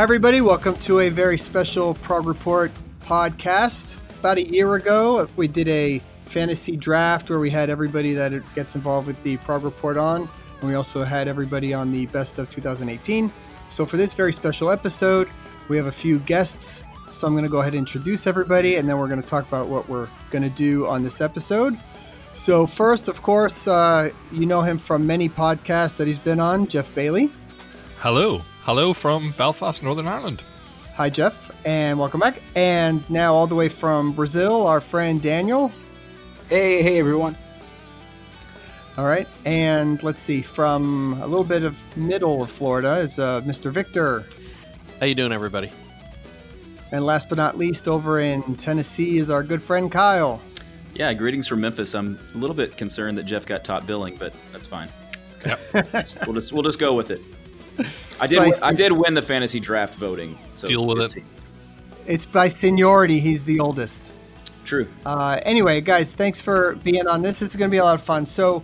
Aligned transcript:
Hi, 0.00 0.04
everybody. 0.04 0.40
Welcome 0.40 0.76
to 0.76 1.00
a 1.00 1.10
very 1.10 1.36
special 1.36 1.92
Prog 1.92 2.24
Report 2.24 2.72
podcast. 3.02 3.98
About 4.20 4.38
a 4.38 4.42
year 4.42 4.76
ago, 4.76 5.28
we 5.36 5.46
did 5.46 5.68
a 5.68 6.00
fantasy 6.24 6.74
draft 6.74 7.28
where 7.28 7.38
we 7.38 7.50
had 7.50 7.68
everybody 7.68 8.14
that 8.14 8.32
gets 8.54 8.74
involved 8.74 9.06
with 9.06 9.22
the 9.24 9.36
Prog 9.36 9.62
Report 9.62 9.98
on, 9.98 10.26
and 10.60 10.70
we 10.70 10.74
also 10.74 11.04
had 11.04 11.28
everybody 11.28 11.74
on 11.74 11.92
the 11.92 12.06
best 12.06 12.38
of 12.38 12.48
2018. 12.48 13.30
So, 13.68 13.84
for 13.84 13.98
this 13.98 14.14
very 14.14 14.32
special 14.32 14.70
episode, 14.70 15.28
we 15.68 15.76
have 15.76 15.84
a 15.84 15.92
few 15.92 16.18
guests. 16.20 16.82
So, 17.12 17.26
I'm 17.26 17.34
going 17.34 17.44
to 17.44 17.50
go 17.50 17.60
ahead 17.60 17.74
and 17.74 17.80
introduce 17.80 18.26
everybody, 18.26 18.76
and 18.76 18.88
then 18.88 18.98
we're 18.98 19.06
going 19.06 19.20
to 19.20 19.28
talk 19.28 19.46
about 19.48 19.68
what 19.68 19.86
we're 19.86 20.08
going 20.30 20.44
to 20.44 20.48
do 20.48 20.86
on 20.86 21.02
this 21.02 21.20
episode. 21.20 21.78
So, 22.32 22.66
first, 22.66 23.08
of 23.08 23.20
course, 23.20 23.68
uh, 23.68 24.12
you 24.32 24.46
know 24.46 24.62
him 24.62 24.78
from 24.78 25.06
many 25.06 25.28
podcasts 25.28 25.98
that 25.98 26.06
he's 26.06 26.18
been 26.18 26.40
on, 26.40 26.68
Geoff 26.68 26.94
Bailie. 26.94 27.30
Hello. 27.98 28.40
Hello 28.64 28.92
from 28.92 29.32
Belfast, 29.38 29.82
Northern 29.82 30.06
Ireland. 30.06 30.42
Hi, 30.92 31.08
Geoff, 31.08 31.50
and 31.64 31.98
welcome 31.98 32.20
back. 32.20 32.42
And 32.54 33.08
now, 33.08 33.32
all 33.32 33.46
the 33.46 33.54
way 33.54 33.70
from 33.70 34.12
Brazil, 34.12 34.66
our 34.66 34.82
friend 34.82 35.22
Daniel. 35.22 35.72
Hey, 36.50 36.82
hey, 36.82 36.98
everyone. 36.98 37.38
All 38.98 39.06
right, 39.06 39.26
and 39.46 40.02
let's 40.02 40.20
see, 40.20 40.42
from 40.42 41.18
a 41.22 41.26
little 41.26 41.42
bit 41.42 41.64
of 41.64 41.78
middle 41.96 42.42
of 42.42 42.50
Florida 42.50 42.96
is 42.96 43.18
uh, 43.18 43.40
Mr. 43.46 43.70
Victor. 43.72 44.26
How 45.00 45.06
you 45.06 45.14
doing, 45.14 45.32
everybody? 45.32 45.72
And 46.92 47.06
last 47.06 47.30
but 47.30 47.38
not 47.38 47.56
least, 47.56 47.88
over 47.88 48.20
in 48.20 48.56
Tennessee 48.56 49.16
is 49.16 49.30
our 49.30 49.42
good 49.42 49.62
friend 49.62 49.90
Kyle. 49.90 50.38
Yeah, 50.94 51.14
greetings 51.14 51.48
from 51.48 51.62
Memphis. 51.62 51.94
I'm 51.94 52.18
a 52.34 52.38
little 52.38 52.56
bit 52.56 52.76
concerned 52.76 53.16
that 53.16 53.24
Geoff 53.24 53.46
got 53.46 53.64
top 53.64 53.86
billing, 53.86 54.16
but 54.16 54.34
that's 54.52 54.66
fine. 54.66 54.90
Yep. 55.46 55.58
we'll 56.26 56.34
just 56.34 56.52
we'll 56.52 56.62
just 56.62 56.78
go 56.78 56.92
with 56.92 57.10
it. 57.10 57.22
I 58.20 58.26
did 58.26 58.36
Nice. 58.36 58.62
I 58.62 58.72
did 58.72 58.92
win 58.92 59.14
the 59.14 59.22
fantasy 59.22 59.60
draft 59.60 59.94
voting. 59.94 60.38
So 60.56 60.68
Deal 60.68 60.86
with 60.86 60.98
it's- 60.98 61.16
it. 61.16 61.24
It's 62.06 62.26
by 62.26 62.48
seniority, 62.48 63.20
he's 63.20 63.44
the 63.44 63.60
oldest. 63.60 64.12
True. 64.64 64.88
Uh, 65.06 65.38
anyway, 65.44 65.80
guys, 65.80 66.12
thanks 66.12 66.40
for 66.40 66.74
being 66.82 67.06
on 67.06 67.22
this. 67.22 67.40
It's 67.42 67.54
going 67.56 67.68
to 67.68 67.72
be 67.72 67.78
a 67.78 67.84
lot 67.84 67.94
of 67.94 68.02
fun. 68.02 68.24
So, 68.26 68.62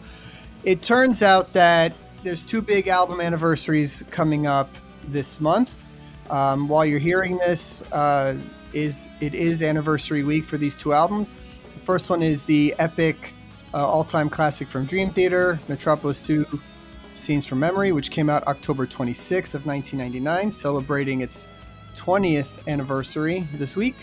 it 0.65 0.83
turns 0.83 1.23
out 1.23 1.53
that 1.53 1.93
there's 2.25 2.43
two 2.43 2.61
big 2.61 2.89
album 2.89 3.21
anniversaries 3.21 4.03
coming 4.11 4.47
up 4.47 4.71
this 5.09 5.41
month. 5.41 5.85
Um, 6.29 6.67
while 6.67 6.85
you're 6.85 6.99
hearing 6.99 7.39
this, 7.39 7.83
uh, 7.93 8.37
is 8.73 9.09
it 9.21 9.35
is 9.35 9.63
anniversary 9.63 10.25
week 10.25 10.45
for 10.45 10.59
these 10.59 10.75
two 10.75 10.93
albums. 10.93 11.35
The 11.75 11.81
first 11.85 12.11
one 12.11 12.23
is 12.23 12.43
the 12.43 12.75
epic 12.79 13.33
uh, 13.75 13.87
all-time 13.87 14.29
classic 14.29 14.67
from 14.69 14.87
Dream 14.87 15.11
Theater, 15.11 15.61
Metropolis 15.69 16.21
2 16.21 16.47
Scenes 17.17 17.47
from 17.47 17.61
Memory, 17.61 17.93
which 17.93 18.11
came 18.11 18.31
out 18.31 18.47
October 18.47 18.87
26th 18.87 19.55
of 19.55 19.67
1999, 19.67 20.53
celebrating 20.53 21.21
its 21.21 21.47
20th 21.95 22.67
anniversary 22.69 23.47
this 23.55 23.77
week. 23.77 23.97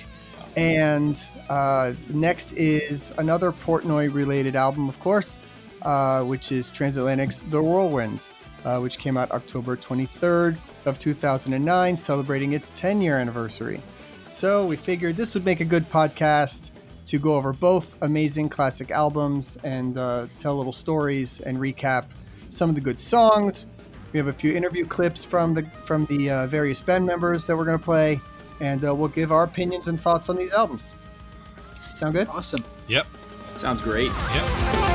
And 0.55 1.19
uh, 1.49 1.93
next 2.09 2.53
is 2.53 3.13
another 3.17 3.51
Portnoy 3.51 4.13
related 4.13 4.55
album, 4.55 4.89
of 4.89 4.99
course, 4.99 5.37
uh, 5.81 6.23
which 6.23 6.51
is 6.51 6.69
Transatlantic's 6.69 7.41
The 7.49 7.61
Whirlwind, 7.61 8.27
uh, 8.65 8.79
which 8.79 8.99
came 8.99 9.17
out 9.17 9.31
October 9.31 9.75
23rd 9.75 10.57
of 10.85 10.99
2009, 10.99 11.97
celebrating 11.97 12.53
its 12.53 12.71
10 12.75 13.01
year 13.01 13.17
anniversary. 13.17 13.81
So 14.27 14.65
we 14.65 14.75
figured 14.75 15.15
this 15.15 15.33
would 15.33 15.45
make 15.45 15.59
a 15.59 15.65
good 15.65 15.89
podcast 15.89 16.71
to 17.05 17.19
go 17.19 17.35
over 17.35 17.53
both 17.53 17.95
amazing 18.01 18.49
classic 18.49 18.91
albums 18.91 19.57
and 19.63 19.97
uh, 19.97 20.27
tell 20.37 20.55
little 20.55 20.71
stories 20.71 21.41
and 21.41 21.57
recap 21.57 22.05
some 22.53 22.69
of 22.69 22.75
the 22.75 22.81
good 22.81 22.99
songs. 22.99 23.65
We 24.11 24.17
have 24.19 24.27
a 24.27 24.33
few 24.33 24.53
interview 24.53 24.85
clips 24.85 25.23
from 25.23 25.53
the 25.53 25.63
from 25.85 26.05
the 26.05 26.29
uh, 26.29 26.47
various 26.47 26.79
band 26.81 27.05
members 27.05 27.47
that 27.47 27.57
we're 27.57 27.65
going 27.65 27.79
to 27.79 27.83
play, 27.83 28.21
and 28.59 28.85
uh, 28.85 28.93
we'll 28.93 29.09
give 29.09 29.31
our 29.31 29.43
opinions 29.43 29.87
and 29.87 30.01
thoughts 30.01 30.29
on 30.29 30.35
these 30.35 30.53
albums. 30.53 30.93
Sound 31.91 32.13
good? 32.13 32.27
Awesome. 32.27 32.63
Yep. 32.87 33.07
Sounds 33.55 33.81
great. 33.81 34.11
Yep. 34.33 34.92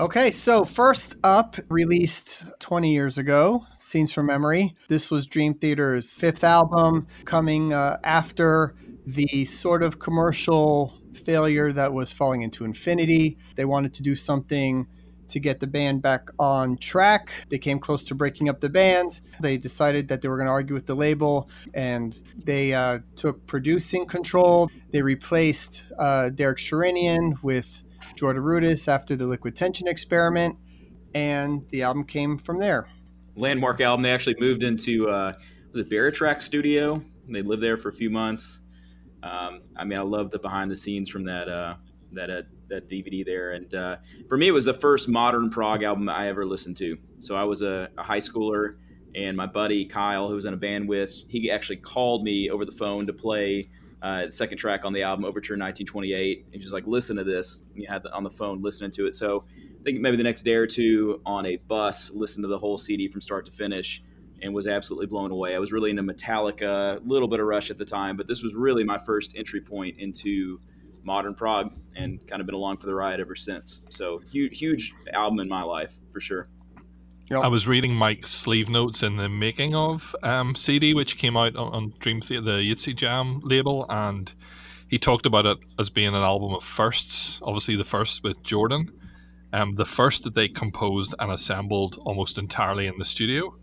Okay, 0.00 0.30
so 0.30 0.64
first 0.64 1.16
up, 1.22 1.56
released 1.68 2.44
20 2.58 2.90
years 2.90 3.18
ago, 3.18 3.66
Scenes 3.76 4.10
from 4.10 4.24
Memory. 4.24 4.74
This 4.88 5.10
was 5.10 5.26
Dream 5.26 5.52
Theater's 5.52 6.10
fifth 6.10 6.42
album, 6.42 7.06
coming 7.26 7.74
uh, 7.74 7.98
after 8.02 8.74
the 9.06 9.44
sort 9.44 9.82
of 9.82 9.98
commercial 9.98 10.94
failure 11.12 11.70
that 11.74 11.92
was 11.92 12.12
falling 12.12 12.40
into 12.40 12.64
infinity. 12.64 13.36
They 13.56 13.66
wanted 13.66 13.92
to 13.92 14.02
do 14.02 14.16
something 14.16 14.86
to 15.28 15.38
get 15.38 15.60
the 15.60 15.66
band 15.66 16.00
back 16.00 16.30
on 16.38 16.78
track. 16.78 17.30
They 17.50 17.58
came 17.58 17.78
close 17.78 18.02
to 18.04 18.14
breaking 18.14 18.48
up 18.48 18.62
the 18.62 18.70
band. 18.70 19.20
They 19.38 19.58
decided 19.58 20.08
that 20.08 20.22
they 20.22 20.28
were 20.28 20.38
going 20.38 20.46
to 20.46 20.52
argue 20.52 20.74
with 20.74 20.86
the 20.86 20.96
label 20.96 21.50
and 21.74 22.16
they 22.46 22.72
uh, 22.72 23.00
took 23.16 23.46
producing 23.46 24.06
control. 24.06 24.70
They 24.92 25.02
replaced 25.02 25.82
uh, 25.98 26.30
Derek 26.30 26.56
Sherinian 26.56 27.34
with 27.42 27.84
Jordan 28.20 28.42
Rudess 28.42 28.86
after 28.86 29.16
the 29.16 29.24
Liquid 29.24 29.56
Tension 29.56 29.88
experiment, 29.88 30.58
and 31.14 31.66
the 31.70 31.84
album 31.84 32.04
came 32.04 32.36
from 32.36 32.58
there. 32.58 32.86
Landmark 33.34 33.80
album. 33.80 34.02
They 34.02 34.12
actually 34.12 34.36
moved 34.38 34.62
into 34.62 35.08
uh, 35.08 35.32
was 35.72 35.80
it 35.80 35.88
BearTracks 35.88 36.42
Studio? 36.42 37.02
They 37.30 37.40
lived 37.40 37.62
there 37.62 37.78
for 37.78 37.88
a 37.88 37.94
few 37.94 38.10
months. 38.10 38.60
Um, 39.22 39.62
I 39.74 39.86
mean, 39.86 39.98
I 39.98 40.02
love 40.02 40.30
the 40.30 40.38
behind 40.38 40.70
the 40.70 40.76
scenes 40.76 41.08
from 41.08 41.24
that 41.24 41.48
uh, 41.48 41.76
that 42.12 42.28
uh, 42.28 42.42
that 42.68 42.90
DVD 42.90 43.24
there. 43.24 43.52
And 43.52 43.74
uh, 43.74 43.96
for 44.28 44.36
me, 44.36 44.48
it 44.48 44.52
was 44.52 44.66
the 44.66 44.74
first 44.74 45.08
modern 45.08 45.48
prog 45.48 45.82
album 45.82 46.06
I 46.10 46.28
ever 46.28 46.44
listened 46.44 46.76
to. 46.76 46.98
So 47.20 47.36
I 47.36 47.44
was 47.44 47.62
a, 47.62 47.88
a 47.96 48.02
high 48.02 48.18
schooler, 48.18 48.76
and 49.14 49.34
my 49.34 49.46
buddy 49.46 49.86
Kyle, 49.86 50.28
who 50.28 50.34
was 50.34 50.44
in 50.44 50.52
a 50.52 50.58
band 50.58 50.90
with, 50.90 51.10
he 51.26 51.50
actually 51.50 51.78
called 51.78 52.22
me 52.22 52.50
over 52.50 52.66
the 52.66 52.72
phone 52.72 53.06
to 53.06 53.14
play 53.14 53.70
uh, 54.02 54.30
second 54.30 54.58
track 54.58 54.84
on 54.84 54.92
the 54.92 55.02
album, 55.02 55.24
Overture 55.24 55.54
1928. 55.54 56.46
And 56.52 56.60
just 56.60 56.72
like, 56.72 56.86
listen 56.86 57.16
to 57.16 57.24
this. 57.24 57.66
And 57.72 57.82
you 57.82 57.88
had 57.88 58.06
on 58.06 58.24
the 58.24 58.30
phone 58.30 58.62
listening 58.62 58.90
to 58.92 59.06
it. 59.06 59.14
So 59.14 59.44
I 59.80 59.82
think 59.82 60.00
maybe 60.00 60.16
the 60.16 60.22
next 60.22 60.42
day 60.42 60.54
or 60.54 60.66
two 60.66 61.20
on 61.24 61.46
a 61.46 61.56
bus, 61.56 62.10
listened 62.10 62.44
to 62.44 62.48
the 62.48 62.58
whole 62.58 62.78
CD 62.78 63.08
from 63.08 63.20
start 63.20 63.46
to 63.46 63.52
finish 63.52 64.02
and 64.42 64.54
was 64.54 64.66
absolutely 64.66 65.06
blown 65.06 65.30
away. 65.30 65.54
I 65.54 65.58
was 65.58 65.72
really 65.72 65.90
into 65.90 66.02
Metallica, 66.02 66.96
a 66.96 67.00
little 67.04 67.28
bit 67.28 67.40
of 67.40 67.46
Rush 67.46 67.70
at 67.70 67.78
the 67.78 67.84
time, 67.84 68.16
but 68.16 68.26
this 68.26 68.42
was 68.42 68.54
really 68.54 68.84
my 68.84 68.98
first 68.98 69.34
entry 69.36 69.60
point 69.60 69.98
into 69.98 70.58
modern 71.02 71.34
prog 71.34 71.72
and 71.96 72.26
kind 72.26 72.40
of 72.40 72.46
been 72.46 72.54
along 72.54 72.78
for 72.78 72.86
the 72.86 72.94
ride 72.94 73.20
ever 73.20 73.34
since. 73.34 73.82
So 73.90 74.20
huge, 74.30 74.58
huge 74.58 74.94
album 75.12 75.40
in 75.40 75.48
my 75.48 75.62
life 75.62 75.98
for 76.10 76.20
sure. 76.20 76.48
I 77.38 77.46
was 77.46 77.68
reading 77.68 77.94
Mike's 77.94 78.28
sleeve 78.30 78.68
notes 78.68 79.04
in 79.04 79.16
the 79.16 79.28
making 79.28 79.72
of 79.76 80.16
um, 80.24 80.56
CD, 80.56 80.94
which 80.94 81.16
came 81.16 81.36
out 81.36 81.54
on, 81.54 81.72
on 81.72 81.94
Dream 82.00 82.20
Theater, 82.20 82.42
the 82.42 82.74
YtseJam 82.74 83.42
label, 83.44 83.86
and 83.88 84.32
he 84.88 84.98
talked 84.98 85.26
about 85.26 85.46
it 85.46 85.58
as 85.78 85.90
being 85.90 86.08
an 86.08 86.24
album 86.24 86.52
of 86.54 86.64
firsts. 86.64 87.38
Obviously, 87.44 87.76
the 87.76 87.84
first 87.84 88.24
with 88.24 88.42
Jordan, 88.42 88.90
um, 89.52 89.76
the 89.76 89.84
first 89.84 90.24
that 90.24 90.34
they 90.34 90.48
composed 90.48 91.14
and 91.20 91.30
assembled 91.30 91.98
almost 92.04 92.36
entirely 92.36 92.88
in 92.88 92.98
the 92.98 93.04
studio, 93.04 93.54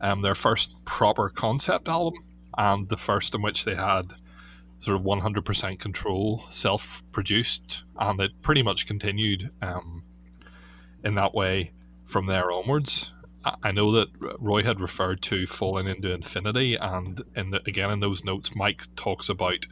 um, 0.00 0.22
their 0.22 0.36
first 0.36 0.72
proper 0.84 1.28
concept 1.28 1.88
album, 1.88 2.14
and 2.58 2.88
the 2.88 2.96
first 2.96 3.34
in 3.34 3.42
which 3.42 3.64
they 3.64 3.74
had 3.74 4.04
sort 4.78 4.98
of 4.98 5.04
100% 5.04 5.80
control, 5.80 6.44
self-produced, 6.48 7.82
and 7.98 8.20
it 8.20 8.30
pretty 8.40 8.62
much 8.62 8.86
continued 8.86 9.50
um, 9.62 10.04
in 11.02 11.16
that 11.16 11.34
way 11.34 11.72
from 12.10 12.26
there 12.26 12.50
onwards. 12.50 13.12
I- 13.44 13.72
know 13.72 13.90
that 13.92 14.08
Roie 14.38 14.64
had 14.64 14.80
referred 14.80 15.22
to 15.22 15.46
falling 15.46 15.86
into 15.86 16.12
infinity, 16.12 16.74
and 16.74 17.22
in 17.34 17.50
the, 17.50 17.62
again 17.66 17.90
in 17.90 18.00
those 18.00 18.22
notes, 18.24 18.54
Mike 18.54 18.82
talks 18.96 19.28
about 19.28 19.66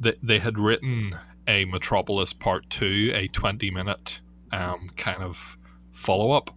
that 0.00 0.18
they 0.22 0.38
had 0.40 0.58
written 0.58 1.16
a 1.46 1.64
Metropolis 1.66 2.32
Part 2.32 2.68
Two, 2.70 3.12
a 3.14 3.28
twenty-minute 3.28 4.20
um, 4.52 4.90
kind 4.96 5.22
of 5.22 5.56
follow-up, 5.92 6.50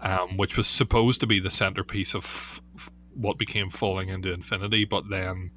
um, 0.00 0.36
which 0.36 0.56
was 0.56 0.66
supposed 0.66 1.20
to 1.20 1.26
be 1.26 1.40
the 1.40 1.50
centerpiece 1.50 2.14
of 2.14 2.24
f- 2.76 2.90
what 3.14 3.38
became 3.38 3.70
Falling 3.70 4.08
into 4.08 4.32
Infinity, 4.32 4.84
but 4.84 5.08
then 5.10 5.50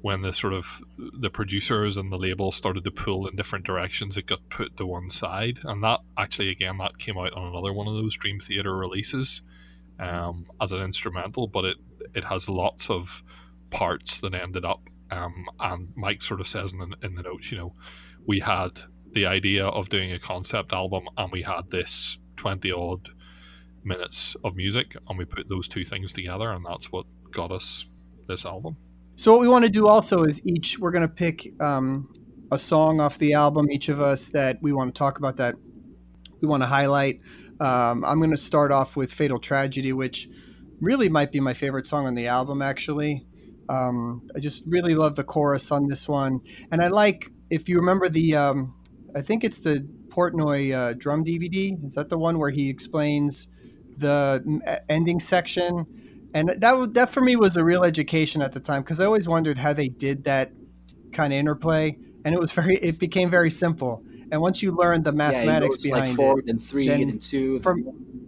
when 0.00 0.22
the 0.22 0.32
sort 0.32 0.52
of 0.52 0.80
the 0.96 1.30
producers 1.30 1.96
and 1.96 2.12
the 2.12 2.18
label 2.18 2.52
started 2.52 2.84
to 2.84 2.90
pull 2.90 3.26
in 3.26 3.36
different 3.36 3.64
directions, 3.64 4.16
it 4.16 4.26
got 4.26 4.48
put 4.48 4.76
to 4.76 4.86
one 4.86 5.10
side, 5.10 5.58
and 5.64 5.82
that 5.82 6.00
actually 6.16 6.50
again 6.50 6.78
that 6.78 6.98
came 6.98 7.18
out 7.18 7.32
on 7.32 7.48
another 7.48 7.72
one 7.72 7.88
of 7.88 7.94
those 7.94 8.16
Dream 8.16 8.38
Theater 8.38 8.76
releases 8.76 9.42
um, 9.98 10.46
as 10.60 10.72
an 10.72 10.80
instrumental, 10.80 11.48
but 11.48 11.64
it 11.64 11.76
it 12.14 12.24
has 12.24 12.48
lots 12.48 12.90
of 12.90 13.22
parts 13.70 14.20
that 14.20 14.34
ended 14.34 14.64
up. 14.64 14.88
Um, 15.10 15.46
and 15.58 15.88
Mike 15.96 16.22
sort 16.22 16.40
of 16.40 16.46
says 16.46 16.72
in 16.72 16.78
the, 16.78 16.96
in 17.02 17.14
the 17.14 17.22
notes, 17.22 17.50
you 17.50 17.58
know, 17.58 17.74
we 18.26 18.40
had 18.40 18.82
the 19.12 19.24
idea 19.24 19.66
of 19.66 19.88
doing 19.88 20.12
a 20.12 20.18
concept 20.18 20.72
album, 20.72 21.08
and 21.16 21.32
we 21.32 21.42
had 21.42 21.70
this 21.70 22.18
twenty 22.36 22.70
odd 22.70 23.08
minutes 23.82 24.36
of 24.44 24.54
music, 24.54 24.96
and 25.08 25.18
we 25.18 25.24
put 25.24 25.48
those 25.48 25.66
two 25.66 25.84
things 25.84 26.12
together, 26.12 26.50
and 26.50 26.64
that's 26.64 26.92
what 26.92 27.06
got 27.30 27.50
us 27.50 27.86
this 28.28 28.44
album. 28.44 28.76
So 29.18 29.32
what 29.32 29.40
we 29.40 29.48
want 29.48 29.64
to 29.64 29.70
do 29.70 29.88
also 29.88 30.22
is 30.22 30.40
each 30.46 30.78
we're 30.78 30.92
going 30.92 31.02
to 31.02 31.12
pick 31.12 31.60
um, 31.60 32.08
a 32.52 32.58
song 32.58 33.00
off 33.00 33.18
the 33.18 33.32
album, 33.32 33.68
each 33.68 33.88
of 33.88 34.00
us 34.00 34.28
that 34.28 34.62
we 34.62 34.72
want 34.72 34.94
to 34.94 34.96
talk 34.96 35.18
about 35.18 35.38
that 35.38 35.56
we 36.40 36.46
want 36.46 36.62
to 36.62 36.68
highlight. 36.68 37.20
Um, 37.58 38.04
I'm 38.04 38.18
going 38.18 38.30
to 38.30 38.36
start 38.36 38.70
off 38.70 38.94
with 38.94 39.12
Fatal 39.12 39.40
Tragedy, 39.40 39.92
which 39.92 40.28
really 40.80 41.08
might 41.08 41.32
be 41.32 41.40
my 41.40 41.52
favorite 41.52 41.88
song 41.88 42.06
on 42.06 42.14
the 42.14 42.28
album, 42.28 42.62
actually. 42.62 43.26
Um, 43.68 44.22
I 44.36 44.38
just 44.38 44.62
really 44.68 44.94
love 44.94 45.16
the 45.16 45.24
chorus 45.24 45.72
on 45.72 45.88
this 45.88 46.08
one. 46.08 46.40
And 46.70 46.80
I 46.80 46.86
like, 46.86 47.32
if 47.50 47.68
you 47.68 47.74
remember 47.78 48.08
the, 48.08 48.36
um, 48.36 48.76
I 49.16 49.22
think 49.22 49.42
it's 49.42 49.58
the 49.58 49.84
Portnoy 50.10 50.72
uh, 50.72 50.92
drum 50.92 51.24
DVD. 51.24 51.84
Is 51.84 51.94
that 51.96 52.08
the 52.08 52.18
one 52.18 52.38
where 52.38 52.50
he 52.50 52.70
explains 52.70 53.48
the 53.96 54.84
ending 54.88 55.18
section? 55.18 56.07
And 56.38 56.62
that, 56.62 56.94
that 56.94 57.10
for 57.10 57.20
me 57.20 57.34
was 57.34 57.56
a 57.56 57.64
real 57.64 57.84
education 57.84 58.42
at 58.42 58.52
the 58.52 58.60
time 58.60 58.82
because 58.82 59.00
I 59.00 59.04
always 59.04 59.28
wondered 59.28 59.58
how 59.58 59.72
they 59.72 59.88
did 59.88 60.24
that 60.24 60.52
kind 61.12 61.32
of 61.32 61.38
interplay. 61.38 61.98
And 62.24 62.32
it 62.34 62.40
was 62.40 62.52
very, 62.52 62.76
it 62.76 62.98
became 62.98 63.28
very 63.28 63.50
simple. 63.50 64.04
And 64.30 64.40
once 64.40 64.62
you 64.62 64.70
learn 64.72 65.02
the 65.02 65.12
mathematics 65.12 65.84
yeah, 65.84 65.94
behind 65.94 66.10
like 66.10 66.16
forward 66.16 66.44
it, 66.46 66.50
and 66.50 66.62
three 66.62 66.88
and 66.90 67.20
two, 67.20 67.58
from, 67.60 67.84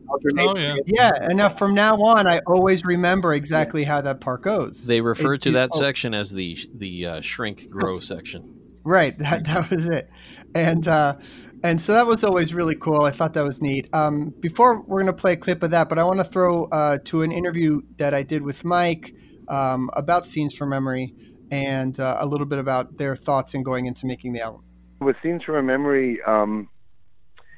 oh, 0.08 0.56
yeah. 0.56 0.76
yeah, 0.86 1.12
and 1.20 1.36
now 1.36 1.50
from 1.50 1.74
now 1.74 2.02
on, 2.02 2.26
I 2.26 2.40
always 2.46 2.84
remember 2.84 3.34
exactly 3.34 3.82
yeah. 3.82 3.88
how 3.88 4.00
that 4.00 4.20
part 4.20 4.42
goes. 4.42 4.86
They 4.86 5.02
refer 5.02 5.34
it, 5.34 5.42
to 5.42 5.52
that 5.52 5.70
oh, 5.74 5.78
section 5.78 6.14
as 6.14 6.30
the 6.30 6.58
the 6.74 7.06
uh, 7.06 7.20
shrink 7.20 7.68
grow 7.68 8.00
section. 8.00 8.58
Right, 8.82 9.16
that 9.18 9.44
that 9.44 9.68
was 9.68 9.90
it, 9.90 10.08
and 10.54 10.88
uh, 10.88 11.16
and 11.62 11.80
so 11.80 11.92
that 11.92 12.06
was 12.06 12.24
always 12.24 12.54
really 12.54 12.74
cool. 12.74 13.02
I 13.02 13.10
thought 13.10 13.34
that 13.34 13.44
was 13.44 13.60
neat. 13.60 13.88
Um, 13.92 14.30
before 14.40 14.82
we're 14.82 15.00
gonna 15.00 15.12
play 15.12 15.32
a 15.32 15.36
clip 15.36 15.62
of 15.62 15.70
that, 15.70 15.88
but 15.88 15.98
I 15.98 16.04
want 16.04 16.18
to 16.18 16.24
throw 16.24 16.64
uh, 16.64 16.98
to 17.04 17.22
an 17.22 17.32
interview 17.32 17.80
that 17.98 18.14
I 18.14 18.22
did 18.22 18.42
with 18.42 18.64
Mike 18.64 19.14
um, 19.48 19.90
about 19.94 20.26
scenes 20.26 20.54
from 20.54 20.70
memory 20.70 21.14
and 21.50 21.98
uh, 21.98 22.18
a 22.20 22.26
little 22.26 22.46
bit 22.46 22.58
about 22.58 22.98
their 22.98 23.16
thoughts 23.16 23.54
in 23.54 23.62
going 23.62 23.86
into 23.86 24.06
making 24.06 24.32
the 24.32 24.40
album 24.40 24.64
with 25.00 25.16
scenes 25.22 25.42
from 25.42 25.66
memory, 25.66 26.20
um, 26.26 26.68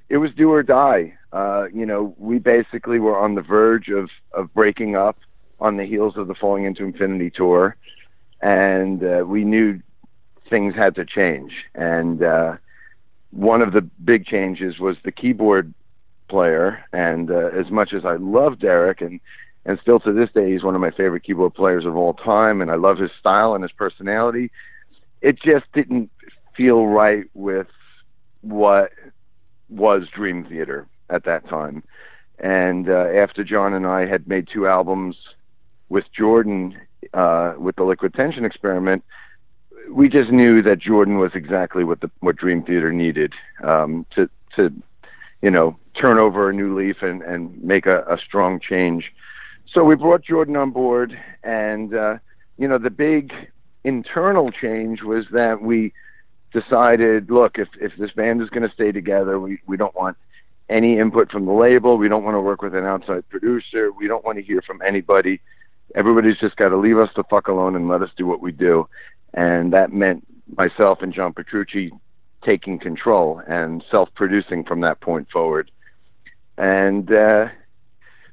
it 0.08 0.16
was 0.18 0.30
do 0.36 0.50
or 0.50 0.62
die. 0.62 1.14
Uh, 1.32 1.66
you 1.72 1.86
know, 1.86 2.14
we 2.18 2.38
basically 2.38 2.98
were 2.98 3.18
on 3.18 3.34
the 3.34 3.42
verge 3.42 3.88
of 3.88 4.08
of 4.32 4.52
breaking 4.54 4.96
up 4.96 5.18
on 5.60 5.76
the 5.76 5.84
heels 5.84 6.16
of 6.16 6.28
the 6.28 6.34
Falling 6.34 6.64
into 6.64 6.84
Infinity 6.84 7.30
tour, 7.30 7.76
and 8.40 9.02
uh, 9.02 9.24
we 9.26 9.44
knew 9.44 9.80
things 10.50 10.74
had 10.74 10.94
to 10.96 11.04
change. 11.04 11.52
And 11.74 12.22
uh, 12.22 12.56
one 13.32 13.62
of 13.62 13.72
the 13.72 13.80
big 13.80 14.26
changes 14.26 14.78
was 14.78 14.96
the 15.04 15.12
keyboard 15.12 15.72
player. 16.28 16.84
And 16.92 17.30
uh, 17.30 17.48
as 17.48 17.70
much 17.70 17.92
as 17.92 18.04
I 18.04 18.16
love 18.16 18.58
Derek, 18.58 19.00
and 19.00 19.20
and 19.64 19.78
still 19.80 20.00
to 20.00 20.12
this 20.12 20.30
day, 20.34 20.52
he's 20.52 20.64
one 20.64 20.74
of 20.74 20.80
my 20.80 20.90
favorite 20.90 21.22
keyboard 21.22 21.54
players 21.54 21.86
of 21.86 21.96
all 21.96 22.14
time, 22.14 22.60
and 22.60 22.70
I 22.70 22.74
love 22.74 22.98
his 22.98 23.10
style 23.20 23.54
and 23.54 23.62
his 23.62 23.72
personality. 23.72 24.50
It 25.20 25.40
just 25.40 25.66
didn't 25.72 26.10
feel 26.56 26.86
right 26.86 27.24
with 27.34 27.68
what 28.40 28.90
was 29.68 30.08
Dream 30.12 30.44
Theater 30.44 30.88
at 31.10 31.24
that 31.24 31.48
time. 31.48 31.84
And 32.40 32.88
uh, 32.88 33.06
after 33.14 33.44
John 33.44 33.72
and 33.72 33.86
I 33.86 34.04
had 34.06 34.26
made 34.26 34.48
two 34.52 34.66
albums 34.66 35.16
with 35.88 36.04
Jordan 36.16 36.76
uh, 37.14 37.54
with 37.56 37.76
the 37.76 37.84
Liquid 37.84 38.14
Tension 38.14 38.44
experiment, 38.44 39.04
we 39.90 40.08
just 40.08 40.30
knew 40.30 40.62
that 40.62 40.78
Jordan 40.78 41.18
was 41.18 41.32
exactly 41.34 41.84
what 41.84 42.00
the 42.00 42.10
what 42.20 42.36
Dream 42.36 42.62
Theater 42.62 42.92
needed 42.92 43.32
um, 43.62 44.06
to 44.10 44.28
to 44.56 44.72
you 45.40 45.50
know 45.50 45.76
turn 45.94 46.18
over 46.18 46.48
a 46.48 46.52
new 46.52 46.76
leaf 46.76 47.02
and 47.02 47.22
and 47.22 47.62
make 47.62 47.86
a, 47.86 48.02
a 48.08 48.18
strong 48.18 48.60
change. 48.60 49.12
So 49.72 49.84
we 49.84 49.94
brought 49.94 50.22
Jordan 50.22 50.56
on 50.56 50.70
board, 50.70 51.18
and 51.42 51.94
uh, 51.94 52.18
you 52.58 52.68
know 52.68 52.78
the 52.78 52.90
big 52.90 53.32
internal 53.84 54.50
change 54.50 55.02
was 55.02 55.26
that 55.32 55.62
we 55.62 55.92
decided, 56.52 57.30
look, 57.30 57.58
if 57.58 57.68
if 57.80 57.92
this 57.96 58.12
band 58.12 58.42
is 58.42 58.50
going 58.50 58.66
to 58.66 58.74
stay 58.74 58.92
together, 58.92 59.38
we 59.38 59.60
we 59.66 59.76
don't 59.76 59.94
want 59.94 60.16
any 60.68 60.98
input 60.98 61.30
from 61.30 61.46
the 61.46 61.52
label. 61.52 61.98
We 61.98 62.08
don't 62.08 62.24
want 62.24 62.34
to 62.34 62.40
work 62.40 62.62
with 62.62 62.74
an 62.74 62.84
outside 62.84 63.28
producer. 63.28 63.90
We 63.92 64.06
don't 64.06 64.24
want 64.24 64.38
to 64.38 64.44
hear 64.44 64.62
from 64.62 64.80
anybody. 64.82 65.40
Everybody's 65.94 66.38
just 66.38 66.56
got 66.56 66.70
to 66.70 66.76
leave 66.76 66.98
us 66.98 67.10
the 67.14 67.24
fuck 67.24 67.48
alone 67.48 67.76
and 67.76 67.88
let 67.88 68.02
us 68.02 68.10
do 68.16 68.26
what 68.26 68.40
we 68.40 68.52
do. 68.52 68.88
And 69.34 69.72
that 69.72 69.92
meant 69.92 70.26
myself 70.56 70.98
and 71.02 71.12
John 71.12 71.32
Petrucci 71.32 71.92
taking 72.44 72.78
control 72.78 73.40
and 73.46 73.84
self-producing 73.90 74.64
from 74.64 74.80
that 74.80 75.00
point 75.00 75.28
forward. 75.30 75.70
And 76.58 77.10
uh, 77.12 77.46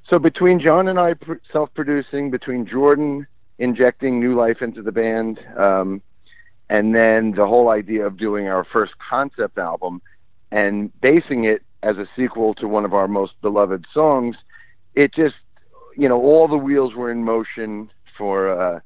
so 0.09 0.19
between 0.19 0.59
John 0.59 0.87
and 0.87 0.99
I 0.99 1.13
pr- 1.13 1.33
self-producing, 1.53 2.31
between 2.31 2.67
Jordan 2.67 3.27
injecting 3.59 4.19
new 4.19 4.35
life 4.35 4.61
into 4.61 4.81
the 4.81 4.91
band, 4.91 5.39
um, 5.57 6.01
and 6.69 6.93
then 6.93 7.31
the 7.31 7.45
whole 7.45 7.69
idea 7.69 8.05
of 8.05 8.17
doing 8.17 8.47
our 8.47 8.63
first 8.63 8.93
concept 9.09 9.57
album 9.57 10.01
and 10.51 10.91
basing 11.01 11.45
it 11.45 11.61
as 11.83 11.97
a 11.97 12.07
sequel 12.15 12.53
to 12.55 12.67
one 12.67 12.85
of 12.85 12.93
our 12.93 13.07
most 13.07 13.33
beloved 13.41 13.85
songs, 13.93 14.35
it 14.95 15.13
just, 15.13 15.35
you 15.95 16.09
know, 16.09 16.21
all 16.21 16.47
the 16.47 16.57
wheels 16.57 16.93
were 16.93 17.11
in 17.11 17.23
motion 17.23 17.89
for, 18.17 18.49
uh, 18.49 18.79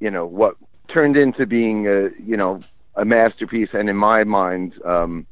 you 0.00 0.10
know, 0.10 0.26
what 0.26 0.56
turned 0.88 1.16
into 1.16 1.46
being 1.46 1.86
a, 1.86 2.10
you 2.24 2.36
know, 2.36 2.60
a 2.94 3.04
masterpiece, 3.04 3.70
and 3.72 3.88
in 3.88 3.96
my 3.96 4.24
mind, 4.24 4.74
um, 4.84 5.26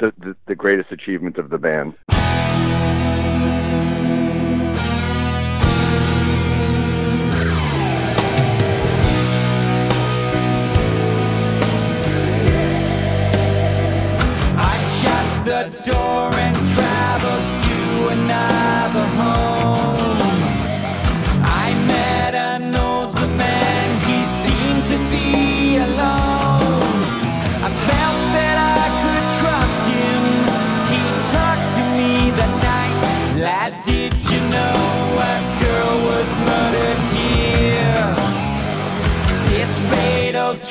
the, 0.00 0.12
the, 0.18 0.36
the 0.46 0.54
greatest 0.54 0.92
achievement 0.92 1.38
of 1.38 1.50
the 1.50 1.58
band. 1.58 1.94
door 15.84 16.34
and 16.34 16.66
to. 16.66 18.67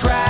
Fatal 0.02 0.27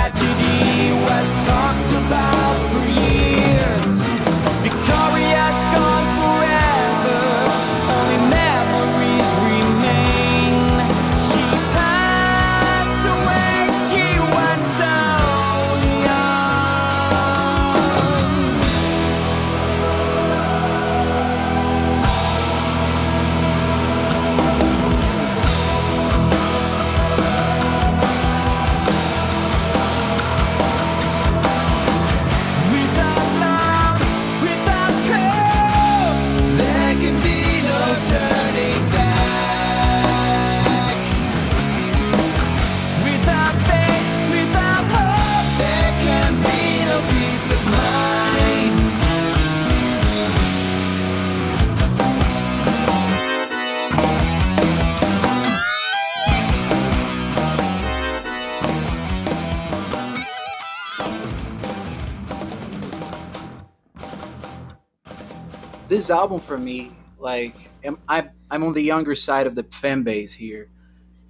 this 66.08 66.16
album 66.16 66.40
for 66.40 66.56
me, 66.56 66.90
like, 67.18 67.54
am, 67.84 67.98
I, 68.08 68.30
I'm 68.50 68.64
on 68.64 68.72
the 68.72 68.80
younger 68.80 69.14
side 69.14 69.46
of 69.46 69.54
the 69.54 69.64
fan 69.64 70.04
base 70.04 70.32
here. 70.32 70.70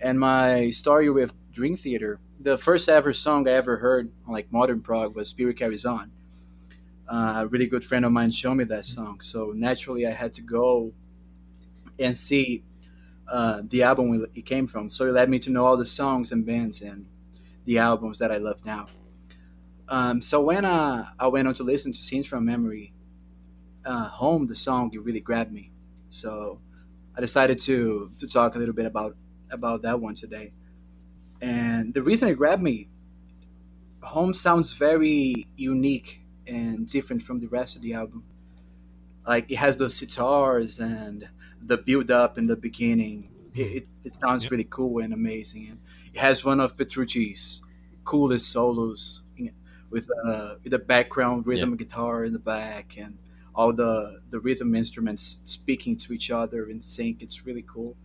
And 0.01 0.21
my 0.21 0.71
story 0.71 1.11
with 1.11 1.35
Dream 1.51 1.77
Theater, 1.77 2.21
the 2.39 2.57
first 2.57 2.89
ever 2.89 3.13
song 3.13 3.49
I 3.49 3.53
ever 3.53 3.79
heard 3.79 4.13
like 4.29 4.53
modern 4.53 4.81
prog 4.81 5.17
was 5.17 5.27
Spirit 5.29 5.57
Carries 5.57 5.85
On. 5.85 6.13
Uh, 7.09 7.35
a 7.39 7.47
really 7.49 7.67
good 7.67 7.85
friend 7.85 8.05
of 8.05 8.13
mine 8.13 8.31
showed 8.31 8.55
me 8.55 8.63
that 8.65 8.85
song. 8.87 9.21
So 9.21 9.53
naturally, 9.53 10.07
I 10.07 10.13
had 10.13 10.33
to 10.35 10.43
go 10.43 10.93
and 11.99 12.17
see 12.17 12.63
uh, 13.27 13.63
the 13.65 13.83
album 13.83 14.27
it 14.33 14.47
came 14.47 14.69
from. 14.69 14.91
So 14.91 15.07
it 15.07 15.13
led 15.13 15.29
me 15.29 15.41
to 15.41 15.51
know 15.51 15.65
all 15.65 15.77
the 15.77 15.87
songs 15.87 16.31
and 16.31 16.47
bands 16.47 16.83
and 16.83 17.07
the 17.65 17.79
albums 17.79 18.21
that 18.21 18.31
I 18.31 18.37
love 18.37 18.65
now. 18.65 18.87
Um, 19.89 20.23
so 20.23 20.41
when 20.41 20.65
uh, 20.65 21.09
I 21.19 21.27
went 21.27 21.49
on 21.49 21.55
to 21.55 21.65
listen 21.65 21.93
to 21.93 22.01
Scenes 22.01 22.29
from 22.29 22.45
Memory, 22.45 22.93
uh, 23.89 24.09
Home, 24.09 24.47
the 24.47 24.55
song, 24.55 24.91
it 24.93 25.03
really 25.03 25.21
grabbed 25.21 25.53
me. 25.53 25.71
So 26.11 26.61
I 27.17 27.21
decided 27.21 27.59
to 27.61 28.11
to 28.19 28.27
talk 28.27 28.55
a 28.55 28.59
little 28.59 28.75
bit 28.75 28.87
about 28.87 29.17
about 29.51 29.83
that 29.83 29.99
one 29.99 30.15
today. 30.15 30.53
And 31.41 31.95
the 31.95 32.03
reason 32.03 32.29
it 32.29 32.37
grabbed 32.37 32.63
me, 32.63 32.89
Home 34.03 34.35
sounds 34.35 34.73
very 34.73 35.47
unique 35.57 36.21
and 36.47 36.87
different 36.87 37.23
from 37.23 37.41
the 37.41 37.49
rest 37.49 37.77
of 37.77 37.83
the 37.83 37.95
album. 37.95 38.25
Like 39.27 39.51
it 39.51 39.57
has 39.57 39.77
those 39.77 39.99
sitars 40.01 40.81
and 40.81 41.29
the 41.61 41.79
build 41.79 42.11
up 42.11 42.39
in 42.39 42.47
the 42.47 42.57
beginning. 42.57 43.31
It, 43.55 43.89
it, 44.05 44.15
sounds 44.15 44.45
yep. 44.45 44.53
really 44.53 44.69
cool 44.71 45.03
and 45.03 45.13
amazing. 45.13 45.67
And 45.71 45.79
it 46.15 46.21
has 46.21 46.45
one 46.45 46.61
of 46.61 46.77
Petrucci's 46.77 47.61
coolest 48.05 48.53
solos 48.53 49.25
with 49.91 50.09
uh, 50.25 50.55
the 50.63 50.79
background 50.79 51.45
rhythm 51.45 51.71
yep. 51.71 51.79
guitar 51.81 52.25
in 52.25 52.33
the 52.33 52.39
back 52.39 52.97
and 52.97 53.19
all 53.59 53.73
the 53.73 54.21
the 54.31 54.39
rhythm 54.39 54.75
instruments 54.77 55.41
speaking 55.43 55.97
to 55.99 56.13
each 56.13 56.31
other 56.31 56.71
in 56.71 56.81
sync. 56.81 57.21
It's 57.21 57.45
really 57.45 57.65
cool. 57.75 57.97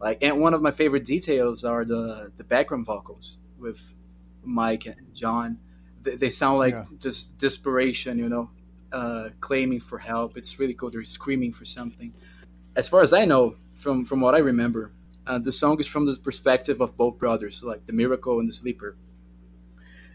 Like, 0.00 0.18
and 0.22 0.40
one 0.40 0.54
of 0.54 0.62
my 0.62 0.70
favorite 0.70 1.04
details 1.04 1.64
are 1.64 1.84
the 1.84 2.30
the 2.36 2.44
background 2.44 2.86
vocals 2.86 3.38
with 3.58 3.98
Mike 4.44 4.86
and 4.86 5.12
John. 5.12 5.58
They, 6.02 6.14
they 6.14 6.30
sound 6.30 6.60
like 6.60 6.74
yeah. 6.74 6.84
just 6.98 7.36
desperation, 7.38 8.18
you 8.18 8.28
know, 8.28 8.50
uh, 8.92 9.30
claiming 9.40 9.80
for 9.80 9.98
help. 9.98 10.38
It's 10.38 10.60
really 10.60 10.74
cool. 10.74 10.90
They're 10.90 11.04
screaming 11.04 11.52
for 11.52 11.64
something. 11.64 12.14
As 12.76 12.88
far 12.88 13.02
as 13.02 13.12
I 13.12 13.24
know, 13.24 13.56
from 13.74 14.04
from 14.04 14.20
what 14.20 14.36
I 14.36 14.38
remember, 14.38 14.92
uh, 15.26 15.40
the 15.40 15.52
song 15.52 15.80
is 15.80 15.88
from 15.88 16.06
the 16.06 16.16
perspective 16.22 16.80
of 16.80 16.96
both 16.96 17.18
brothers, 17.18 17.64
like 17.64 17.84
the 17.86 17.92
Miracle 17.92 18.38
and 18.38 18.48
the 18.48 18.52
Sleeper. 18.52 18.96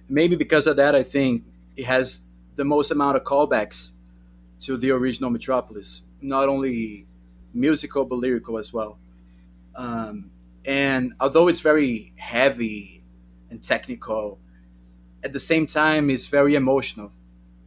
Maybe 0.07 0.37
because 0.37 0.67
of 0.67 0.77
that, 0.77 0.95
I 0.95 1.03
think 1.03 1.43
it 1.75 1.85
has 1.85 2.27
the 2.55 2.63
most 2.63 2.91
amount 2.91 3.17
of 3.17 3.23
callbacks 3.25 3.91
to 4.61 4.77
the 4.77 4.91
original 4.91 5.29
Metropolis, 5.29 6.03
not 6.21 6.49
only 6.49 7.07
musical 7.53 8.05
but 8.05 8.15
lyrical 8.15 8.57
as 8.57 8.73
well. 8.73 8.99
Um, 9.75 10.31
and 10.65 11.13
although 11.19 11.47
it's 11.47 11.59
very 11.59 12.13
heavy 12.17 13.03
and 13.49 13.63
technical, 13.63 14.39
at 15.23 15.33
the 15.33 15.39
same 15.39 15.67
time, 15.67 16.09
it's 16.09 16.27
very 16.27 16.55
emotional. 16.55 17.11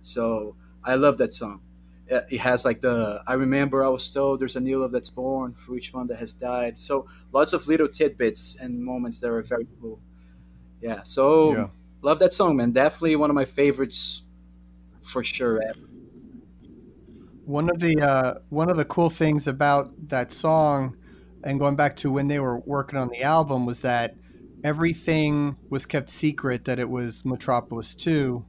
So 0.03 0.57
I 0.85 0.95
love 0.95 1.19
that 1.19 1.33
song. 1.33 1.61
It 2.07 2.39
has 2.39 2.65
like 2.65 2.81
the 2.81 3.23
I 3.27 3.35
remember 3.35 3.85
I 3.85 3.89
was 3.89 4.09
told 4.09 4.41
there's 4.41 4.57
a 4.57 4.61
new 4.61 4.81
love 4.81 4.93
that's 4.93 5.11
born 5.11 5.53
for 5.53 5.77
each 5.77 5.93
one 5.93 6.07
that 6.07 6.17
has 6.17 6.33
died. 6.33 6.79
So 6.79 7.07
lots 7.33 7.53
of 7.53 7.69
little 7.69 7.89
tidbits 7.89 8.57
and 8.59 8.83
moments 8.83 9.21
that 9.21 9.29
are 9.29 9.43
very 9.43 9.67
cool. 9.79 10.01
Yeah. 10.81 11.03
So 11.03 11.53
yeah. 11.53 11.67
love 12.01 12.19
that 12.21 12.33
song, 12.33 12.57
man. 12.57 12.73
Definitely 12.73 13.17
one 13.17 13.29
of 13.29 13.37
my 13.37 13.45
favorites 13.45 14.23
for 15.03 15.23
sure. 15.23 15.61
Ever. 15.61 15.81
One 17.49 17.71
of 17.71 17.79
the 17.79 17.99
uh, 17.99 18.35
one 18.51 18.71
of 18.71 18.77
the 18.77 18.85
cool 18.85 19.09
things 19.09 19.49
about 19.49 20.09
that 20.09 20.31
song 20.31 20.99
and 21.43 21.59
going 21.59 21.77
back 21.77 21.97
to 21.97 22.13
when 22.13 22.29
they 22.29 22.39
were 22.39 22.59
working 22.59 22.99
on 22.99 23.09
the 23.09 23.23
album 23.23 23.65
was 23.65 23.81
that 23.81 24.17
everything 24.63 25.57
was 25.71 25.87
kept 25.87 26.11
secret 26.11 26.67
that 26.67 26.79
it 26.79 26.91
was 26.91 27.25
Metropolis 27.25 27.95
2 27.95 28.45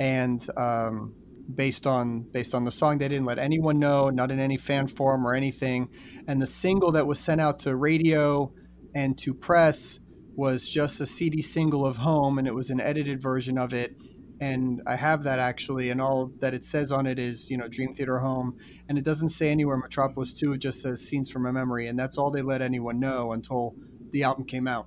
and 0.00 0.48
um, 0.56 1.14
based 1.54 1.86
on 1.86 2.22
based 2.22 2.54
on 2.54 2.64
the 2.64 2.70
song. 2.70 2.96
They 2.96 3.08
didn't 3.08 3.26
let 3.26 3.38
anyone 3.38 3.78
know 3.78 4.08
not 4.08 4.30
in 4.30 4.40
any 4.40 4.56
fan 4.56 4.86
forum 4.86 5.26
or 5.26 5.34
anything. 5.34 5.90
And 6.26 6.40
the 6.40 6.46
single 6.46 6.92
that 6.92 7.06
was 7.06 7.20
sent 7.20 7.42
out 7.42 7.58
to 7.60 7.76
radio 7.76 8.54
and 8.94 9.18
to 9.18 9.34
press 9.34 10.00
was 10.34 10.66
just 10.66 10.98
a 10.98 11.04
CD 11.04 11.42
single 11.42 11.84
of 11.84 11.98
Home 11.98 12.38
and 12.38 12.48
it 12.48 12.54
was 12.54 12.70
an 12.70 12.80
edited 12.80 13.20
version 13.20 13.58
of 13.58 13.74
it 13.74 13.94
and 14.40 14.82
I 14.86 14.96
have 14.96 15.22
that 15.24 15.38
actually, 15.38 15.90
and 15.90 16.00
all 16.00 16.32
that 16.40 16.54
it 16.54 16.64
says 16.64 16.92
on 16.92 17.06
it 17.06 17.18
is 17.18 17.50
you 17.50 17.56
know 17.56 17.68
Dream 17.68 17.94
Theater 17.94 18.18
Home, 18.18 18.58
and 18.88 18.98
it 18.98 19.04
doesn't 19.04 19.30
say 19.30 19.50
anywhere 19.50 19.76
Metropolis 19.76 20.34
Two. 20.34 20.52
It 20.52 20.58
just 20.58 20.80
says 20.80 21.00
Scenes 21.00 21.30
from 21.30 21.46
a 21.46 21.52
Memory, 21.52 21.88
and 21.88 21.98
that's 21.98 22.18
all 22.18 22.30
they 22.30 22.42
let 22.42 22.62
anyone 22.62 22.98
know 22.98 23.32
until 23.32 23.74
the 24.10 24.22
album 24.22 24.44
came 24.44 24.66
out. 24.66 24.86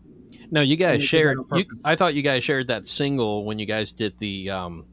No, 0.52 0.62
you 0.62 0.76
guys 0.76 1.04
shared. 1.04 1.38
You, 1.54 1.66
I 1.84 1.96
thought 1.96 2.14
you 2.14 2.22
guys 2.22 2.44
shared 2.44 2.68
that 2.68 2.88
single 2.88 3.46
when 3.46 3.60
you 3.60 3.66
guys 3.66 3.94
did 3.94 4.18
the 4.20 4.50
um, 4.50 4.86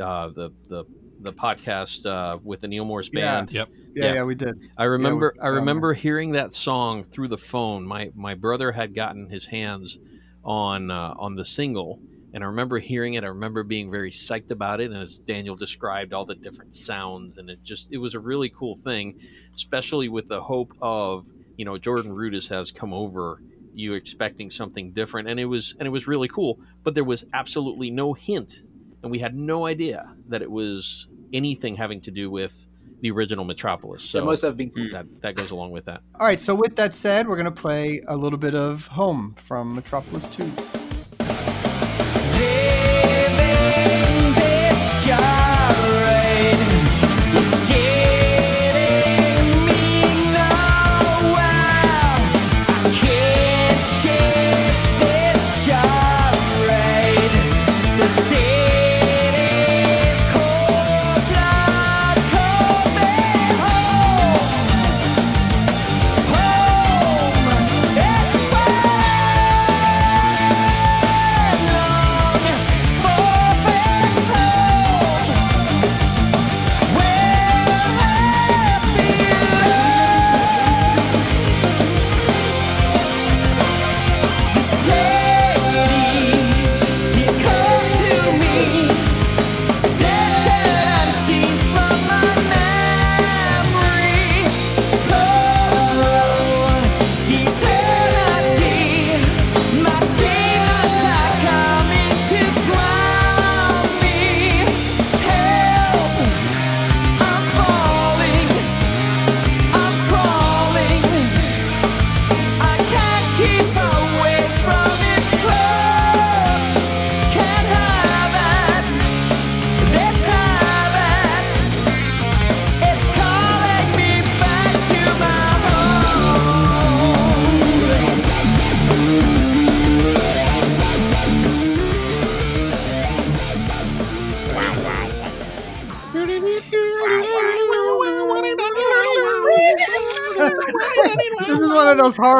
uh, 0.00 0.28
the 0.28 0.50
the 0.68 0.84
the 1.20 1.32
podcast 1.32 2.06
uh, 2.06 2.38
with 2.42 2.60
the 2.60 2.68
Neal 2.68 2.84
Morse 2.84 3.10
band. 3.10 3.52
Yeah. 3.52 3.60
Yep. 3.60 3.68
Yeah, 3.92 4.04
yeah, 4.04 4.14
yeah, 4.14 4.22
we 4.22 4.34
did. 4.36 4.62
I 4.78 4.84
remember. 4.84 5.34
Yeah, 5.36 5.44
I 5.44 5.48
remember 5.48 5.92
hearing 5.94 6.32
that 6.32 6.54
song 6.54 7.04
through 7.04 7.28
the 7.28 7.38
phone. 7.38 7.84
My 7.84 8.10
my 8.14 8.34
brother 8.34 8.72
had 8.72 8.94
gotten 8.94 9.28
his 9.28 9.46
hands 9.46 9.98
on 10.44 10.90
uh, 10.90 11.14
on 11.18 11.34
the 11.34 11.44
single 11.44 12.00
and 12.32 12.44
I 12.44 12.46
remember 12.46 12.78
hearing 12.78 13.14
it. 13.14 13.24
I 13.24 13.28
remember 13.28 13.62
being 13.62 13.90
very 13.90 14.10
psyched 14.10 14.50
about 14.50 14.80
it. 14.80 14.90
And 14.90 15.00
as 15.00 15.18
Daniel 15.18 15.56
described, 15.56 16.12
all 16.12 16.24
the 16.24 16.34
different 16.34 16.74
sounds, 16.74 17.38
and 17.38 17.50
it 17.50 17.62
just 17.62 17.88
it 17.90 17.98
was 17.98 18.14
a 18.14 18.20
really 18.20 18.50
cool 18.50 18.76
thing, 18.76 19.18
especially 19.54 20.08
with 20.08 20.28
the 20.28 20.40
hope 20.40 20.72
of 20.80 21.26
you 21.56 21.64
know 21.64 21.78
Jordan 21.78 22.12
Rudess 22.12 22.48
has 22.48 22.70
come 22.70 22.92
over, 22.92 23.42
you 23.74 23.94
expecting 23.94 24.50
something 24.50 24.92
different, 24.92 25.28
and 25.28 25.40
it 25.40 25.46
was 25.46 25.76
and 25.78 25.86
it 25.86 25.90
was 25.90 26.06
really 26.06 26.28
cool. 26.28 26.60
But 26.82 26.94
there 26.94 27.04
was 27.04 27.24
absolutely 27.32 27.90
no 27.90 28.12
hint, 28.12 28.62
and 29.02 29.10
we 29.10 29.18
had 29.18 29.34
no 29.34 29.66
idea 29.66 30.14
that 30.28 30.42
it 30.42 30.50
was 30.50 31.08
anything 31.32 31.76
having 31.76 32.00
to 32.02 32.10
do 32.10 32.30
with 32.30 32.66
the 33.00 33.10
original 33.10 33.44
Metropolis. 33.44 34.02
So 34.02 34.18
it 34.18 34.24
must 34.24 34.42
have 34.42 34.56
been 34.56 34.72
that 34.92 35.06
that 35.22 35.34
goes 35.34 35.50
along 35.50 35.72
with 35.72 35.86
that. 35.86 36.02
All 36.18 36.26
right. 36.26 36.40
So 36.40 36.54
with 36.54 36.76
that 36.76 36.94
said, 36.94 37.26
we're 37.26 37.36
gonna 37.36 37.50
play 37.50 38.02
a 38.06 38.16
little 38.16 38.38
bit 38.38 38.54
of 38.54 38.86
Home 38.88 39.34
from 39.36 39.74
Metropolis 39.74 40.28
Two. 40.28 40.50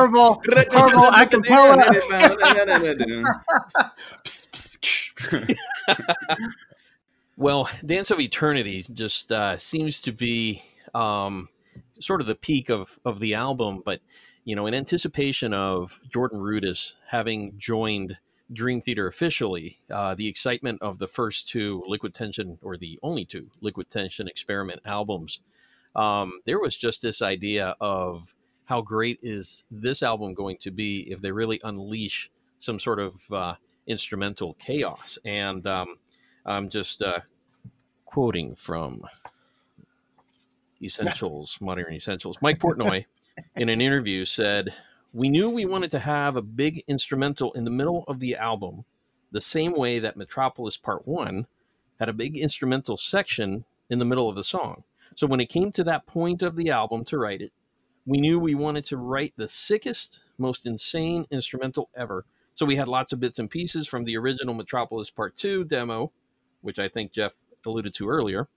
Horrible, 0.08 0.42
horrible 0.72 1.10
acapella. 1.10 1.94
well, 7.36 7.68
Dance 7.84 8.10
of 8.10 8.20
Eternity 8.20 8.84
just 8.92 9.32
uh, 9.32 9.56
seems 9.56 10.00
to 10.02 10.12
be 10.12 10.62
um, 10.94 11.48
sort 11.98 12.20
of 12.20 12.26
the 12.26 12.34
peak 12.34 12.70
of 12.70 12.98
of 13.04 13.20
the 13.20 13.34
album, 13.34 13.82
but 13.84 14.00
you 14.44 14.56
know, 14.56 14.66
in 14.66 14.74
anticipation 14.74 15.52
of 15.52 16.00
Jordan 16.08 16.40
Rudess 16.40 16.96
having 17.08 17.54
joined 17.58 18.18
Dream 18.52 18.80
Theater 18.80 19.06
officially, 19.06 19.78
uh, 19.90 20.14
the 20.14 20.26
excitement 20.26 20.82
of 20.82 20.98
the 20.98 21.06
first 21.06 21.48
two 21.48 21.84
Liquid 21.86 22.14
Tension, 22.14 22.58
or 22.62 22.76
the 22.76 22.98
only 23.02 23.24
two 23.24 23.50
Liquid 23.60 23.90
Tension 23.90 24.26
experiment 24.26 24.80
albums, 24.84 25.40
um, 25.94 26.40
there 26.46 26.58
was 26.58 26.76
just 26.76 27.02
this 27.02 27.22
idea 27.22 27.76
of 27.80 28.34
how 28.70 28.80
great 28.80 29.18
is 29.20 29.64
this 29.72 30.00
album 30.00 30.32
going 30.32 30.56
to 30.56 30.70
be 30.70 31.00
if 31.10 31.20
they 31.20 31.32
really 31.32 31.60
unleash 31.64 32.30
some 32.60 32.78
sort 32.78 33.00
of 33.00 33.20
uh, 33.32 33.52
instrumental 33.88 34.54
chaos. 34.60 35.18
And 35.24 35.66
um, 35.66 35.96
I'm 36.46 36.68
just 36.68 37.02
uh, 37.02 37.18
quoting 38.04 38.54
from 38.54 39.02
Essentials, 40.80 41.58
Modern 41.60 41.92
Essentials. 41.92 42.38
Mike 42.40 42.60
Portnoy, 42.60 43.04
in 43.56 43.68
an 43.68 43.80
interview, 43.80 44.24
said, 44.24 44.72
We 45.12 45.28
knew 45.28 45.50
we 45.50 45.66
wanted 45.66 45.90
to 45.90 45.98
have 45.98 46.36
a 46.36 46.42
big 46.42 46.84
instrumental 46.86 47.52
in 47.54 47.64
the 47.64 47.72
middle 47.72 48.04
of 48.06 48.20
the 48.20 48.36
album, 48.36 48.84
the 49.32 49.40
same 49.40 49.72
way 49.72 49.98
that 49.98 50.16
Metropolis 50.16 50.76
Part 50.76 51.08
1 51.08 51.44
had 51.98 52.08
a 52.08 52.12
big 52.12 52.36
instrumental 52.36 52.96
section 52.96 53.64
in 53.88 53.98
the 53.98 54.04
middle 54.04 54.28
of 54.28 54.36
the 54.36 54.44
song. 54.44 54.84
So 55.16 55.26
when 55.26 55.40
it 55.40 55.48
came 55.48 55.72
to 55.72 55.82
that 55.82 56.06
point 56.06 56.44
of 56.44 56.54
the 56.54 56.70
album 56.70 57.04
to 57.06 57.18
write 57.18 57.42
it, 57.42 57.52
we 58.06 58.18
knew 58.18 58.38
we 58.38 58.54
wanted 58.54 58.84
to 58.86 58.96
write 58.96 59.34
the 59.36 59.48
sickest, 59.48 60.20
most 60.38 60.66
insane 60.66 61.26
instrumental 61.30 61.90
ever. 61.94 62.24
So 62.54 62.66
we 62.66 62.76
had 62.76 62.88
lots 62.88 63.12
of 63.12 63.20
bits 63.20 63.38
and 63.38 63.48
pieces 63.48 63.88
from 63.88 64.04
the 64.04 64.16
original 64.16 64.54
Metropolis 64.54 65.10
Part 65.10 65.36
2 65.36 65.64
demo, 65.64 66.12
which 66.60 66.78
I 66.78 66.88
think 66.88 67.12
Geoff 67.12 67.34
alluded 67.64 67.94
to 67.94 68.08
earlier. 68.08 68.48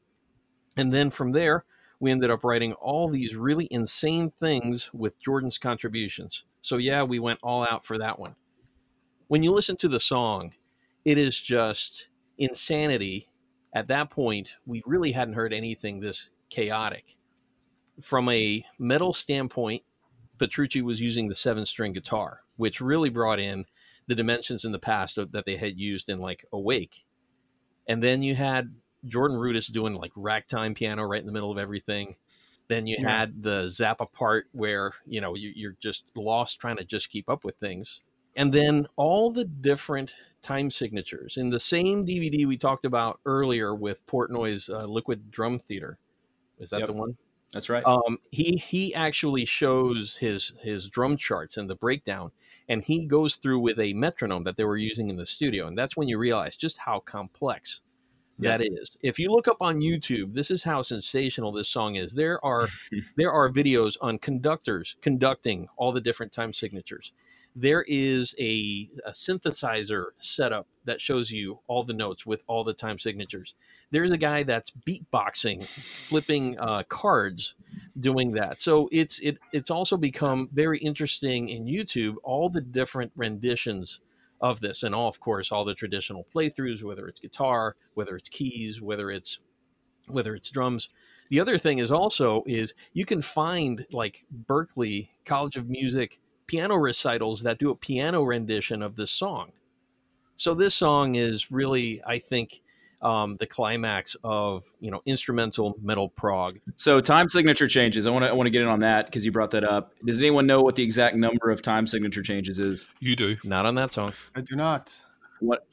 And 0.76 0.94
then 0.94 1.10
from 1.10 1.32
there, 1.32 1.66
we 2.00 2.12
ended 2.12 2.32
up 2.32 2.44
writing 2.44 2.74
all 2.74 3.08
these 3.08 3.36
really 3.36 3.68
insane 3.72 4.32
things 4.32 4.90
with 4.94 5.20
Jordan's 5.22 5.58
contributions. 5.58 6.44
So 6.62 6.78
yeah, 6.78 7.04
we 7.04 7.20
went 7.20 7.40
all 7.44 7.64
out 7.64 7.86
for 7.86 7.98
that 7.98 8.20
one. 8.20 8.36
When 9.28 9.44
you 9.44 9.52
listen 9.52 9.78
to 9.78 9.88
the 9.88 10.00
song, 10.00 10.54
it 11.06 11.18
is 11.18 11.40
just 11.40 12.10
insanity. 12.38 13.30
At 13.74 13.88
that 13.88 14.10
point, 14.10 14.58
we 14.66 14.84
really 14.86 15.12
hadn't 15.12 15.36
heard 15.36 15.54
anything 15.54 16.00
this 16.00 16.32
chaotic. 16.50 17.16
From 18.02 18.30
a 18.30 18.66
metal 18.80 19.14
standpoint, 19.14 19.84
Petrucci 20.40 20.82
was 20.82 21.00
using 21.02 21.28
the 21.28 21.36
seven 21.36 21.66
string 21.66 21.94
guitar, 21.94 22.42
which 22.58 22.82
really 22.82 23.10
brought 23.10 23.40
in 23.40 23.66
the 24.08 24.16
dimensions 24.16 24.66
in 24.66 24.72
the 24.72 24.80
past 24.80 25.16
that 25.16 25.46
they 25.46 25.56
had 25.56 25.80
used 25.80 26.10
in 26.10 26.18
like 26.18 26.46
Awake. 26.52 27.06
And 27.88 28.04
then 28.04 28.22
you 28.24 28.36
had 28.36 28.74
Jordan 29.06 29.38
Rudess 29.38 29.72
doing 29.72 29.94
like 29.94 30.12
ragtime 30.16 30.74
piano 30.74 31.04
right 31.04 31.20
in 31.20 31.26
the 31.26 31.32
middle 31.32 31.52
of 31.52 31.58
everything. 31.58 32.16
Then 32.68 32.88
you 32.88 32.98
yeah. 33.00 33.20
had 33.20 33.44
the 33.44 33.66
Zappa 33.66 34.12
part 34.12 34.48
where, 34.52 34.94
you 35.06 35.22
know, 35.22 35.36
you, 35.36 35.52
you're 35.56 35.76
just 35.80 36.12
lost 36.16 36.60
trying 36.60 36.78
to 36.78 36.86
just 36.86 37.10
keep 37.10 37.30
up 37.30 37.44
with 37.44 37.56
things. 37.58 38.02
And 38.36 38.52
then 38.52 38.88
all 38.96 39.32
the 39.32 39.46
different 39.46 40.14
time 40.42 40.70
signatures 40.70 41.38
in 41.38 41.50
the 41.50 41.60
same 41.60 42.06
DVD 42.06 42.48
we 42.48 42.58
talked 42.58 42.86
about 42.86 43.20
earlier 43.26 43.76
with 43.76 44.06
Portnoy's 44.08 44.70
uh, 44.70 44.86
Liquid 44.86 45.30
Drum 45.30 45.60
Theater. 45.60 45.98
Is 46.60 46.72
that 46.72 46.80
yep. 46.80 46.88
the 46.88 46.94
one? 46.94 47.18
That's 47.54 47.70
right. 47.70 47.84
Um, 47.86 48.18
he 48.32 48.58
he 48.58 48.94
actually 48.96 49.46
shows 49.46 50.16
his 50.18 50.54
his 50.62 50.90
drum 50.90 51.18
charts 51.18 51.58
and 51.58 51.70
the 51.70 51.76
breakdown, 51.76 52.32
and 52.68 52.84
he 52.84 53.06
goes 53.06 53.36
through 53.36 53.60
with 53.60 53.80
a 53.80 53.94
metronome 53.94 54.44
that 54.46 54.58
they 54.58 54.64
were 54.64 54.78
using 54.78 55.10
in 55.10 55.18
the 55.18 55.26
studio, 55.26 55.68
and 55.68 55.78
that's 55.78 55.96
when 55.96 56.08
you 56.08 56.18
realize 56.18 56.56
just 56.56 56.78
how 56.78 57.00
complex 57.00 57.82
that 58.40 58.62
is. 58.62 58.98
If 59.02 59.20
you 59.20 59.30
look 59.30 59.48
up 59.48 59.62
on 59.62 59.80
YouTube, 59.80 60.34
this 60.34 60.50
is 60.50 60.64
how 60.64 60.82
sensational 60.82 61.52
this 61.52 61.70
song 61.70 61.96
is. 61.96 62.14
There 62.14 62.44
are 62.44 62.68
there 63.18 63.32
are 63.32 63.50
videos 63.50 63.96
on 64.02 64.18
conductors 64.18 64.98
conducting 65.02 65.68
all 65.78 65.92
the 65.92 66.02
different 66.02 66.32
time 66.32 66.54
signatures 66.54 67.14
there 67.56 67.84
is 67.88 68.36
a, 68.40 68.90
a, 69.06 69.12
synthesizer 69.12 70.08
setup 70.20 70.68
that 70.86 71.00
shows 71.00 71.32
you 71.32 71.60
all 71.68 71.84
the 71.84 71.94
notes 71.94 72.26
with 72.26 72.44
all 72.48 72.64
the 72.64 72.74
time 72.74 72.98
signatures. 72.98 73.56
There's 73.92 74.12
a 74.12 74.18
guy 74.18 74.44
that's 74.44 74.72
beatboxing, 74.72 75.66
flipping 76.08 76.60
uh, 76.60 76.84
cards, 76.90 77.56
doing 78.00 78.32
that. 78.32 78.60
So 78.60 78.90
it's 78.92 79.20
it 79.20 79.38
it's 79.52 79.70
also 79.70 79.98
become 79.98 80.50
very 80.52 80.80
interesting 80.80 81.50
in 81.50 81.66
YouTube. 81.66 82.16
All 82.24 82.50
the 82.50 82.62
different 82.62 83.12
renditions 83.16 84.02
of 84.42 84.60
this, 84.60 84.84
and 84.84 84.96
all 84.96 85.08
of 85.08 85.20
course 85.20 85.52
all 85.52 85.64
the 85.64 85.76
traditional 85.76 86.26
playthroughs, 86.34 86.84
whether 86.84 87.08
it's 87.08 87.20
guitar, 87.20 87.76
whether 87.94 88.16
it's 88.16 88.30
keys, 88.30 88.82
whether 88.82 89.12
it's 89.12 89.40
whether 90.08 90.36
it's 90.36 90.50
drums. 90.50 90.90
The 91.30 91.40
other 91.40 91.58
thing 91.58 91.80
is 91.80 91.92
also 91.92 92.44
is 92.46 92.74
you 92.94 93.06
can 93.06 93.22
find 93.22 93.86
like 93.92 94.26
Berklee 94.46 95.10
College 95.26 95.56
of 95.56 95.70
Music 95.70 96.20
piano 96.48 96.76
recitals 96.76 97.44
that 97.44 97.60
do 97.60 97.70
a 97.70 97.76
piano 97.76 98.24
rendition 98.24 98.82
of 98.82 98.96
this 98.96 99.12
song. 99.12 99.52
So 100.38 100.54
this 100.54 100.74
song 100.74 101.16
is 101.16 101.52
really, 101.52 102.02
I 102.06 102.20
think, 102.20 102.62
um, 103.02 103.36
the 103.40 103.46
climax 103.46 104.16
of 104.24 104.66
you 104.80 104.90
know 104.90 105.02
instrumental 105.06 105.76
metal 105.82 106.10
prog. 106.10 106.60
So 106.78 107.02
time 107.02 107.30
signature 107.30 107.68
changes. 107.68 108.08
I 108.08 108.12
want 108.12 108.24
to 108.24 108.30
I 108.30 108.34
want 108.34 108.48
to 108.48 108.52
get 108.52 108.62
in 108.62 108.70
on 108.70 108.80
that 108.80 109.06
because 109.06 109.26
you 109.26 109.32
brought 109.32 109.52
that 109.52 109.64
up. 109.64 109.94
Does 110.06 110.20
anyone 110.20 110.48
know 110.48 110.62
what 110.62 110.76
the 110.76 110.84
exact 110.84 111.16
number 111.16 111.52
of 111.52 111.62
time 111.62 111.86
signature 111.86 112.24
changes 112.24 112.60
is? 112.60 112.88
You 113.00 113.16
do. 113.16 113.38
Not 113.44 113.66
on 113.66 113.76
that 113.76 113.94
song. 113.94 114.14
I 114.36 114.42
do 114.42 114.56
not. 114.56 114.96
What? 115.42 115.68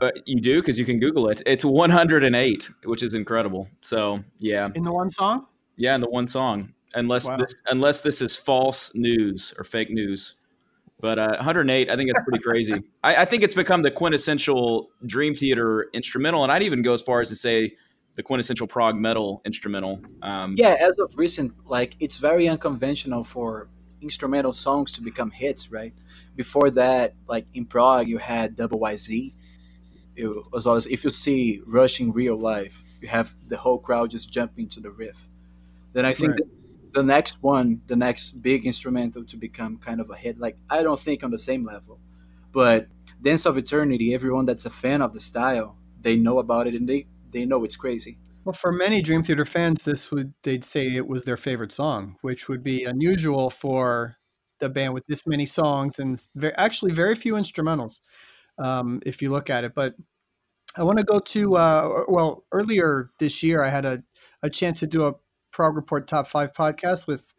But 0.00 0.20
you 0.26 0.40
do 0.40 0.60
because 0.60 0.78
you 0.78 0.84
can 0.84 0.98
Google 0.98 1.28
it. 1.28 1.42
It's 1.46 1.64
108, 1.64 2.70
which 2.84 3.02
is 3.02 3.14
incredible. 3.14 3.68
So 3.80 4.22
yeah. 4.38 4.68
In 4.74 4.84
the 4.84 4.92
one 4.92 5.10
song. 5.10 5.46
Yeah, 5.76 5.94
in 5.94 6.00
the 6.00 6.08
one 6.08 6.26
song 6.26 6.72
unless 6.96 7.28
wow. 7.28 7.36
this 7.36 7.60
unless 7.70 8.00
this 8.00 8.20
is 8.20 8.34
false 8.34 8.92
news 8.94 9.54
or 9.56 9.64
fake 9.64 9.90
news. 9.90 10.34
But 10.98 11.18
uh, 11.18 11.36
108, 11.36 11.90
I 11.90 11.96
think 11.96 12.08
it's 12.08 12.20
pretty 12.24 12.42
crazy. 12.42 12.82
I, 13.04 13.16
I, 13.16 13.24
think 13.26 13.42
it's 13.42 13.52
become 13.52 13.82
the 13.82 13.90
quintessential 13.90 14.88
Dream 15.04 15.34
Theater 15.34 15.90
instrumental, 15.92 16.42
and 16.42 16.50
I'd 16.50 16.62
even 16.62 16.80
go 16.80 16.94
as 16.94 17.02
far 17.02 17.20
as 17.20 17.28
to 17.28 17.34
say 17.34 17.76
the 18.14 18.22
quintessential 18.22 18.66
prog 18.66 18.96
metal 18.96 19.42
instrumental. 19.44 20.00
Um, 20.22 20.54
yeah, 20.56 20.74
as 20.80 20.98
of 20.98 21.18
recent, 21.18 21.52
like 21.66 21.96
it's 22.00 22.16
very 22.16 22.48
unconventional 22.48 23.24
for 23.24 23.68
instrumental 24.00 24.54
songs 24.54 24.90
to 24.92 25.02
become 25.02 25.30
hits, 25.32 25.70
right? 25.70 25.92
Before 26.34 26.70
that, 26.70 27.14
like 27.28 27.46
in 27.52 27.66
prog, 27.66 28.08
you 28.08 28.16
had 28.16 28.56
Double 28.56 28.80
YZ. 28.80 29.34
It 30.16 30.28
was 30.50 30.66
always 30.66 30.86
if 30.86 31.04
you 31.04 31.10
see 31.10 31.60
Rush 31.66 32.00
in 32.00 32.10
real 32.10 32.38
life, 32.38 32.84
you 33.02 33.08
have 33.08 33.36
the 33.46 33.58
whole 33.58 33.78
crowd 33.78 34.12
just 34.12 34.32
jumping 34.32 34.70
to 34.70 34.80
the 34.80 34.90
riff. 34.90 35.28
Then 35.92 36.06
I 36.06 36.14
think 36.14 36.32
right 36.32 36.40
the 36.92 37.02
next 37.02 37.42
one, 37.42 37.82
the 37.86 37.96
next 37.96 38.42
big 38.42 38.66
instrumental 38.66 39.24
to 39.24 39.36
become 39.36 39.78
kind 39.78 40.00
of 40.00 40.10
a 40.10 40.16
hit. 40.16 40.38
Like 40.38 40.58
I 40.70 40.82
don't 40.82 41.00
think 41.00 41.22
on 41.22 41.30
the 41.30 41.38
same 41.38 41.64
level, 41.64 42.00
but 42.52 42.88
Dance 43.20 43.46
of 43.46 43.56
Eternity. 43.56 44.14
Everyone 44.14 44.44
that's 44.44 44.66
a 44.66 44.70
fan 44.70 45.02
of 45.02 45.12
the 45.12 45.20
style, 45.20 45.78
they 46.00 46.16
know 46.16 46.38
about 46.38 46.66
it 46.66 46.74
and 46.74 46.88
they 46.88 47.06
they 47.30 47.46
know 47.46 47.64
it's 47.64 47.76
crazy. 47.76 48.18
Well, 48.44 48.52
for 48.52 48.72
many 48.72 49.02
Dream 49.02 49.22
Theater 49.22 49.44
fans, 49.44 49.82
this 49.82 50.10
would 50.10 50.32
they'd 50.42 50.64
say 50.64 50.94
it 50.94 51.08
was 51.08 51.24
their 51.24 51.36
favorite 51.36 51.72
song, 51.72 52.16
which 52.22 52.48
would 52.48 52.62
be 52.62 52.84
unusual 52.84 53.50
for 53.50 54.16
the 54.60 54.68
band 54.68 54.94
with 54.94 55.06
this 55.06 55.26
many 55.26 55.46
songs 55.46 55.98
and 55.98 56.22
very, 56.34 56.54
actually 56.54 56.92
very 56.92 57.14
few 57.14 57.34
instrumentals, 57.34 58.00
um, 58.58 59.00
if 59.04 59.20
you 59.20 59.30
look 59.30 59.50
at 59.50 59.64
it. 59.64 59.74
But 59.74 59.94
I 60.76 60.82
want 60.82 60.98
to 60.98 61.04
go 61.04 61.18
to 61.18 61.56
uh, 61.56 62.04
well 62.08 62.44
earlier 62.52 63.10
this 63.18 63.42
year, 63.42 63.62
I 63.64 63.68
had 63.68 63.84
a, 63.84 64.02
a 64.42 64.50
chance 64.50 64.80
to 64.80 64.86
do 64.86 65.06
a 65.06 65.14
Prog 65.56 65.74
Report 65.74 66.06
Top 66.06 66.28
5 66.28 66.52
podcast 66.52 67.06
with 67.06 67.32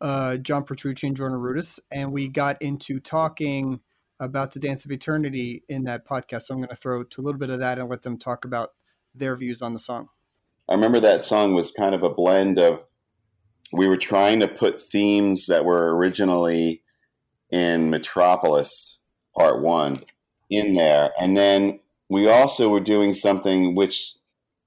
uh, 0.00 0.36
John 0.36 0.62
Petrucci 0.62 1.08
and 1.08 1.16
Jordan 1.16 1.40
Rudess, 1.40 1.80
and 1.90 2.12
we 2.12 2.28
got 2.28 2.62
into 2.62 3.00
talking 3.00 3.80
about 4.20 4.52
the 4.52 4.60
Dance 4.60 4.84
of 4.84 4.92
Eternity 4.92 5.64
in 5.68 5.82
that 5.82 6.06
podcast. 6.06 6.42
So 6.42 6.54
I'm 6.54 6.60
going 6.60 6.68
to 6.68 6.76
throw 6.76 7.02
to 7.02 7.20
a 7.20 7.22
little 7.22 7.40
bit 7.40 7.50
of 7.50 7.58
that 7.58 7.80
and 7.80 7.88
let 7.88 8.02
them 8.02 8.16
talk 8.16 8.44
about 8.44 8.74
their 9.12 9.34
views 9.34 9.60
on 9.60 9.72
the 9.72 9.80
song. 9.80 10.10
I 10.68 10.74
remember 10.74 11.00
that 11.00 11.24
song 11.24 11.52
was 11.52 11.72
kind 11.72 11.96
of 11.96 12.04
a 12.04 12.10
blend 12.10 12.60
of 12.60 12.84
we 13.72 13.88
were 13.88 13.96
trying 13.96 14.38
to 14.38 14.46
put 14.46 14.80
themes 14.80 15.46
that 15.46 15.64
were 15.64 15.96
originally 15.96 16.84
in 17.50 17.90
Metropolis 17.90 19.00
Part 19.36 19.60
One 19.60 20.04
in 20.48 20.76
there, 20.76 21.10
and 21.18 21.36
then 21.36 21.80
we 22.08 22.28
also 22.28 22.68
were 22.68 22.78
doing 22.78 23.14
something 23.14 23.74
which 23.74 24.12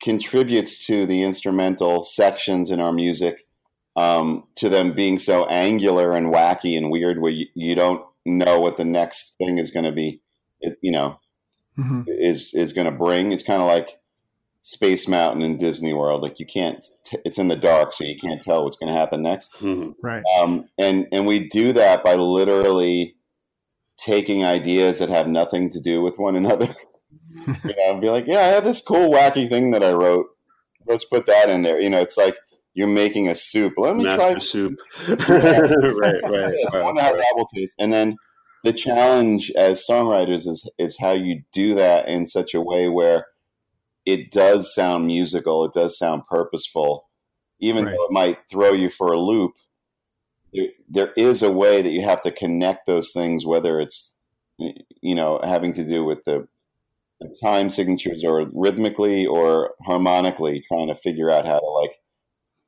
contributes 0.01 0.86
to 0.86 1.05
the 1.05 1.23
instrumental 1.23 2.03
sections 2.03 2.69
in 2.69 2.79
our 2.79 2.93
music 2.93 3.39
um, 3.95 4.43
to 4.55 4.69
them 4.69 4.91
being 4.91 5.17
so 5.17 5.45
angular 5.45 6.13
and 6.13 6.33
wacky 6.33 6.77
and 6.77 6.91
weird 6.91 7.19
where 7.19 7.31
you, 7.31 7.47
you 7.55 7.73
don't 7.73 8.05
know 8.25 8.60
what 8.60 8.77
the 8.77 8.86
next 8.86 9.36
thing 9.38 9.57
is 9.57 9.71
going 9.71 9.86
to 9.86 9.91
be 9.91 10.21
you 10.81 10.91
know 10.91 11.19
mm-hmm. 11.77 12.03
is 12.07 12.53
is 12.53 12.73
going 12.73 12.86
to 12.86 12.91
bring. 12.91 13.31
It's 13.31 13.43
kind 13.43 13.62
of 13.62 13.67
like 13.67 13.99
space 14.62 15.07
mountain 15.07 15.41
in 15.41 15.57
disney 15.57 15.93
world. 15.93 16.21
Like 16.21 16.39
you 16.39 16.45
can't 16.45 16.83
t- 17.05 17.19
it's 17.23 17.39
in 17.39 17.47
the 17.47 17.55
dark 17.55 17.93
so 17.93 18.03
you 18.03 18.17
can't 18.17 18.41
tell 18.41 18.63
what's 18.63 18.77
going 18.77 18.91
to 18.91 18.99
happen 18.99 19.21
next. 19.21 19.53
Mm-hmm. 19.55 19.91
right. 20.01 20.23
Um, 20.39 20.67
and 20.77 21.07
and 21.12 21.25
we 21.25 21.47
do 21.47 21.73
that 21.73 22.03
by 22.03 22.15
literally 22.15 23.15
taking 23.97 24.45
ideas 24.45 24.99
that 24.99 25.10
have 25.10 25.27
nothing 25.27 25.69
to 25.71 25.79
do 25.79 26.01
with 26.01 26.19
one 26.19 26.36
another 26.36 26.75
you 27.63 27.75
know, 27.77 27.99
be 27.99 28.10
like, 28.10 28.27
yeah, 28.27 28.39
I 28.39 28.47
have 28.47 28.65
this 28.65 28.81
cool 28.81 29.12
wacky 29.12 29.47
thing 29.49 29.71
that 29.71 29.83
I 29.83 29.93
wrote. 29.93 30.27
Let's 30.86 31.05
put 31.05 31.25
that 31.25 31.49
in 31.49 31.63
there. 31.63 31.79
You 31.79 31.89
know, 31.89 31.99
it's 31.99 32.17
like 32.17 32.36
you're 32.73 32.88
making 32.88 33.27
a 33.27 33.36
soup. 33.36 33.73
Let 33.77 33.95
me 33.95 34.03
Master 34.03 34.31
try 34.33 34.39
soup. 34.39 34.79
right, 35.10 36.21
right. 36.23 36.53
Yes, 36.53 36.73
right, 36.73 36.83
wonder 36.83 37.01
how 37.01 37.12
right. 37.12 37.17
that 37.17 37.33
will 37.36 37.47
taste. 37.55 37.75
And 37.79 37.91
then 37.91 38.17
the 38.63 38.73
challenge 38.73 39.51
as 39.57 39.86
songwriters 39.89 40.47
is 40.47 40.69
is 40.77 40.97
how 40.99 41.12
you 41.12 41.43
do 41.53 41.73
that 41.75 42.07
in 42.07 42.27
such 42.27 42.53
a 42.53 42.62
way 42.62 42.89
where 42.89 43.25
it 44.05 44.31
does 44.31 44.73
sound 44.73 45.05
musical, 45.05 45.65
it 45.65 45.73
does 45.73 45.97
sound 45.97 46.23
purposeful, 46.29 47.07
even 47.60 47.86
Right. 47.86 47.91
though 47.91 48.05
it 48.05 48.12
might 48.12 48.38
throw 48.49 48.71
you 48.71 48.89
for 48.89 49.12
a 49.12 49.19
loop. 49.19 49.53
There, 50.53 50.67
there 50.88 51.13
is 51.17 51.43
a 51.43 51.51
way 51.51 51.81
that 51.81 51.91
you 51.91 52.01
have 52.03 52.21
to 52.21 52.31
connect 52.31 52.86
those 52.86 53.12
things, 53.12 53.45
whether 53.45 53.79
it's 53.81 54.15
you 54.57 55.13
know 55.15 55.39
having 55.43 55.73
to 55.73 55.83
do 55.83 56.03
with 56.05 56.23
the 56.25 56.47
time 57.41 57.69
signatures 57.69 58.23
or 58.25 58.49
rhythmically 58.53 59.25
or 59.25 59.71
harmonically, 59.86 60.63
trying 60.67 60.88
to 60.88 60.95
figure 60.95 61.30
out 61.30 61.45
how 61.45 61.60
to 61.60 61.65
like. 61.65 61.97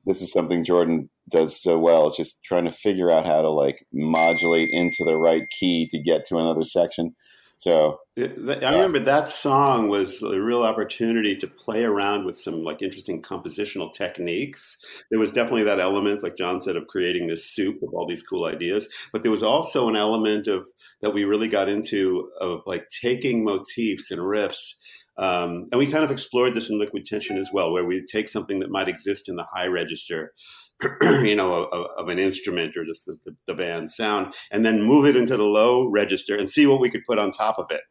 This 0.05 0.21
is 0.21 0.31
something 0.31 0.63
Jordan 0.63 1.09
does 1.29 1.61
so 1.61 1.77
well. 1.77 2.07
It's 2.07 2.17
just 2.17 2.43
trying 2.43 2.65
to 2.65 2.71
figure 2.71 3.11
out 3.11 3.25
how 3.25 3.41
to 3.41 3.49
like 3.49 3.85
modulate 3.93 4.69
into 4.71 5.03
the 5.05 5.17
right 5.17 5.43
key 5.49 5.87
to 5.91 6.01
get 6.01 6.25
to 6.25 6.37
another 6.37 6.63
section. 6.63 7.15
So 7.59 7.93
It- 8.15 8.37
I 8.63 8.71
remember 8.71 8.99
that 8.99 9.27
song 9.27 9.89
was 9.89 10.23
a 10.23 10.41
real 10.41 10.63
opportunity 10.63 11.35
to 11.35 11.47
play 11.47 11.83
around 11.83 12.25
with 12.25 12.37
some 12.37 12.63
like 12.63 12.81
interesting 12.81 13.21
compositional 13.21 13.93
techniques. 13.93 14.77
There 15.11 15.19
was 15.19 15.33
definitely 15.33 15.63
that 15.63 15.79
element, 15.79 16.23
like 16.23 16.37
John 16.37 16.61
said, 16.61 16.77
of 16.77 16.87
creating 16.87 17.27
this 17.27 17.45
soup 17.45 17.83
of 17.83 17.93
all 17.93 18.05
these 18.07 18.23
cool 18.23 18.45
ideas. 18.45 18.87
But 19.11 19.23
there 19.23 19.31
was 19.31 19.43
also 19.43 19.89
an 19.89 19.97
element 19.97 20.47
of 20.47 20.65
that 21.01 21.13
we 21.13 21.25
really 21.25 21.49
got 21.49 21.67
into 21.69 22.29
of 22.39 22.61
like 22.65 22.87
taking 22.89 23.43
motifs 23.43 24.09
and 24.09 24.21
riffs. 24.21 24.75
Um, 25.17 25.67
and 25.73 25.79
we 25.79 25.87
kind 25.87 26.05
of 26.05 26.11
explored 26.11 26.53
this 26.55 26.69
in 26.69 26.79
Liquid 26.79 27.05
Tension 27.05 27.37
as 27.37 27.49
well, 27.51 27.73
where 27.73 27.83
we 27.83 28.05
take 28.05 28.29
something 28.29 28.59
that 28.61 28.69
might 28.71 28.87
exist 28.87 29.27
in 29.27 29.35
the 29.35 29.45
high 29.53 29.67
register, 29.67 30.33
you 31.01 31.35
know, 31.35 31.65
of, 31.65 31.87
of 31.97 32.09
an 32.09 32.19
instrument 32.19 32.77
or 32.77 32.85
just 32.85 33.05
the, 33.05 33.17
the, 33.25 33.35
the 33.47 33.53
band 33.53 33.91
sound, 33.91 34.33
and 34.51 34.65
then 34.65 34.83
move 34.83 35.05
it 35.05 35.17
into 35.17 35.35
the 35.35 35.43
low 35.43 35.87
register 35.87 36.35
and 36.35 36.49
see 36.49 36.65
what 36.65 36.79
we 36.79 36.89
could 36.89 37.03
put 37.05 37.19
on 37.19 37.31
top 37.31 37.59
of 37.59 37.67
it. 37.69 37.81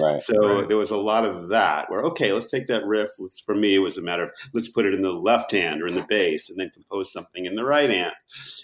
right, 0.00 0.20
So 0.20 0.62
there 0.62 0.78
was 0.78 0.90
a 0.90 0.96
lot 0.96 1.24
of 1.24 1.48
that 1.48 1.90
where, 1.90 2.00
okay, 2.00 2.32
let's 2.32 2.50
take 2.50 2.66
that 2.68 2.86
riff. 2.86 3.10
Let's, 3.18 3.40
for 3.40 3.54
me, 3.54 3.74
it 3.74 3.80
was 3.80 3.98
a 3.98 4.02
matter 4.02 4.22
of 4.22 4.30
let's 4.54 4.68
put 4.68 4.86
it 4.86 4.94
in 4.94 5.02
the 5.02 5.12
left 5.12 5.52
hand 5.52 5.82
or 5.82 5.88
in 5.88 5.94
the 5.94 6.06
bass 6.08 6.48
and 6.48 6.58
then 6.58 6.70
compose 6.72 7.12
something 7.12 7.44
in 7.44 7.54
the 7.54 7.64
right 7.64 7.90
hand. 7.90 8.14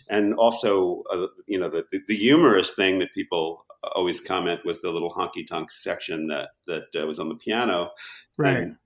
And 0.08 0.34
also, 0.34 1.02
uh, 1.10 1.26
you 1.46 1.58
know, 1.58 1.68
the, 1.68 1.84
the, 1.92 2.00
the 2.08 2.16
humorous 2.16 2.74
thing 2.74 2.98
that 3.00 3.12
people 3.12 3.66
always 3.94 4.20
comment 4.20 4.60
was 4.64 4.80
the 4.80 4.90
little 4.90 5.12
honky 5.12 5.46
tonk 5.46 5.70
section 5.70 6.28
that, 6.28 6.50
that 6.66 6.84
uh, 6.98 7.06
was 7.06 7.18
on 7.18 7.28
the 7.28 7.36
piano. 7.36 7.90
Right. 8.36 8.56
And 8.56 8.76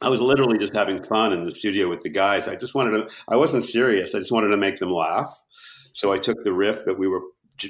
I 0.00 0.08
was 0.08 0.20
literally 0.20 0.58
just 0.58 0.74
having 0.74 1.02
fun 1.02 1.32
in 1.32 1.44
the 1.44 1.52
studio 1.52 1.88
with 1.88 2.02
the 2.02 2.10
guys. 2.10 2.48
I 2.48 2.56
just 2.56 2.74
wanted 2.74 3.08
to, 3.08 3.14
I 3.28 3.36
wasn't 3.36 3.62
serious. 3.62 4.14
I 4.14 4.18
just 4.18 4.32
wanted 4.32 4.48
to 4.48 4.56
make 4.56 4.78
them 4.78 4.90
laugh. 4.90 5.32
So 5.92 6.12
I 6.12 6.18
took 6.18 6.42
the 6.42 6.52
riff 6.52 6.84
that 6.86 6.98
we 6.98 7.06
were 7.06 7.22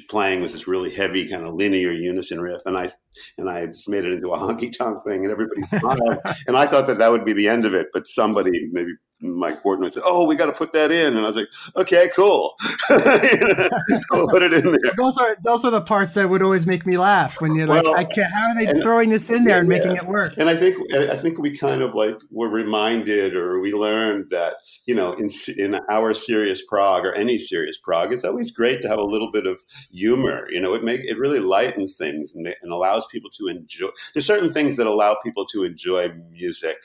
playing 0.09 0.41
was 0.41 0.53
this 0.53 0.69
really 0.69 0.91
heavy 0.95 1.29
kind 1.29 1.47
of 1.47 1.55
linear 1.55 1.91
unison 1.91 2.41
riff 2.41 2.63
and 2.65 2.79
I 2.79 2.89
and 3.39 3.49
I 3.51 3.67
just 3.67 3.89
made 3.89 4.05
it 4.05 4.13
into 4.13 4.29
a 4.29 4.39
honky 4.39 4.77
tonk 4.77 5.05
thing 5.05 5.25
and 5.25 5.33
everybody 5.33 5.63
smiled 5.79 6.19
and 6.47 6.57
I 6.57 6.67
thought 6.67 6.87
that 6.87 6.99
that 6.99 7.11
would 7.11 7.25
be 7.25 7.33
the 7.33 7.49
end 7.49 7.65
of 7.65 7.75
it 7.75 7.89
but 7.93 8.07
somebody 8.07 8.69
maybe 8.73 8.93
Mike 9.25 9.63
Gordon 9.63 9.89
say 9.89 10.01
oh 10.05 10.25
we 10.27 10.35
got 10.35 10.47
to 10.47 10.53
put 10.53 10.73
that 10.73 10.91
in 10.91 11.17
and 11.17 11.25
I 11.25 11.29
was 11.29 11.37
like 11.37 11.49
okay 11.77 12.11
cool 12.15 12.55
we'll 12.91 14.29
put 14.29 14.43
it 14.43 14.53
in 14.55 14.65
there 14.65 14.93
Those 14.97 15.17
are 15.19 15.37
those 15.45 15.65
are 15.65 15.71
the 15.71 15.81
parts 15.81 16.15
that 16.15 16.29
would 16.29 16.43
always 16.43 16.67
make 16.67 16.87
me 16.87 16.99
laugh 16.99 17.41
when 17.41 17.55
you're 17.55 17.67
like, 17.67 17.85
Well, 17.85 17.97
I 17.97 18.05
can't. 18.05 18.33
How 18.33 18.49
are 18.49 18.55
they 18.59 18.67
and- 18.67 18.83
throwing 18.83 19.11
this 19.11 19.31
in 19.31 19.45
there 19.45 19.61
and 19.61 19.69
making 19.69 19.97
it 19.97 20.07
work? 20.07 20.35
And 20.39 20.49
I 20.49 20.57
think 20.57 20.77
I 20.93 21.17
think 21.17 21.39
we 21.39 21.57
kind 21.57 21.83
of 21.83 21.95
like 21.95 22.17
were 22.31 22.49
reminded 22.49 23.35
or 23.37 23.61
we 23.61 23.73
learned 23.73 24.31
that 24.31 24.57
you 24.87 24.95
know 24.95 25.13
in 25.15 25.29
in 25.57 25.79
our 25.91 26.15
serious 26.15 26.63
prog 26.69 27.05
or 27.05 27.15
any 27.15 27.39
serious 27.39 27.79
prog, 27.79 28.13
it's 28.13 28.25
always 28.25 28.51
great 28.51 28.83
to 28.83 28.89
have 28.89 28.99
a 28.99 29.05
little 29.05 29.31
bit 29.31 29.47
of 29.47 29.61
humor. 29.93 30.49
You 30.51 30.61
know, 30.61 30.75
it 30.75 30.83
make 30.85 31.03
it 31.05 31.19
really 31.19 31.41
lightens 31.41 31.97
things 31.97 32.35
and, 32.35 32.47
and 32.47 32.73
allows 32.73 33.02
people 33.11 33.31
to 33.31 33.49
enjoy. 33.49 33.89
There's 34.13 34.27
certain 34.27 34.53
things 34.53 34.77
that 34.77 34.87
allow 34.87 35.17
people 35.23 35.45
to 35.47 35.65
enjoy 35.65 36.13
music 36.31 36.77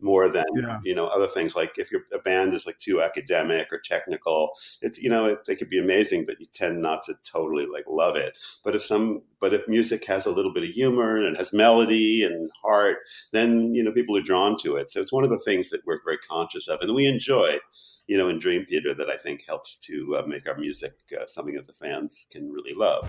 more 0.00 0.28
than 0.28 0.44
Yeah. 0.54 0.78
you 0.84 0.94
know 0.94 1.06
other 1.06 1.26
things. 1.26 1.54
Like 1.56 1.78
if 1.78 1.90
your 1.90 2.02
a 2.12 2.18
band 2.18 2.54
is 2.54 2.66
like 2.66 2.78
too 2.78 3.02
academic 3.02 3.72
or 3.72 3.78
technical, 3.78 4.52
it's 4.82 4.98
you 5.00 5.08
know 5.10 5.26
it, 5.26 5.38
they 5.46 5.56
could 5.56 5.70
be 5.70 5.78
amazing, 5.78 6.26
but 6.26 6.40
you 6.40 6.46
tend 6.52 6.80
not 6.82 7.02
to 7.04 7.14
totally 7.24 7.66
like 7.66 7.84
love 7.88 8.16
it. 8.16 8.38
But 8.64 8.74
if 8.74 8.82
some 8.84 9.22
but 9.40 9.52
if 9.52 9.68
music 9.68 10.04
has 10.06 10.24
a 10.26 10.30
little 10.30 10.52
bit 10.52 10.62
of 10.64 10.70
humor 10.70 11.16
and 11.16 11.26
it 11.26 11.36
has 11.36 11.52
melody 11.52 12.22
and 12.22 12.50
heart, 12.62 12.98
then 13.32 13.74
you 13.74 13.82
know 13.82 13.92
people 13.92 14.16
are 14.16 14.22
drawn 14.22 14.56
to 14.58 14.76
it. 14.76 14.90
So 14.90 15.00
it's 15.00 15.12
one 15.12 15.24
of 15.24 15.30
the 15.30 15.38
things 15.38 15.70
that 15.70 15.82
we're 15.86 16.00
very 16.04 16.18
conscious 16.18 16.68
of, 16.68 16.80
and 16.80 16.94
we 16.94 17.06
enjoy, 17.06 17.58
you 18.06 18.16
know, 18.16 18.28
in 18.28 18.38
Dream 18.38 18.64
Theater 18.64 18.94
that 18.94 19.10
I 19.10 19.16
think 19.16 19.44
helps 19.46 19.76
to 19.78 20.16
uh, 20.16 20.26
make 20.26 20.48
our 20.48 20.56
music 20.56 20.94
uh, 21.18 21.26
something 21.26 21.54
that 21.56 21.66
the 21.66 21.72
fans 21.72 22.26
can 22.30 22.50
really 22.50 22.74
love. 22.74 23.06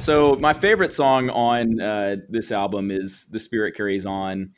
So 0.00 0.34
my 0.36 0.54
favorite 0.54 0.94
song 0.94 1.28
on 1.28 1.78
uh, 1.78 2.16
this 2.30 2.50
album 2.52 2.90
is 2.90 3.26
"The 3.26 3.38
Spirit 3.38 3.76
Carries 3.76 4.06
On." 4.06 4.50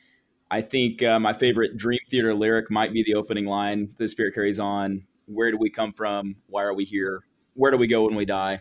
I 0.49 0.61
think 0.61 1.03
uh, 1.03 1.19
my 1.19 1.33
favorite 1.33 1.75
Dream 1.75 1.99
Theater 2.09 2.33
lyric 2.33 2.71
might 2.71 2.93
be 2.93 3.03
the 3.03 3.15
opening 3.15 3.45
line: 3.45 3.89
"The 3.97 4.07
Spirit 4.07 4.33
carries 4.35 4.57
on. 4.57 5.03
Where 5.25 5.51
do 5.51 5.57
we 5.57 5.69
come 5.69 5.91
from? 5.91 6.37
Why 6.47 6.63
are 6.63 6.73
we 6.73 6.85
here? 6.85 7.25
Where 7.55 7.71
do 7.71 7.77
we 7.77 7.87
go 7.87 8.05
when 8.05 8.15
we 8.15 8.23
die?" 8.23 8.59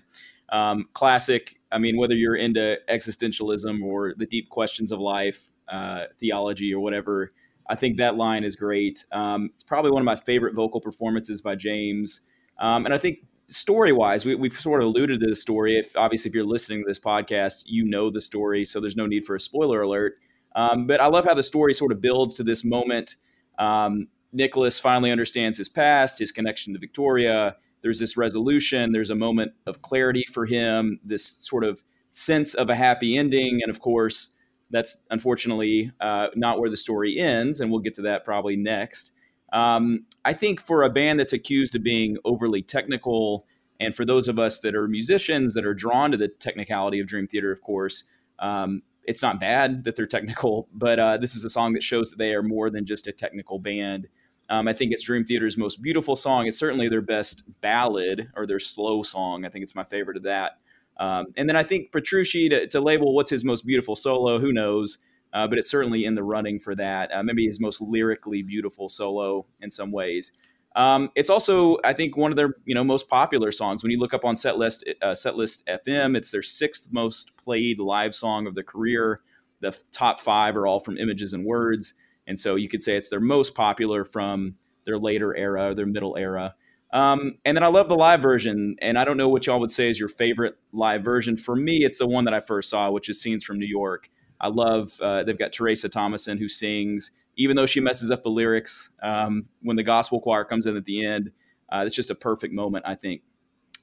Um, 0.49 0.89
classic. 0.93 1.55
I 1.71 1.79
mean, 1.79 1.97
whether 1.99 2.17
you're 2.17 2.35
into 2.35 2.81
existentialism 2.91 3.81
or 3.85 4.15
the 4.19 4.27
deep 4.27 4.49
questions 4.51 4.91
of 4.91 4.99
life, 4.99 5.51
uh, 5.69 6.07
theology, 6.19 6.75
or 6.75 6.81
whatever, 6.81 7.33
I 7.69 7.77
think 7.77 7.99
that 7.99 8.17
line 8.17 8.43
is 8.43 8.57
great. 8.57 9.07
Um, 9.13 9.51
it's 9.55 9.63
probably 9.63 9.93
one 9.93 10.03
of 10.03 10.07
my 10.07 10.17
favorite 10.17 10.57
vocal 10.57 10.81
performances 10.81 11.43
by 11.43 11.55
James, 11.55 12.23
um, 12.59 12.87
and 12.87 12.93
I 12.93 12.99
think 12.99 13.21
story 13.53 13.93
wise, 13.93 14.25
we, 14.25 14.35
we've 14.35 14.59
sort 14.59 14.83
of 14.83 14.89
alluded 14.89 15.21
to 15.21 15.27
the 15.27 15.37
story. 15.37 15.77
If 15.77 15.97
obviously, 15.97 16.29
if 16.29 16.35
you're 16.35 16.45
listening 16.45 16.83
to 16.83 16.89
this 16.89 16.99
podcast, 16.99 17.63
you 17.67 17.85
know 17.85 18.11
the 18.11 18.21
story, 18.21 18.65
so 18.65 18.81
there's 18.81 18.97
no 18.97 19.07
need 19.07 19.25
for 19.25 19.37
a 19.37 19.41
spoiler 19.41 19.83
alert. 19.83 20.15
Um, 20.55 20.87
but 20.87 21.01
I 21.01 21.07
love 21.07 21.25
how 21.25 21.35
the 21.35 21.43
story 21.43 21.75
sort 21.75 21.93
of 21.93 22.01
builds 22.01 22.35
to 22.37 22.43
this 22.43 22.65
moment. 22.65 23.17
Um, 23.59 24.09
Nicholas 24.33 24.81
finally 24.81 25.11
understands 25.11 25.59
his 25.59 25.69
past, 25.69 26.19
his 26.19 26.33
connection 26.33 26.73
to 26.73 26.79
Victoria. 26.79 27.57
There's 27.83 27.99
this 27.99 28.17
resolution. 28.17 28.93
There's 28.93 29.11
a 29.11 29.15
moment 29.15 29.53
of 29.67 29.83
clarity 29.83 30.25
for 30.33 30.47
him. 30.47 31.01
This 31.05 31.25
sort 31.25 31.65
of 31.65 31.83
sense 32.11 32.55
of 32.55 32.71
a 32.71 32.75
happy 32.75 33.17
ending, 33.17 33.61
and 33.63 33.71
of 33.71 33.81
course, 33.81 34.31
that's 34.71 35.05
unfortunately 35.11 35.93
uh, 36.01 36.29
not 36.35 36.59
where 36.59 36.71
the 36.71 36.77
story 36.77 37.19
ends, 37.19 37.61
and 37.61 37.71
we'll 37.71 37.81
get 37.81 37.95
to 37.95 38.03
that 38.03 38.25
probably 38.25 38.57
next. 38.57 39.13
Um, 39.53 40.07
I 40.25 40.33
think 40.33 40.61
for 40.61 40.83
a 40.83 40.91
band 40.91 41.21
that's 41.21 41.33
accused 41.33 41.75
of 41.75 41.83
being 41.83 42.17
overly 42.25 42.63
technical, 42.63 43.47
and 43.81 43.95
for 43.95 44.05
those 44.05 44.29
of 44.29 44.39
us 44.39 44.61
that 44.61 44.75
are 44.75 44.89
musicians 44.89 45.55
that 45.55 45.67
are 45.67 45.75
drawn 45.75 46.11
to 46.11 46.17
the 46.17 46.29
technicality 46.29 47.01
of 47.01 47.07
Dream 47.07 47.27
Theater, 47.27 47.53
of 47.53 47.61
course, 47.61 48.05
um, 48.39 48.83
it's 49.05 49.23
not 49.23 49.41
bad 49.41 49.85
that 49.85 49.97
they're 49.97 50.07
technical, 50.07 50.69
but 50.73 50.99
uh, 50.99 51.17
this 51.17 51.35
is 51.35 51.45
a 51.45 51.51
song 51.51 51.73
that 51.75 51.83
shows 51.83 52.11
that 52.11 52.19
they 52.19 52.35
are 52.35 52.43
more 52.43 52.71
than 52.71 52.87
just 52.87 53.07
a 53.07 53.13
technical 53.13 53.59
band. 53.59 54.09
Um, 54.49 54.69
I 54.69 54.73
think 54.73 54.93
it's 54.93 55.05
Dream 55.05 55.25
Theater's 55.25 55.57
most 55.57 55.83
beautiful 55.83 56.17
song. 56.17 56.47
It's 56.47 56.59
certainly 56.59 56.89
their 56.89 57.01
best 57.01 57.43
ballad 57.61 58.31
or 58.37 58.47
their 58.47 58.59
slow 58.59 59.03
song. 59.03 59.45
I 59.45 59.49
think 59.49 59.63
it's 59.63 59.75
my 59.75 59.85
favorite 59.85 60.17
of 60.17 60.25
that. 60.25 60.59
Um, 60.99 61.27
and 61.37 61.49
then 61.49 61.57
I 61.57 61.63
think 61.63 61.91
Petrucci 61.91 62.49
to, 62.51 62.67
to, 62.67 62.81
label 62.81 63.15
what's 63.15 63.31
his 63.31 63.45
most 63.45 63.65
beautiful 63.65 63.97
solo, 63.97 64.39
who 64.39 64.53
knows? 64.53 64.99
Uh, 65.33 65.47
but 65.47 65.59
it's 65.59 65.71
certainly 65.71 66.05
in 66.05 66.15
the 66.15 66.23
running 66.23 66.59
for 66.59 66.75
that. 66.75 67.13
Uh, 67.13 67.23
maybe 67.23 67.47
his 67.47 67.59
most 67.59 67.81
lyrically 67.81 68.43
beautiful 68.43 68.89
solo 68.89 69.47
in 69.61 69.71
some 69.71 69.91
ways. 69.91 70.33
Um, 70.75 71.11
it's 71.15 71.31
also, 71.31 71.79
I 71.85 71.93
think, 71.93 72.17
one 72.17 72.33
of 72.33 72.37
their 72.37 72.55
you 72.65 72.75
know 72.75 72.85
most 72.85 73.09
popular 73.09 73.53
songs. 73.53 73.83
When 73.83 73.91
you 73.91 73.99
look 73.99 74.15
up 74.15 74.25
on 74.25 74.35
Setlist 74.35 74.83
uh, 75.03 75.09
Setlist 75.09 75.65
FM, 75.65 76.17
it's 76.17 76.31
their 76.31 76.43
sixth 76.43 76.89
most 76.91 77.37
played 77.37 77.79
live 77.79 78.15
song 78.15 78.47
of 78.47 78.55
the 78.55 78.63
career. 78.63 79.21
The 79.61 79.79
top 79.93 80.21
five 80.21 80.57
are 80.57 80.67
all 80.67 80.81
from 80.81 80.99
Images 80.99 81.33
and 81.33 81.45
Words, 81.45 81.95
and 82.27 82.39
so 82.39 82.57
you 82.57 82.69
could 82.69 82.83
say 82.83 82.97
it's 82.97 83.09
their 83.09 83.21
most 83.21 83.55
popular 83.55 84.05
from 84.05 84.57
their 84.85 84.99
later 84.99 85.37
era, 85.37 85.75
their 85.75 85.87
middle 85.87 86.17
era. 86.17 86.55
Um, 86.93 87.39
and 87.45 87.57
then 87.57 87.63
I 87.63 87.69
love 87.69 87.89
the 87.89 87.95
live 87.95 88.21
version, 88.21 88.77
and 88.83 88.99
I 88.99 89.05
don't 89.05 89.17
know 89.17 89.29
what 89.29 89.47
y'all 89.47 89.61
would 89.61 89.73
say 89.73 89.89
is 89.89 89.99
your 89.99 90.09
favorite 90.09 90.57
live 90.73 91.03
version. 91.03 91.37
For 91.37 91.57
me, 91.57 91.85
it's 91.85 91.99
the 91.99 92.07
one 92.07 92.25
that 92.25 92.35
I 92.35 92.41
first 92.41 92.71
saw, 92.71 92.91
which 92.91 93.09
is 93.09 93.21
"Scenes 93.21 93.45
from 93.45 93.59
New 93.59 93.67
York." 93.67 94.11
I 94.43 94.49
love. 94.49 95.01
Uh, 95.01 95.23
they've 95.23 95.39
got 95.39 95.53
Teresa 95.53 95.89
Thomason 95.89 96.37
who 96.37 96.49
sings 96.49 97.13
even 97.37 97.57
though 97.57 97.67
she 97.67 97.81
messes 97.81 98.11
up 98.11 98.23
the 98.23 98.31
lyrics 98.31 98.91
um, 99.03 99.47
when 99.63 99.77
the 99.77 99.83
gospel 99.83 100.21
choir 100.21 100.45
comes 100.45 100.67
in 100.67 100.77
at 100.77 100.85
the 100.85 101.05
end. 101.05 101.31
Uh, 101.71 101.85
it's 101.87 101.97
just 101.97 102.11
a 102.11 102.15
perfect 102.15 102.53
moment, 102.53 102.85
I 102.87 102.95
think. 102.95 103.23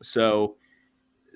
So 0.01 0.55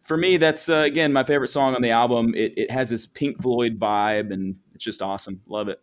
for 0.03 0.17
me, 0.17 0.38
that's 0.38 0.69
uh, 0.69 0.77
again 0.77 1.12
my 1.12 1.23
favorite 1.23 1.47
song 1.47 1.75
on 1.75 1.81
the 1.81 1.89
album. 1.89 2.33
It, 2.36 2.53
it 2.55 2.71
has 2.71 2.89
this 2.89 3.05
Pink 3.05 3.41
Floyd 3.41 3.79
vibe, 3.79 4.31
and 4.31 4.55
it's 4.75 4.83
just 4.83 5.01
awesome. 5.01 5.41
Love 5.47 5.69
it. 5.69 5.81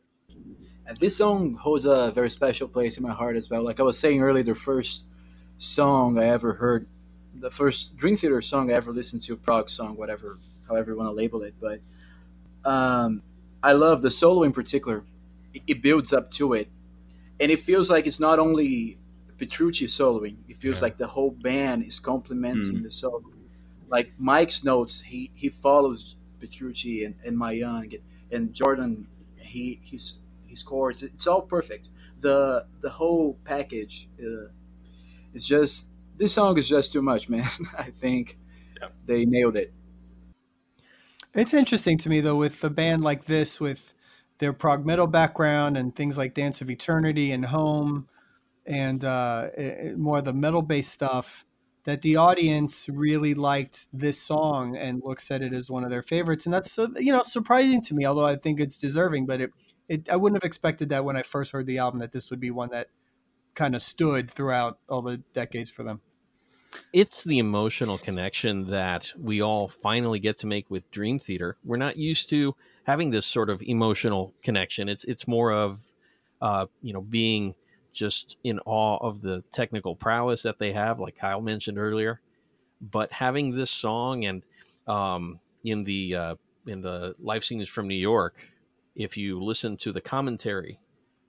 And 0.86 0.96
this 0.98 1.16
song 1.16 1.54
holds 1.54 1.84
a 1.84 2.10
very 2.12 2.30
special 2.30 2.68
place 2.68 2.96
in 2.96 3.02
my 3.02 3.12
heart 3.12 3.36
as 3.36 3.50
well. 3.50 3.64
Like 3.64 3.80
I 3.80 3.82
was 3.82 3.98
saying 3.98 4.20
earlier, 4.20 4.44
the 4.44 4.54
first 4.54 5.06
song 5.58 6.18
I 6.18 6.26
ever 6.26 6.54
heard, 6.54 6.88
the 7.34 7.50
first 7.50 7.96
Dream 7.96 8.16
Theater 8.16 8.40
song 8.42 8.70
I 8.70 8.74
ever 8.74 8.92
listened 8.92 9.22
to, 9.22 9.36
prog 9.36 9.68
song, 9.68 9.96
whatever, 9.96 10.38
however 10.68 10.92
you 10.92 10.96
want 10.96 11.08
to 11.08 11.12
label 11.12 11.42
it. 11.42 11.54
But 11.60 11.80
um, 12.64 13.22
I 13.62 13.72
love 13.72 14.02
the 14.02 14.10
solo 14.10 14.42
in 14.42 14.52
particular 14.52 15.04
it 15.66 15.82
builds 15.82 16.12
up 16.12 16.30
to 16.32 16.52
it, 16.52 16.68
and 17.38 17.50
it 17.50 17.60
feels 17.60 17.90
like 17.90 18.06
it's 18.06 18.20
not 18.20 18.38
only 18.38 18.98
Petrucci 19.38 19.86
soloing. 19.86 20.36
It 20.48 20.56
feels 20.56 20.78
yeah. 20.78 20.82
like 20.82 20.98
the 20.98 21.06
whole 21.06 21.30
band 21.30 21.84
is 21.84 21.98
complementing 21.98 22.76
mm. 22.76 22.82
the 22.82 22.90
solo. 22.90 23.22
Like 23.88 24.12
Mike's 24.18 24.62
notes, 24.62 25.00
he 25.00 25.30
he 25.34 25.48
follows 25.48 26.16
Petrucci 26.38 27.04
and, 27.04 27.14
and 27.24 27.36
Myung 27.36 27.94
and, 27.94 28.02
and 28.30 28.54
Jordan. 28.54 29.08
He 29.36 29.80
he's 29.82 30.18
his 30.46 30.62
chords. 30.62 31.02
It's 31.02 31.26
all 31.26 31.42
perfect. 31.42 31.90
The 32.20 32.66
the 32.80 32.90
whole 32.90 33.38
package 33.44 34.08
uh, 34.20 34.50
is 35.32 35.46
just 35.46 35.90
this 36.16 36.34
song 36.34 36.56
is 36.58 36.68
just 36.68 36.92
too 36.92 37.02
much, 37.02 37.28
man. 37.28 37.48
I 37.78 37.84
think 37.84 38.38
yeah. 38.80 38.88
they 39.06 39.24
nailed 39.24 39.56
it. 39.56 39.72
It's 41.32 41.54
interesting 41.54 41.96
to 41.98 42.08
me 42.08 42.20
though 42.20 42.36
with 42.36 42.62
a 42.64 42.70
band 42.70 43.02
like 43.02 43.26
this 43.26 43.60
with 43.60 43.94
their 44.38 44.52
prog 44.52 44.84
metal 44.84 45.06
background 45.06 45.76
and 45.76 45.94
things 45.94 46.18
like 46.18 46.34
Dance 46.34 46.60
of 46.60 46.70
Eternity 46.70 47.30
and 47.30 47.44
Home 47.44 48.08
and 48.66 49.04
uh, 49.04 49.48
more 49.96 50.18
of 50.18 50.24
the 50.24 50.32
metal 50.32 50.62
based 50.62 50.90
stuff 50.92 51.44
that 51.84 52.02
the 52.02 52.16
audience 52.16 52.88
really 52.88 53.34
liked 53.34 53.86
this 53.92 54.20
song 54.20 54.76
and 54.76 55.02
looks 55.04 55.30
at 55.30 55.40
it 55.40 55.52
as 55.52 55.70
one 55.70 55.84
of 55.84 55.90
their 55.90 56.02
favorites. 56.02 56.46
And 56.46 56.52
that's 56.52 56.76
uh, 56.78 56.88
you 56.96 57.12
know 57.12 57.22
surprising 57.22 57.80
to 57.82 57.94
me 57.94 58.04
although 58.04 58.26
I 58.26 58.34
think 58.34 58.58
it's 58.58 58.76
deserving 58.76 59.26
but 59.26 59.40
it, 59.40 59.50
it 59.88 60.08
I 60.08 60.16
wouldn't 60.16 60.42
have 60.42 60.48
expected 60.48 60.88
that 60.88 61.04
when 61.04 61.16
I 61.16 61.22
first 61.22 61.52
heard 61.52 61.66
the 61.66 61.78
album 61.78 62.00
that 62.00 62.10
this 62.10 62.30
would 62.30 62.40
be 62.40 62.50
one 62.50 62.70
that 62.70 62.88
kind 63.54 63.76
of 63.76 63.82
stood 63.82 64.30
throughout 64.30 64.78
all 64.88 65.02
the 65.02 65.18
decades 65.32 65.70
for 65.70 65.84
them 65.84 66.00
it's 66.92 67.24
the 67.24 67.38
emotional 67.38 67.98
connection 67.98 68.70
that 68.70 69.12
we 69.18 69.42
all 69.42 69.68
finally 69.68 70.18
get 70.18 70.38
to 70.38 70.46
make 70.46 70.70
with 70.70 70.90
Dream 70.90 71.18
Theater. 71.18 71.56
We're 71.64 71.76
not 71.76 71.96
used 71.96 72.28
to 72.30 72.54
having 72.84 73.10
this 73.10 73.26
sort 73.26 73.50
of 73.50 73.62
emotional 73.62 74.34
connection. 74.42 74.88
It's 74.88 75.04
it's 75.04 75.26
more 75.28 75.52
of 75.52 75.82
uh, 76.40 76.66
you 76.82 76.92
know 76.92 77.02
being 77.02 77.54
just 77.92 78.36
in 78.44 78.60
awe 78.66 78.98
of 78.98 79.20
the 79.20 79.42
technical 79.52 79.96
prowess 79.96 80.42
that 80.42 80.58
they 80.58 80.72
have, 80.72 81.00
like 81.00 81.16
Kyle 81.16 81.40
mentioned 81.40 81.78
earlier. 81.78 82.20
But 82.80 83.12
having 83.12 83.54
this 83.54 83.70
song 83.70 84.24
and 84.24 84.42
um, 84.86 85.40
in 85.64 85.84
the 85.84 86.14
uh, 86.14 86.34
in 86.66 86.80
the 86.80 87.14
live 87.18 87.44
scenes 87.44 87.68
from 87.68 87.88
New 87.88 87.94
York, 87.94 88.36
if 88.94 89.16
you 89.16 89.42
listen 89.42 89.76
to 89.78 89.92
the 89.92 90.00
commentary 90.00 90.78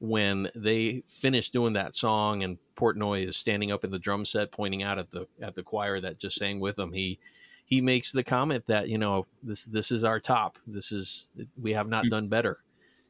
when 0.02 0.50
they 0.56 1.04
finish 1.08 1.52
doing 1.52 1.74
that 1.74 1.94
song 1.94 2.42
and 2.42 2.58
Portnoy 2.76 3.28
is 3.28 3.38
standing 3.38 3.72
up 3.72 3.84
in 3.84 3.92
the 3.92 4.00
drum 4.00 4.26
set 4.26 4.52
pointing 4.52 4.82
out 4.82 4.98
at 4.98 5.12
the 5.12 5.28
at 5.40 5.54
the 5.54 5.62
choir 5.62 6.02
that 6.02 6.18
just 6.18 6.38
sang 6.38 6.60
with 6.60 6.78
him, 6.78 6.92
he 6.92 7.20
he 7.66 7.82
makes 7.82 8.12
the 8.12 8.24
comment 8.24 8.66
that 8.66 8.90
you 8.90 8.98
know 8.98 9.28
this 9.44 9.64
this 9.66 9.92
is 9.92 10.04
our 10.04 10.20
top. 10.20 10.58
This 10.66 10.92
is 10.92 11.30
we 11.62 11.74
have 11.74 11.88
not 11.88 12.06
mm. 12.06 12.10
done 12.10 12.28
better, 12.30 12.58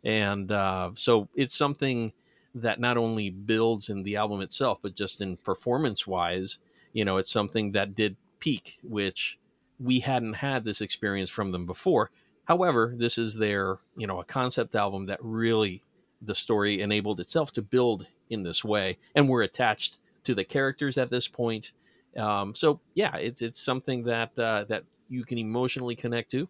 and 0.03 0.51
uh, 0.51 0.91
so 0.93 1.29
it's 1.33 1.55
something 1.55 2.11
that 2.53 2.81
not 2.81 2.97
only 2.97 3.29
builds 3.29 3.89
in 3.89 4.03
the 4.03 4.17
album 4.17 4.41
itself, 4.41 4.79
but 4.81 4.93
just 4.93 5.21
in 5.21 5.37
performance 5.37 6.05
wise, 6.05 6.57
you 6.91 7.05
know, 7.05 7.15
it's 7.15 7.31
something 7.31 7.71
that 7.71 7.95
did 7.95 8.17
peak, 8.39 8.79
which 8.83 9.39
we 9.79 10.01
hadn't 10.01 10.33
had 10.33 10.65
this 10.65 10.81
experience 10.81 11.29
from 11.29 11.53
them 11.53 11.65
before. 11.65 12.11
However, 12.43 12.93
this 12.97 13.17
is 13.17 13.35
their, 13.35 13.77
you 13.95 14.07
know, 14.07 14.19
a 14.19 14.25
concept 14.25 14.75
album 14.75 15.05
that 15.05 15.19
really 15.21 15.81
the 16.21 16.35
story 16.35 16.81
enabled 16.81 17.19
itself 17.19 17.51
to 17.53 17.61
build 17.61 18.05
in 18.29 18.43
this 18.43 18.63
way, 18.63 18.97
and 19.15 19.27
we're 19.27 19.43
attached 19.43 19.99
to 20.23 20.35
the 20.35 20.43
characters 20.43 20.97
at 20.97 21.09
this 21.09 21.27
point. 21.27 21.73
Um, 22.17 22.53
so 22.55 22.79
yeah, 22.93 23.15
it's 23.17 23.41
it's 23.41 23.61
something 23.61 24.03
that 24.03 24.37
uh, 24.37 24.65
that 24.69 24.83
you 25.09 25.23
can 25.25 25.37
emotionally 25.37 25.95
connect 25.95 26.31
to. 26.31 26.47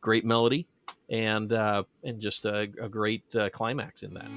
Great 0.00 0.24
melody, 0.24 0.66
and 1.08 1.52
uh, 1.52 1.84
and 2.02 2.20
just 2.20 2.44
a, 2.44 2.68
a 2.80 2.88
great 2.88 3.24
uh, 3.34 3.50
climax 3.50 4.02
in 4.02 4.14
that. 4.14 4.28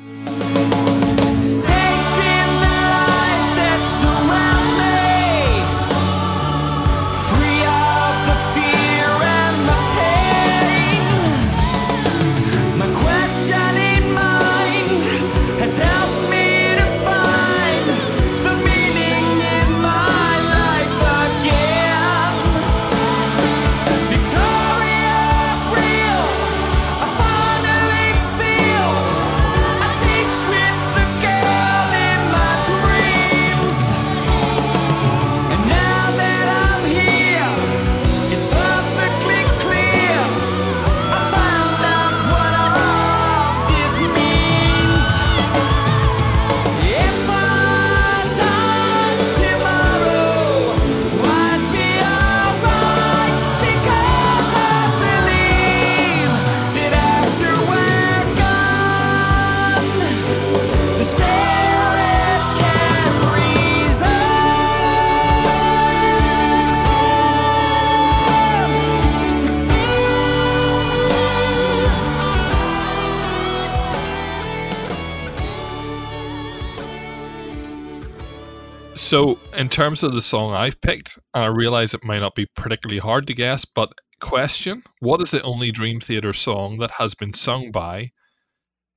So, 79.08 79.40
in 79.56 79.70
terms 79.70 80.04
of 80.04 80.14
the 80.14 80.22
song 80.22 80.54
I've 80.54 80.82
picked, 80.82 81.18
I 81.34 81.46
realize 81.46 81.94
it 81.94 82.04
might 82.04 82.20
not 82.20 82.36
be 82.36 82.46
particularly 82.58 83.00
hard 83.00 83.26
to 83.28 83.34
guess, 83.34 83.64
but 83.64 83.94
question: 84.20 84.84
What 85.00 85.22
is 85.22 85.32
the 85.32 85.42
only 85.44 85.72
Dream 85.72 86.02
Theater 86.02 86.34
song 86.34 86.80
that 86.80 86.92
has 86.92 87.16
been 87.16 87.32
sung 87.32 87.72
by 87.72 88.12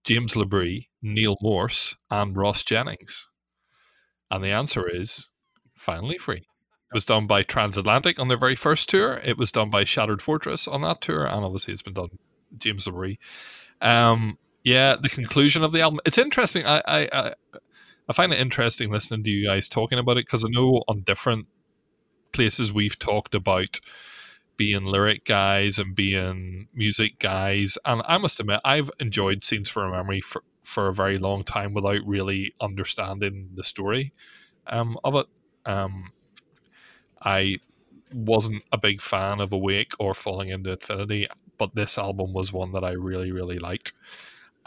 James 0.03 0.35
LaBrie, 0.35 0.89
Neal 1.01 1.37
Morse, 1.41 1.95
and 2.11 2.37
Ross 2.37 2.65
Jennings? 2.65 3.29
And 4.33 4.43
the 4.43 4.49
answer 4.49 4.89
is 4.89 5.29
Finally 5.77 6.19
Free. 6.19 6.39
It 6.39 6.95
was 6.95 7.05
done 7.05 7.29
by 7.29 7.45
Transatlantic 7.45 8.19
on 8.19 8.27
their 8.27 8.37
very 8.37 8.57
first 8.57 8.89
tour. 8.89 9.21
It 9.23 9.39
was 9.39 9.53
done 9.53 9.71
by 9.71 9.85
Shattered 9.85 10.23
Fortress 10.23 10.67
on 10.67 10.83
that 10.83 11.01
tour, 11.03 11.25
and 11.25 11.45
obviously 11.45 11.73
it's 11.73 11.83
been 11.83 11.95
done 11.95 12.19
James 12.59 12.85
LaBrie. 12.85 13.19
Um, 13.81 14.39
yeah, 14.65 14.97
the 15.01 15.09
conclusion 15.09 15.63
of 15.63 15.71
the 15.71 15.83
album. 15.83 16.01
It's 16.05 16.19
interesting. 16.19 16.67
I 16.67 16.83
I 16.85 17.09
I, 17.13 17.35
I 18.11 18.13
find 18.13 18.33
it 18.33 18.41
interesting 18.41 18.91
listening 18.91 19.23
to 19.23 19.31
you 19.31 19.47
guys 19.47 19.69
talking 19.69 20.01
about 20.01 20.17
it 20.17 20.27
because 20.27 20.45
I 20.45 20.49
know 20.49 20.83
on 20.89 21.03
different 21.03 21.47
places 22.33 22.73
we've 22.73 22.99
talked 22.99 23.37
about 23.37 23.79
being 24.57 24.85
lyric 24.85 25.25
guys 25.25 25.79
and 25.79 25.95
being 25.95 26.67
music 26.75 27.21
guys, 27.21 27.79
and 27.85 28.03
I 28.05 28.19
must 28.19 28.41
admit 28.41 28.63
I've 28.65 28.91
enjoyed 28.99 29.45
Scenes 29.45 29.69
from 29.69 29.93
a 29.93 29.97
Memory 29.97 30.21
for 30.23 30.43
for 30.65 30.89
a 30.89 30.93
very 30.93 31.19
long 31.19 31.45
time 31.45 31.73
without 31.73 32.05
really 32.05 32.53
understanding 32.61 33.51
the 33.55 33.63
story 33.63 34.13
um, 34.67 34.99
of 35.05 35.15
it. 35.15 35.27
Um, 35.65 36.11
I 37.23 37.59
wasn't 38.13 38.65
a 38.73 38.79
big 38.79 39.03
fan 39.03 39.41
of 39.41 39.53
Awake 39.53 39.93
or 40.01 40.15
Falling 40.15 40.49
into 40.49 40.73
Infinity, 40.73 41.29
but 41.59 41.77
this 41.77 41.97
album 41.97 42.33
was 42.33 42.53
one 42.53 42.73
that 42.73 42.83
I 42.83 42.91
really, 42.91 43.31
really 43.31 43.61
liked. 43.61 43.93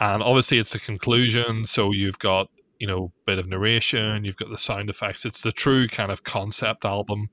And 0.00 0.22
obviously, 0.22 0.56
it's 0.56 0.72
the 0.72 0.78
conclusion, 0.78 1.66
so 1.66 1.92
you've 1.92 2.18
got 2.18 2.48
you 2.78 2.86
know 2.86 3.12
bit 3.26 3.38
of 3.38 3.46
narration, 3.46 4.24
you've 4.24 4.36
got 4.36 4.50
the 4.50 4.58
sound 4.58 4.90
effects. 4.90 5.24
It's 5.24 5.40
the 5.40 5.52
true 5.52 5.88
kind 5.88 6.10
of 6.10 6.24
concept 6.24 6.84
album 6.84 7.30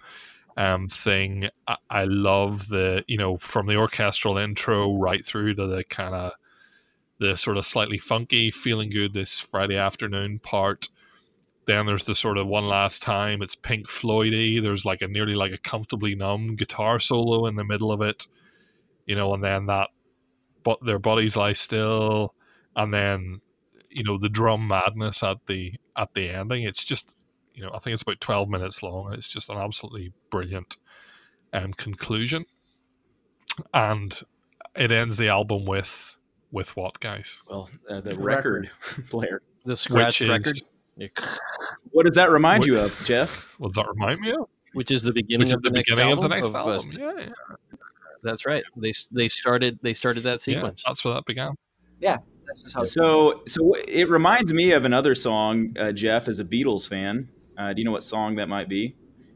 um, 0.58 0.88
thing. 0.88 1.50
I, 1.68 1.78
I 1.90 2.04
love 2.06 2.68
the 2.68 3.04
you 3.08 3.18
know 3.18 3.38
from 3.38 3.68
the 3.68 3.76
orchestral 3.76 4.38
intro 4.38 4.98
right 4.98 5.26
through 5.26 5.56
to 5.56 5.68
the 5.68 5.84
kind 5.84 6.16
of 6.16 6.34
the 7.20 7.38
sort 7.38 7.58
of 7.58 7.66
slightly 7.66 8.00
funky, 8.00 8.50
feeling 8.50 8.90
good 8.90 9.14
this 9.14 9.40
Friday 9.40 9.78
afternoon 9.78 10.40
part. 10.40 10.90
Then 11.68 11.86
there's 11.86 12.06
the 12.06 12.16
sort 12.16 12.40
of 12.40 12.48
one 12.48 12.68
last 12.68 13.04
time. 13.04 13.44
It's 13.44 13.56
Pink 13.56 13.88
Floydy. 13.88 14.62
There's 14.62 14.86
like 14.86 15.04
a 15.04 15.08
nearly 15.08 15.36
like 15.36 15.52
a 15.52 15.58
comfortably 15.58 16.16
numb 16.16 16.56
guitar 16.56 17.00
solo 17.00 17.46
in 17.46 17.56
the 17.56 17.64
middle 17.64 17.92
of 17.92 18.02
it, 18.02 18.26
you 19.06 19.16
know, 19.16 19.34
and 19.36 19.44
then 19.44 19.68
that, 19.68 19.90
but 20.64 20.84
their 20.84 20.98
bodies 20.98 21.36
lie 21.36 21.54
still, 21.54 22.34
and 22.76 22.92
then 22.92 23.42
you 23.92 24.04
know 24.04 24.18
the 24.18 24.30
drum 24.30 24.68
madness 24.68 25.24
at 25.24 25.38
the 25.48 25.74
at 25.96 26.14
the 26.14 26.30
ending. 26.30 26.64
It's 26.64 26.84
just 26.84 27.16
you 27.54 27.64
know 27.64 27.72
I 27.74 27.80
think 27.80 27.94
it's 27.94 28.04
about 28.04 28.22
twelve 28.22 28.50
minutes 28.50 28.82
long. 28.82 29.14
It's 29.14 29.28
just 29.28 29.50
an 29.50 29.58
absolutely 29.58 30.14
brilliant 30.30 30.78
um, 31.54 31.74
conclusion, 31.74 32.46
and 33.74 34.20
it 34.76 34.92
ends 34.92 35.18
the 35.18 35.30
album 35.30 35.66
with 35.66 36.18
with 36.52 36.76
what, 36.76 37.00
guys? 37.00 37.42
Well, 37.48 37.70
uh, 37.90 38.02
the 38.02 38.16
record, 38.16 38.70
record 38.84 39.10
player, 39.10 39.42
the 39.66 39.76
scratch 39.76 40.22
record. 40.22 40.62
What 41.92 42.06
does 42.06 42.16
that 42.16 42.30
remind 42.30 42.60
what, 42.60 42.68
you 42.68 42.80
of, 42.80 43.06
Geoff? 43.06 43.56
What 43.58 43.70
does 43.70 43.76
that 43.76 43.90
remind 43.90 44.20
me 44.20 44.32
of? 44.34 44.48
Which 44.74 44.92
is 44.92 45.02
the 45.02 45.12
beginning, 45.12 45.48
Which 45.48 45.54
of, 45.54 45.62
the, 45.64 45.70
the 45.70 45.80
beginning 45.80 46.12
of 46.12 46.22
the 46.22 46.28
next 46.28 46.54
album. 46.54 46.76
Of, 46.76 46.94
yeah, 46.94 47.14
yeah, 47.18 47.30
that's 48.24 48.46
right. 48.46 48.64
They 48.76 48.94
they 49.12 49.28
started 49.28 49.80
they 49.82 49.94
started 49.94 50.24
that 50.24 50.42
sequence. 50.42 50.84
Yeah, 50.86 50.92
that's 50.92 51.04
where 51.04 51.16
that 51.16 51.26
began. 51.26 51.56
Yeah. 52.00 52.18
So 52.56 53.42
so 53.48 53.74
it 53.88 54.10
reminds 54.10 54.54
me 54.54 54.72
of 54.72 54.86
another 54.86 55.16
song. 55.16 55.76
Uh, 55.80 55.92
Geoff, 55.92 56.28
as 56.28 56.40
a 56.40 56.46
Beatles 56.46 56.88
fan, 56.88 57.30
uh, 57.58 57.74
do 57.74 57.82
you 57.82 57.86
know 57.86 57.92
what 57.92 58.04
song 58.04 58.36
that 58.36 58.50
might 58.50 58.70
be? 58.70 58.96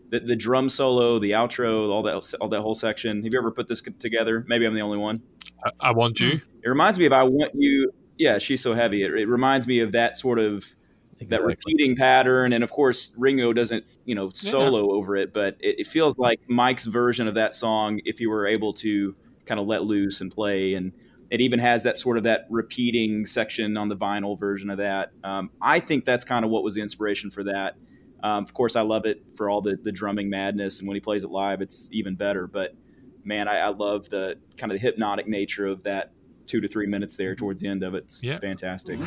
The, 0.10 0.20
the 0.20 0.36
drum 0.36 0.70
solo, 0.70 1.20
the 1.20 1.32
outro, 1.32 1.90
all 1.90 2.04
that 2.04 2.34
all 2.40 2.50
that 2.50 2.62
whole 2.62 2.76
section. 2.76 3.24
Have 3.24 3.34
you 3.34 3.40
ever 3.40 3.52
put 3.52 3.68
this 3.68 3.82
together? 3.82 4.46
Maybe 4.48 4.66
I'm 4.66 4.74
the 4.74 4.82
only 4.82 4.98
one. 4.98 5.22
I, 5.64 5.90
I 5.90 5.92
want 5.92 6.20
you. 6.20 6.38
It 6.64 6.70
reminds 6.70 7.00
me 7.00 7.06
of 7.06 7.14
I 7.14 7.24
want 7.24 7.52
you. 7.56 7.92
Yeah, 8.18 8.38
she's 8.38 8.62
so 8.62 8.74
heavy. 8.74 9.04
It, 9.04 9.14
it 9.14 9.28
reminds 9.28 9.68
me 9.68 9.80
of 9.80 9.92
that 9.92 10.18
sort 10.18 10.40
of 10.40 10.76
exactly. 11.20 11.28
that 11.28 11.44
repeating 11.44 11.96
pattern, 11.96 12.54
and 12.54 12.64
of 12.64 12.72
course 12.72 13.14
Ringo 13.18 13.54
doesn't 13.54 13.86
you 14.06 14.16
know 14.16 14.32
solo 14.34 14.80
yeah. 14.80 14.94
over 14.94 15.16
it, 15.16 15.34
but 15.34 15.58
it, 15.60 15.80
it, 15.80 15.88
feels 15.88 16.18
like 16.18 16.40
Mike's 16.48 16.86
version 16.86 17.28
of 17.28 17.36
that 17.36 17.54
song. 17.54 18.00
If 18.06 18.20
you 18.20 18.30
were 18.30 18.48
able 18.48 18.74
to 18.74 19.16
kind 19.46 19.60
of 19.60 19.68
let 19.68 19.84
loose 19.84 20.22
and 20.22 20.32
play, 20.32 20.76
and 20.76 20.92
it 21.30 21.42
even 21.42 21.60
has 21.60 21.84
that 21.84 21.98
sort 21.98 22.18
of 22.18 22.24
that 22.24 22.46
repeating 22.50 23.26
section 23.26 23.78
on 23.78 23.90
the 23.90 23.96
vinyl 23.96 24.40
version 24.40 24.70
of 24.70 24.78
that. 24.78 25.12
Um, 25.24 25.52
I 25.62 25.80
think 25.80 26.06
that's 26.06 26.24
kind 26.24 26.46
of 26.46 26.52
what 26.52 26.64
was 26.64 26.76
the 26.76 26.82
inspiration 26.82 27.32
for 27.32 27.44
that. 27.46 27.76
Um, 28.24 28.44
of 28.44 28.54
course, 28.54 28.76
I 28.76 28.82
love 28.82 29.06
it 29.06 29.24
for 29.36 29.50
all 29.50 29.62
the 29.62 29.76
the 29.76 29.92
drumming 29.92 30.30
madness, 30.30 30.80
and 30.80 30.88
when 30.88 30.96
he 30.96 31.02
plays 31.02 31.24
it 31.24 31.30
live, 31.32 31.62
it's 31.62 31.90
even 31.92 32.16
better. 32.16 32.48
But 32.48 32.76
man, 33.24 33.48
I, 33.48 33.58
I 33.58 33.68
love 33.70 34.10
the 34.10 34.38
kind 34.58 34.72
of 34.72 34.80
the 34.80 34.82
hypnotic 34.82 35.28
nature 35.28 35.66
of 35.66 35.84
that 35.84 36.12
two 36.46 36.62
to 36.62 36.68
three 36.68 36.88
minutes 36.88 37.16
there 37.18 37.36
towards 37.36 37.62
the 37.62 37.68
end 37.68 37.84
of 37.84 37.96
it. 37.96 38.06
It's 38.06 38.24
yeah. 38.24 38.38
fantastic. 38.38 39.00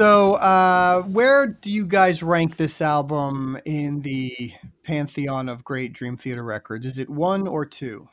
Uh, 0.00 1.46
do 1.60 1.70
you 1.70 1.86
guys 1.86 2.22
rank 2.22 2.56
this 2.56 2.80
album 2.80 3.58
in 3.64 4.00
the 4.00 4.52
pantheon 4.82 5.48
of 5.48 5.64
great 5.64 5.92
Dream 5.92 6.16
Theater 6.16 6.42
records? 6.42 6.86
Is 6.86 6.98
it 6.98 7.08
one 7.08 7.46
or 7.46 7.64
two? 7.64 8.08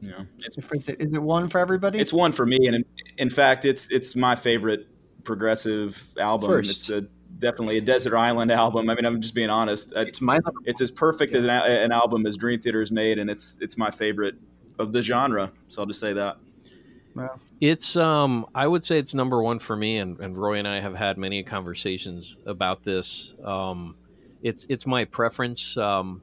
Yeah, 0.00 0.22
it's, 0.38 0.56
is, 0.56 0.88
it, 0.88 1.00
is 1.00 1.12
it 1.12 1.22
one 1.22 1.48
for 1.48 1.58
everybody? 1.58 1.98
It's 1.98 2.12
one 2.12 2.30
for 2.30 2.46
me, 2.46 2.66
and 2.66 2.76
in, 2.76 2.84
in 3.18 3.30
fact, 3.30 3.64
it's 3.64 3.90
it's 3.90 4.14
my 4.14 4.36
favorite 4.36 4.86
progressive 5.24 6.08
album. 6.18 6.48
First. 6.48 6.78
It's 6.78 6.90
a 6.90 7.06
definitely 7.40 7.78
a 7.78 7.80
desert 7.80 8.16
island 8.16 8.52
album. 8.52 8.90
I 8.90 8.94
mean, 8.94 9.04
I'm 9.04 9.20
just 9.20 9.34
being 9.34 9.50
honest. 9.50 9.92
It's 9.96 10.20
my 10.20 10.38
it's 10.64 10.80
as 10.80 10.90
perfect 10.90 11.32
yeah. 11.32 11.38
as 11.38 11.44
an, 11.44 11.50
an, 11.50 11.92
album 11.92 12.26
as 12.26 12.36
Dream 12.36 12.60
Theater 12.60 12.80
has 12.80 12.92
made, 12.92 13.18
and 13.18 13.28
it's 13.28 13.58
it's 13.60 13.76
my 13.76 13.90
favorite 13.90 14.36
of 14.78 14.92
the 14.92 15.02
genre. 15.02 15.52
So 15.68 15.82
I'll 15.82 15.86
just 15.86 16.00
say 16.00 16.12
that. 16.12 16.38
Wow. 17.18 17.40
It's 17.60 17.96
um 17.96 18.46
I 18.54 18.66
would 18.66 18.84
say 18.84 18.98
it's 18.98 19.14
number 19.14 19.42
one 19.42 19.58
for 19.58 19.74
me 19.76 19.98
and, 19.98 20.20
and 20.20 20.36
Roie 20.36 20.58
and 20.58 20.68
I 20.68 20.80
have 20.80 20.94
had 20.94 21.18
many 21.18 21.42
conversations 21.42 22.38
about 22.46 22.84
this. 22.84 23.34
Um 23.44 23.96
it's 24.42 24.66
it's 24.68 24.86
my 24.86 25.04
preference. 25.04 25.76
Um 25.76 26.22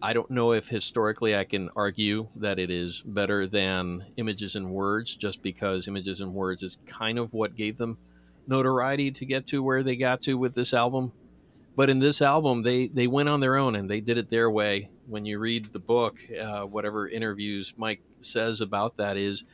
I 0.00 0.14
don't 0.14 0.30
know 0.30 0.52
if 0.52 0.68
historically 0.68 1.36
I 1.36 1.44
can 1.44 1.70
argue 1.76 2.28
that 2.36 2.58
it 2.58 2.70
is 2.70 3.02
better 3.04 3.46
than 3.46 4.06
Images 4.16 4.56
and 4.56 4.70
Words 4.72 5.14
just 5.14 5.42
because 5.42 5.86
Images 5.86 6.20
and 6.20 6.34
Words 6.34 6.62
is 6.62 6.78
kind 6.86 7.18
of 7.18 7.32
what 7.32 7.54
gave 7.54 7.76
them 7.76 7.98
notoriety 8.46 9.10
to 9.12 9.26
get 9.26 9.46
to 9.48 9.62
where 9.62 9.82
they 9.82 9.96
got 9.96 10.22
to 10.22 10.34
with 10.34 10.54
this 10.54 10.74
album. 10.74 11.12
But 11.76 11.90
in 11.90 12.00
this 12.00 12.22
album, 12.22 12.62
they 12.62 12.88
they 12.88 13.06
went 13.06 13.28
on 13.28 13.40
their 13.40 13.56
own 13.56 13.76
and 13.76 13.88
they 13.90 14.00
did 14.00 14.18
it 14.18 14.30
their 14.30 14.50
way. 14.50 14.88
When 15.06 15.26
you 15.26 15.38
read 15.38 15.72
the 15.72 15.78
book, 15.78 16.18
uh, 16.40 16.62
whatever 16.62 17.08
interviews 17.08 17.74
Mike 17.76 18.02
says 18.20 18.60
about 18.60 18.96
that 18.96 19.16
is 19.16 19.44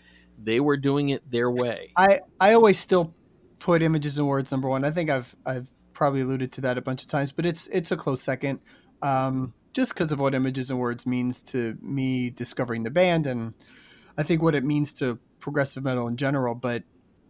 they 0.42 0.60
were 0.60 0.76
doing 0.76 1.10
it 1.10 1.28
their 1.30 1.50
way. 1.50 1.92
I 1.96 2.20
I 2.40 2.54
always 2.54 2.78
still 2.78 3.14
put 3.58 3.82
images 3.82 4.18
and 4.18 4.28
words 4.28 4.50
number 4.50 4.68
one. 4.68 4.84
I 4.84 4.90
think 4.90 5.10
I've 5.10 5.34
I've 5.44 5.68
probably 5.92 6.20
alluded 6.20 6.52
to 6.52 6.60
that 6.62 6.78
a 6.78 6.80
bunch 6.80 7.02
of 7.02 7.08
times, 7.08 7.32
but 7.32 7.44
it's 7.44 7.66
it's 7.68 7.90
a 7.90 7.96
close 7.96 8.22
second. 8.22 8.60
Um, 9.02 9.54
just 9.72 9.94
because 9.94 10.10
of 10.10 10.18
what 10.18 10.34
images 10.34 10.70
and 10.70 10.78
words 10.80 11.06
means 11.06 11.42
to 11.42 11.76
me 11.80 12.30
discovering 12.30 12.82
the 12.82 12.90
band 12.90 13.26
and 13.26 13.54
I 14.16 14.24
think 14.24 14.42
what 14.42 14.56
it 14.56 14.64
means 14.64 14.92
to 14.94 15.18
progressive 15.38 15.84
metal 15.84 16.08
in 16.08 16.16
general. 16.16 16.54
But 16.54 16.82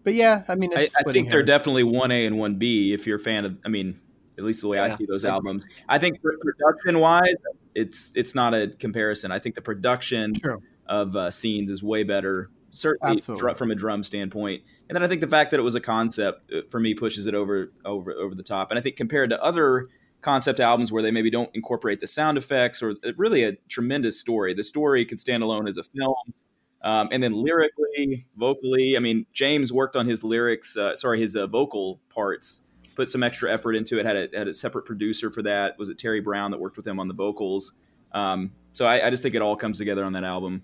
but 0.04 0.14
yeah, 0.14 0.44
I 0.48 0.54
mean, 0.54 0.70
I, 0.74 0.86
I, 0.98 1.12
think 1.12 1.28
they're 1.28 1.42
definitely 1.42 1.84
one 1.84 2.10
A 2.10 2.24
and 2.24 2.38
one 2.38 2.54
B. 2.54 2.94
If 2.94 3.06
you're 3.06 3.18
a 3.18 3.20
fan 3.20 3.44
of, 3.44 3.58
I 3.66 3.68
mean, 3.68 4.00
at 4.38 4.44
least 4.44 4.62
the 4.62 4.68
way 4.68 4.78
yeah, 4.78 4.84
I 4.84 4.96
see 4.96 5.04
those 5.04 5.24
albums. 5.24 5.66
I 5.88 5.98
think 5.98 6.20
production 6.22 7.00
wise, 7.00 7.36
it's 7.74 8.10
it's 8.14 8.34
not 8.34 8.54
a 8.54 8.68
comparison. 8.68 9.32
I 9.32 9.38
think 9.38 9.54
the 9.54 9.60
production 9.60 10.32
True. 10.34 10.62
of 10.86 11.14
uh, 11.14 11.30
scenes 11.30 11.70
is 11.70 11.82
way 11.82 12.04
better 12.04 12.48
certainly 12.78 13.20
from 13.20 13.70
a 13.70 13.74
drum 13.74 14.02
standpoint. 14.02 14.62
And 14.88 14.96
then 14.96 15.02
I 15.02 15.08
think 15.08 15.20
the 15.20 15.28
fact 15.28 15.50
that 15.50 15.60
it 15.60 15.62
was 15.62 15.74
a 15.74 15.80
concept 15.80 16.52
uh, 16.52 16.62
for 16.70 16.80
me 16.80 16.94
pushes 16.94 17.26
it 17.26 17.34
over 17.34 17.72
over 17.84 18.12
over 18.12 18.34
the 18.34 18.42
top. 18.42 18.70
And 18.70 18.78
I 18.78 18.82
think 18.82 18.96
compared 18.96 19.30
to 19.30 19.42
other 19.42 19.86
concept 20.20 20.60
albums 20.60 20.90
where 20.90 21.02
they 21.02 21.10
maybe 21.10 21.30
don't 21.30 21.50
incorporate 21.54 22.00
the 22.00 22.06
sound 22.06 22.36
effects 22.36 22.82
or 22.82 22.96
really 23.16 23.44
a 23.44 23.52
tremendous 23.68 24.18
story. 24.18 24.54
The 24.54 24.64
story 24.64 25.04
could 25.04 25.20
stand 25.20 25.42
alone 25.42 25.68
as 25.68 25.76
a 25.76 25.84
film. 25.84 26.34
Um, 26.82 27.08
and 27.10 27.22
then 27.22 27.32
lyrically, 27.32 28.26
vocally, 28.36 28.96
I 28.96 29.00
mean, 29.00 29.26
James 29.32 29.72
worked 29.72 29.96
on 29.96 30.06
his 30.06 30.22
lyrics, 30.22 30.76
uh, 30.76 30.94
sorry, 30.96 31.20
his 31.20 31.34
uh, 31.34 31.46
vocal 31.46 32.00
parts, 32.08 32.62
put 32.94 33.10
some 33.10 33.22
extra 33.22 33.52
effort 33.52 33.74
into 33.74 33.98
it, 33.98 34.06
had 34.06 34.16
a, 34.16 34.28
had 34.36 34.48
a 34.48 34.54
separate 34.54 34.84
producer 34.84 35.30
for 35.30 35.42
that. 35.42 35.78
Was 35.78 35.88
it 35.88 35.98
Terry 35.98 36.20
Brown 36.20 36.50
that 36.52 36.60
worked 36.60 36.76
with 36.76 36.86
him 36.86 37.00
on 37.00 37.08
the 37.08 37.14
vocals? 37.14 37.72
Um, 38.12 38.52
so 38.72 38.86
I, 38.86 39.06
I, 39.06 39.10
just 39.10 39.22
think 39.22 39.34
it 39.34 39.42
all 39.42 39.56
comes 39.56 39.76
together 39.78 40.04
on 40.04 40.14
that 40.14 40.24
album. 40.24 40.62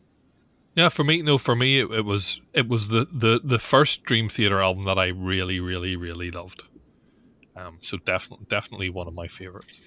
Yeah, 0.75 0.89
for 0.89 1.05
me, 1.05 1.23
no, 1.23 1.39
for 1.39 1.55
me, 1.55 1.79
it, 1.81 1.91
it 1.93 2.05
was 2.05 2.41
it 2.53 2.69
was 2.69 2.89
the, 2.89 3.07
the 3.13 3.41
the 3.45 3.59
first 3.59 4.03
Dream 4.03 4.29
Theater 4.29 4.61
album 4.61 4.85
that 4.85 4.99
I 4.99 5.09
really, 5.09 5.61
really, 5.61 5.95
really 5.95 6.31
loved. 6.31 6.65
Um, 7.57 7.79
so 7.81 7.97
definitely, 7.99 8.47
definitely 8.49 8.91
one 8.91 9.07
of 9.07 9.15
my 9.15 9.29
favorites. 9.29 9.81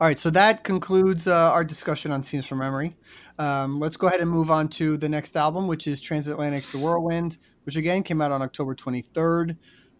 All 0.00 0.06
right, 0.06 0.18
so 0.18 0.30
that 0.30 0.64
concludes 0.64 1.26
uh, 1.26 1.52
our 1.52 1.64
discussion 1.64 2.10
on 2.10 2.22
Scenes 2.22 2.46
from 2.46 2.58
Memory. 2.58 2.96
Um, 3.38 3.80
let's 3.80 3.96
go 3.96 4.06
ahead 4.06 4.20
and 4.20 4.30
move 4.30 4.50
on 4.50 4.68
to 4.68 4.96
the 4.96 5.08
next 5.08 5.36
album, 5.36 5.66
which 5.66 5.86
is 5.86 6.00
Transatlantic's 6.00 6.70
The 6.70 6.78
Whirlwind, 6.78 7.38
which 7.64 7.76
again 7.76 8.02
came 8.02 8.22
out 8.22 8.32
on 8.32 8.40
October 8.42 8.74
23rd 8.74 9.56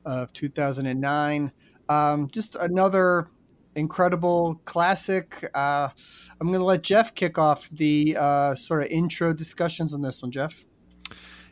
of 0.07 0.33
2009. 0.33 1.53
Um, 1.89 2.28
just 2.28 2.55
another 2.57 3.28
incredible 3.75 4.61
classic. 4.64 5.49
Uh, 5.55 5.89
I'm 6.41 6.49
going 6.49 6.59
to 6.59 6.64
let 6.64 6.83
Geoff 6.83 7.14
kick 7.14 7.39
off 7.39 7.68
the 7.71 8.16
uh, 8.18 8.55
sort 8.55 8.83
of 8.83 8.89
intro 8.89 9.33
discussions 9.33 9.95
on 9.95 10.03
this 10.03 10.23
one, 10.23 10.31
Geoff. 10.31 10.64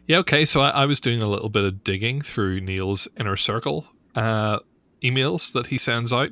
Yeah, 0.07 0.19
okay. 0.19 0.45
So 0.45 0.62
I, 0.62 0.71
I, 0.71 0.87
was 0.87 1.01
doing 1.01 1.23
a 1.23 1.29
little 1.29 1.51
bit 1.51 1.64
of 1.64 1.85
digging 1.85 2.23
through 2.23 2.61
Neal's 2.61 3.07
inner 3.19 3.37
circle 3.37 3.87
uh, 4.14 4.59
emails 5.03 5.53
that 5.53 5.66
he 5.66 5.79
sends 5.79 6.12
out 6.12 6.31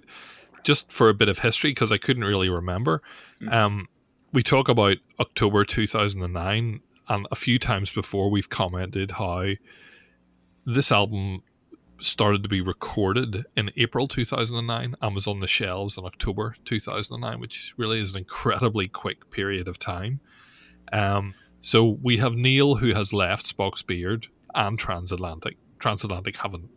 just 0.65 0.91
for 0.91 1.09
a 1.09 1.15
bit 1.15 1.29
of 1.29 1.39
history 1.39 1.71
because 1.71 1.93
I 1.93 1.99
couldn't 1.99 2.25
really 2.25 2.49
remember. 2.49 3.03
Mm-hmm. 3.41 3.53
Um, 3.53 3.89
we 4.33 4.43
talk 4.43 4.69
about 4.69 4.97
October 5.21 5.65
2009, 5.65 6.81
and 7.09 7.27
a 7.31 7.37
few 7.37 7.59
times 7.59 7.93
before 7.93 8.31
we've 8.31 8.49
commented 8.49 9.13
how 9.13 9.53
this 10.65 10.91
album 10.91 11.43
started 11.99 12.43
to 12.43 12.49
be 12.49 12.61
recorded 12.61 13.47
in 13.57 13.71
April 13.77 14.07
2009 14.07 14.97
and 15.01 15.15
was 15.15 15.27
on 15.27 15.41
the 15.41 15.47
shelves 15.47 15.97
in 15.97 16.05
October 16.05 16.55
2009, 16.65 17.41
which 17.41 17.75
really 17.77 18.01
is 18.01 18.13
an 18.13 18.19
incredibly 18.19 18.87
quick 18.87 19.31
period 19.31 19.69
of 19.69 19.79
time. 19.79 20.21
Um, 20.93 21.35
so 21.61 21.99
we 22.03 22.19
have 22.19 22.35
Neal 22.35 22.77
who 22.77 22.95
has 22.95 23.13
left 23.13 23.57
Spock's 23.57 23.83
Beard 23.83 24.29
and 24.55 24.79
Transatlantic. 24.79 25.57
Transatlantic 25.79 26.37
haven't 26.37 26.69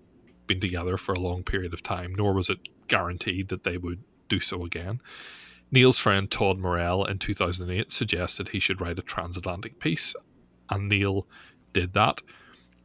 been 0.48 0.60
together 0.60 0.98
for 0.98 1.14
a 1.14 1.20
long 1.20 1.44
period 1.44 1.74
of 1.74 1.84
time, 1.84 2.14
nor 2.16 2.34
was 2.34 2.50
it 2.50 2.60
guaranteed 2.88 3.50
that 3.50 3.64
they 3.64 3.78
would 3.78 4.04
do 4.28 4.40
so 4.40 4.64
again. 4.66 5.00
Neal's 5.72 6.00
friend 6.00 6.30
Todd 6.30 6.58
Morell 6.58 7.06
in 7.06 7.20
2008 7.20 7.92
suggested 7.92 8.50
he 8.50 8.60
should 8.60 8.82
write 8.82 8.98
a 8.98 9.04
transatlantic 9.04 9.80
piece, 9.80 10.16
and 10.70 10.90
Neal 10.90 11.28
did 11.74 11.94
that. 11.94 12.22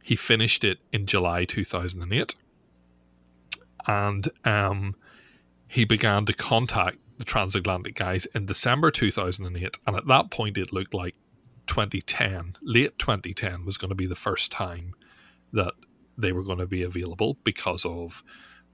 He 0.05 0.15
finished 0.15 0.63
it 0.63 0.77
in 0.93 1.07
July 1.07 1.45
2008, 1.45 2.35
and 3.87 4.29
um, 4.43 4.95
he 5.67 5.83
began 5.83 6.27
to 6.27 6.33
contact 6.33 6.99
the 7.17 7.23
transatlantic 7.23 7.95
guys 7.95 8.27
in 8.27 8.45
December 8.45 8.91
2008, 8.91 9.79
and 9.87 9.95
at 9.95 10.05
that 10.05 10.29
point 10.29 10.59
it 10.59 10.71
looked 10.71 10.93
like 10.93 11.15
2010, 11.65 12.57
late 12.61 12.99
2010, 12.99 13.65
was 13.65 13.79
going 13.79 13.89
to 13.89 13.95
be 13.95 14.05
the 14.05 14.15
first 14.15 14.51
time 14.51 14.93
that 15.51 15.73
they 16.15 16.31
were 16.31 16.43
going 16.43 16.59
to 16.59 16.67
be 16.67 16.83
available 16.83 17.39
because 17.43 17.83
of 17.83 18.23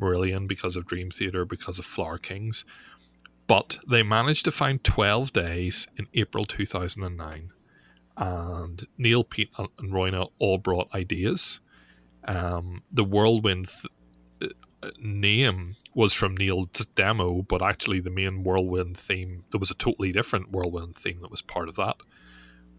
Marillion, 0.02 0.50
because 0.50 0.76
of 0.76 0.86
Dream 0.86 1.12
Theater, 1.12 1.46
because 1.46 1.80
of 1.80 1.86
Flower 1.86 2.18
Kings. 2.18 2.66
But 3.48 3.80
they 3.90 4.04
managed 4.04 4.44
to 4.44 4.52
find 4.52 4.84
12 4.84 5.32
days 5.32 5.88
in 5.96 6.08
April 6.14 6.44
2009. 6.44 7.54
And 8.18 8.86
Neal, 8.98 9.24
Pete, 9.24 9.52
and 9.58 9.94
Roine 9.94 10.28
all 10.40 10.58
brought 10.58 10.94
ideas. 10.94 11.60
Um, 12.26 12.84
the 12.92 13.04
Whirlwind 13.04 13.70
th- 14.40 14.54
uh, 14.84 14.90
name 15.00 15.76
was 15.96 16.14
from 16.14 16.36
Neal's 16.36 16.86
demo, 16.96 17.42
but 17.42 17.62
actually 17.62 18.00
the 18.00 18.10
main 18.10 18.44
Whirlwind 18.44 18.98
theme, 18.98 19.44
there 19.52 19.60
was 19.60 19.72
a 19.72 19.76
totally 19.76 20.12
different 20.12 20.52
Whirlwind 20.52 20.96
theme 20.96 21.22
that 21.22 21.32
was 21.32 21.42
part 21.42 21.70
of 21.70 21.76
that. 21.76 21.98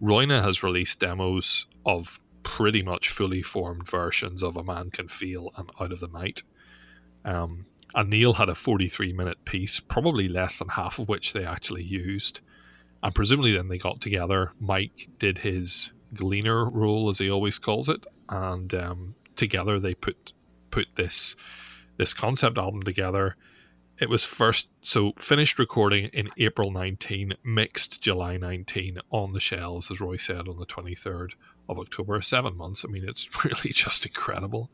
Roine 0.01 0.31
has 0.31 0.63
released 0.63 1.01
demos 1.01 1.67
of 1.87 2.21
pretty 2.43 2.83
much 2.83 3.09
fully 3.09 3.43
formed 3.43 3.89
versions 3.89 4.43
of 4.43 4.57
A 4.57 4.65
Man 4.65 4.91
Can 4.91 5.09
Feel 5.09 5.51
and 5.57 5.71
Out 5.81 5.93
of 5.93 6.01
the 6.01 6.09
Night. 6.09 6.43
Um, 7.25 7.67
and 7.95 8.11
Neal 8.11 8.35
had 8.35 8.49
a 8.49 8.55
43 8.55 9.13
minute 9.13 9.45
piece, 9.45 9.81
probably 9.81 10.29
less 10.29 10.59
than 10.59 10.71
half 10.71 10.99
of 10.99 11.09
which 11.09 11.33
they 11.33 11.45
actually 11.45 11.85
used. 11.85 12.41
And 13.03 13.15
presumably 13.15 13.53
then 13.53 13.69
they 13.69 13.79
got 13.79 14.01
together. 14.01 14.53
Mike 14.61 15.09
did 15.19 15.39
his 15.39 15.93
gleaner 16.15 16.69
role, 16.69 17.09
as 17.09 17.19
he 17.19 17.31
always 17.31 17.59
calls 17.59 17.89
it, 17.89 18.05
and 18.29 18.73
um, 18.75 19.15
together 19.37 19.81
they 19.81 19.95
put 19.95 20.33
put 20.71 20.89
this 20.97 21.35
this 21.97 22.13
concept 22.13 22.59
album 22.59 22.83
together. 22.83 23.37
It 23.99 24.09
was 24.09 24.25
first 24.25 24.69
so 24.83 25.13
finished 25.19 25.59
recording 25.59 26.07
in 26.07 26.29
April 26.39 26.71
19, 26.71 27.35
mixed 27.45 28.01
July 28.01 28.37
19 28.37 28.99
on 29.11 29.33
the 29.33 29.41
shelves, 29.41 29.91
as 29.91 30.01
Roie 30.01 30.21
said 30.21 30.49
on 30.49 30.59
the 30.59 30.67
23rd 30.67 31.35
of 31.69 31.79
October, 31.79 32.21
seven 32.23 32.57
months. 32.57 32.85
I 32.85 32.91
mean, 32.91 33.05
it's 33.07 33.29
really 33.45 33.73
just 33.73 34.07
incredible. 34.07 34.71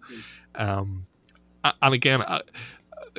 Um, 0.54 1.06
and 1.64 1.94
again, 1.94 2.22
I, 2.22 2.42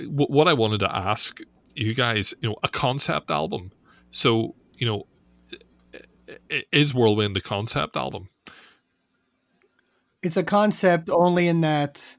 what 0.07 0.47
I 0.47 0.53
wanted 0.53 0.80
to 0.80 0.95
ask 0.95 1.41
you 1.76 1.93
guys, 1.93 2.34
you 2.41 2.49
know, 2.49 2.55
a 2.64 2.70
concept 2.70 3.30
album. 3.30 3.72
So, 4.12 4.55
you 4.80 4.88
know, 4.88 5.08
is 6.72 6.94
Whirlwind 6.94 7.38
a 7.38 7.42
concept 7.42 7.96
album? 7.96 8.30
It's 10.24 10.38
a 10.38 10.44
concept 10.44 11.10
only 11.10 11.48
in 11.48 11.62
that 11.62 12.16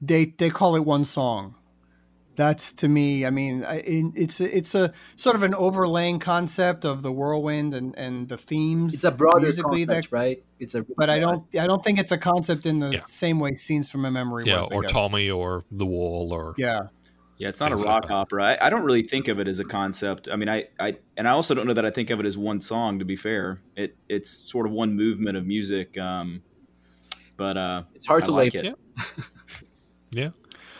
they 0.00 0.26
they 0.26 0.50
call 0.50 0.76
it 0.76 0.84
one 0.84 1.04
song. 1.04 1.54
That's 2.34 2.72
to 2.72 2.88
me 2.88 3.26
i 3.26 3.30
mean 3.30 3.62
it's 3.68 4.40
a, 4.40 4.56
it's 4.56 4.74
a 4.74 4.92
sort 5.16 5.36
of 5.36 5.42
an 5.42 5.54
overlaying 5.54 6.18
concept 6.18 6.86
of 6.86 7.02
the 7.02 7.12
whirlwind 7.12 7.74
and 7.74 7.94
and 7.98 8.26
the 8.26 8.38
themes 8.38 8.94
it's 8.94 9.04
a 9.04 9.10
broader 9.10 9.40
musically 9.40 9.84
concept, 9.84 10.10
that, 10.10 10.16
right? 10.16 10.44
It's 10.58 10.74
a 10.74 10.86
but 10.96 11.10
i 11.10 11.18
don't 11.18 11.44
i 11.54 11.66
don't 11.66 11.84
think 11.84 11.98
it's 11.98 12.10
a 12.10 12.16
concept 12.16 12.64
in 12.64 12.78
the 12.78 12.92
yeah. 12.92 13.00
same 13.06 13.38
way 13.38 13.54
scenes 13.54 13.90
from 13.90 14.06
a 14.06 14.10
memory 14.10 14.44
yeah 14.46 14.60
was, 14.60 14.70
or 14.72 14.82
tommy 14.82 15.28
or 15.28 15.64
the 15.70 15.84
wall 15.84 16.32
or 16.32 16.54
yeah 16.56 16.80
yeah 17.42 17.48
it's 17.48 17.60
not 17.60 17.72
a 17.72 17.76
rock 17.76 18.04
like 18.04 18.10
opera. 18.12 18.44
I, 18.44 18.66
I, 18.66 18.70
don't 18.70 18.84
really 18.84 19.02
think 19.02 19.28
of 19.28 19.40
it 19.40 19.48
as 19.48 19.58
a 19.58 19.64
concept. 19.64 20.28
I 20.30 20.36
mean 20.36 20.48
I, 20.48 20.68
I 20.78 20.96
and 21.16 21.26
i 21.26 21.32
also 21.32 21.54
don't 21.54 21.66
know 21.66 21.74
that 21.74 21.84
i 21.84 21.90
think 21.90 22.10
of 22.10 22.20
it 22.20 22.26
as 22.26 22.38
one 22.38 22.60
song 22.60 23.00
to 23.00 23.04
be 23.04 23.16
fair. 23.16 23.60
It 23.76 23.96
it's 24.08 24.50
sort 24.50 24.66
of 24.66 24.72
one 24.72 24.94
movement 24.94 25.36
of 25.36 25.44
music 25.44 25.98
um 25.98 26.42
but 27.36 27.56
uh 27.56 27.82
it's 27.94 28.06
hard 28.06 28.22
I 28.22 28.26
to 28.26 28.32
like 28.32 28.54
label. 28.54 28.68
it. 28.68 28.78
Yeah. 28.96 29.24
yeah. 30.12 30.28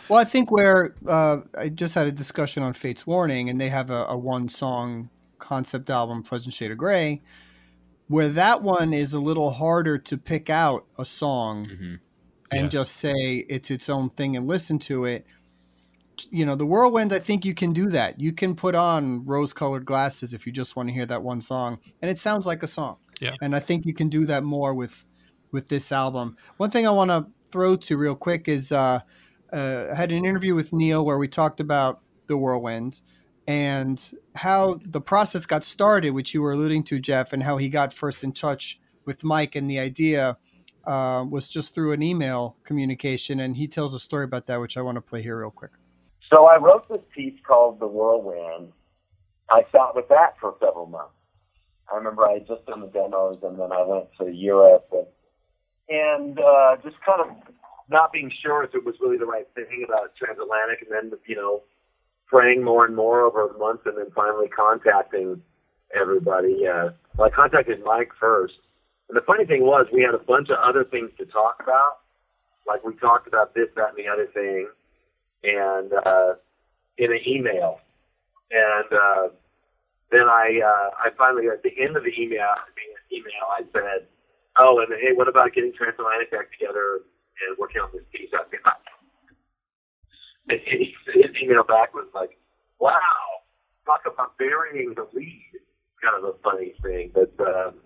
Well, 0.09 0.19
I 0.19 0.25
think 0.25 0.51
where 0.51 0.95
uh, 1.07 1.37
I 1.57 1.69
just 1.69 1.95
had 1.95 2.07
a 2.07 2.11
discussion 2.11 2.61
on 2.61 2.73
Fates 2.73 3.07
Warning, 3.07 3.49
and 3.49 3.59
they 3.59 3.69
have 3.69 3.89
a, 3.89 4.05
a 4.09 4.17
one 4.17 4.49
song 4.49 5.09
concept 5.39 5.89
album, 5.89 6.23
Pleasant 6.23 6.53
Shade 6.53 6.71
of 6.71 6.77
Gray, 6.77 7.21
where 8.07 8.27
that 8.27 8.61
one 8.61 8.93
is 8.93 9.13
a 9.13 9.19
little 9.19 9.51
harder 9.51 9.97
to 9.97 10.17
pick 10.17 10.49
out 10.49 10.85
a 10.99 11.05
song 11.05 11.65
mm-hmm. 11.67 11.95
and 12.51 12.69
just 12.69 12.97
say 12.97 13.45
it's 13.49 13.71
its 13.71 13.89
own 13.89 14.09
thing 14.09 14.35
and 14.35 14.47
listen 14.47 14.77
to 14.79 15.05
it. 15.05 15.25
You 16.29 16.45
know, 16.45 16.55
the 16.55 16.65
whirlwind, 16.65 17.13
I 17.13 17.19
think 17.19 17.45
you 17.45 17.53
can 17.53 17.73
do 17.73 17.87
that. 17.87 18.19
You 18.19 18.33
can 18.33 18.55
put 18.55 18.75
on 18.75 19.25
rose 19.25 19.53
colored 19.53 19.85
glasses 19.85 20.33
if 20.33 20.45
you 20.45 20.51
just 20.51 20.75
want 20.75 20.89
to 20.89 20.93
hear 20.93 21.05
that 21.05 21.23
one 21.23 21.41
song, 21.41 21.79
and 22.01 22.09
it 22.09 22.19
sounds 22.19 22.45
like 22.45 22.63
a 22.63 22.67
song. 22.67 22.97
Yeah. 23.19 23.35
And 23.41 23.55
I 23.55 23.59
think 23.59 23.85
you 23.85 23.93
can 23.93 24.09
do 24.09 24.25
that 24.25 24.43
more 24.43 24.73
with 24.73 25.05
with 25.51 25.69
this 25.69 25.91
album. 25.91 26.35
One 26.57 26.71
thing 26.71 26.87
I 26.87 26.91
want 26.91 27.11
to 27.11 27.27
throw 27.51 27.75
to 27.75 27.97
real 27.97 28.15
quick 28.15 28.47
is 28.47 28.71
uh, 28.71 28.99
uh, 29.53 29.87
I 29.91 29.95
had 29.95 30.11
an 30.11 30.25
interview 30.25 30.55
with 30.55 30.73
Neal 30.73 31.05
where 31.05 31.17
we 31.17 31.27
talked 31.27 31.59
about 31.59 32.01
the 32.27 32.35
whirlwind 32.37 33.01
and 33.47 34.13
how 34.35 34.79
the 34.83 35.01
process 35.01 35.45
got 35.45 35.63
started, 35.63 36.11
which 36.11 36.33
you 36.33 36.41
were 36.41 36.53
alluding 36.53 36.83
to, 36.85 36.99
Geoff, 36.99 37.33
and 37.33 37.43
how 37.43 37.57
he 37.57 37.69
got 37.69 37.93
first 37.93 38.23
in 38.23 38.31
touch 38.31 38.79
with 39.05 39.23
Mike 39.23 39.55
and 39.55 39.69
the 39.69 39.79
idea 39.79 40.37
uh, 40.85 41.25
was 41.29 41.49
just 41.49 41.75
through 41.75 41.91
an 41.91 42.01
email 42.01 42.57
communication. 42.63 43.39
And 43.39 43.57
he 43.57 43.67
tells 43.67 43.93
a 43.93 43.99
story 43.99 44.25
about 44.25 44.47
that, 44.47 44.59
which 44.59 44.77
I 44.77 44.81
want 44.81 44.95
to 44.95 45.01
play 45.01 45.21
here 45.21 45.39
real 45.39 45.51
quick. 45.51 45.71
So 46.33 46.47
I 46.47 46.57
wrote 46.57 46.89
this 46.89 47.01
piece 47.15 47.37
called 47.45 47.79
The 47.79 47.87
Whirlwind. 47.87 48.71
I 49.51 49.61
sat 49.71 49.93
with 49.93 50.07
that 50.09 50.33
for 50.41 50.55
several 50.59 50.87
months. 50.87 51.13
I 51.91 51.95
remember 51.95 52.25
I 52.25 52.33
had 52.33 52.47
just 52.47 52.65
done 52.65 52.81
the 52.81 52.87
demos 52.87 53.37
and 53.43 53.59
then 53.59 53.71
I 53.71 53.83
went 53.85 54.07
to 54.19 54.31
Europe 54.31 54.91
and, 54.91 55.05
and 55.89 56.39
uh, 56.39 56.77
just 56.81 56.95
kind 57.05 57.21
of 57.21 57.53
not 57.87 58.11
being 58.11 58.31
sure 58.41 58.63
if 58.63 58.73
it 58.73 58.83
was 58.83 58.95
really 58.99 59.17
the 59.17 59.27
right 59.27 59.47
thing 59.53 59.85
about 59.87 60.15
transatlantic, 60.15 60.81
and 60.81 61.11
then 61.11 61.19
you 61.27 61.35
know 61.35 61.61
praying 62.25 62.63
more 62.63 62.85
and 62.85 62.95
more 62.95 63.21
over 63.21 63.47
the 63.51 63.59
months, 63.59 63.83
and 63.85 63.97
then 63.97 64.09
finally 64.15 64.47
contacting 64.47 65.41
everybody. 65.93 66.65
Uh, 66.65 66.89
well, 67.15 67.27
I 67.27 67.29
contacted 67.29 67.83
Mike 67.83 68.09
first, 68.19 68.55
and 69.09 69.17
the 69.17 69.21
funny 69.21 69.45
thing 69.45 69.63
was 69.63 69.85
we 69.91 70.01
had 70.01 70.15
a 70.15 70.23
bunch 70.23 70.49
of 70.49 70.57
other 70.57 70.85
things 70.85 71.11
to 71.19 71.25
talk 71.25 71.57
about. 71.61 71.99
Like 72.65 72.83
we 72.83 72.95
talked 72.95 73.27
about 73.27 73.53
this, 73.53 73.67
that, 73.75 73.89
and 73.89 73.97
the 73.97 74.07
other 74.07 74.27
thing, 74.33 74.69
and 75.43 75.93
uh, 75.93 76.33
in 76.97 77.11
an 77.11 77.19
email. 77.27 77.79
And 78.51 78.89
uh, 78.91 79.27
then 80.11 80.29
I 80.29 80.61
uh, 80.61 80.89
I 80.97 81.09
finally 81.17 81.47
at 81.47 81.63
the 81.63 81.73
end 81.79 81.97
of 81.97 82.03
the 82.03 82.13
email 82.13 82.53
email 83.13 83.45
I 83.53 83.61
said, 83.71 84.07
oh, 84.57 84.81
and 84.81 84.89
hey, 84.99 85.13
what 85.13 85.27
about 85.27 85.53
getting 85.53 85.73
Transatlantic 85.73 86.31
back 86.31 86.51
together 86.51 87.05
and 87.45 87.57
working 87.57 87.81
on 87.81 87.89
this 87.93 88.05
piece? 88.11 88.29
I 88.33 88.45
mean, 88.49 88.61
and 90.49 90.59
his, 90.65 91.33
email 91.41 91.63
back 91.63 91.93
was 91.93 92.07
like, 92.13 92.37
wow, 92.79 93.45
talk 93.85 94.01
about 94.05 94.37
burying 94.37 94.93
the 94.95 95.07
lead. 95.13 95.61
Kind 96.01 96.19
of 96.19 96.35
a 96.35 96.37
funny 96.43 96.75
thing, 96.83 97.11
but 97.15 97.31
um, 97.39 97.79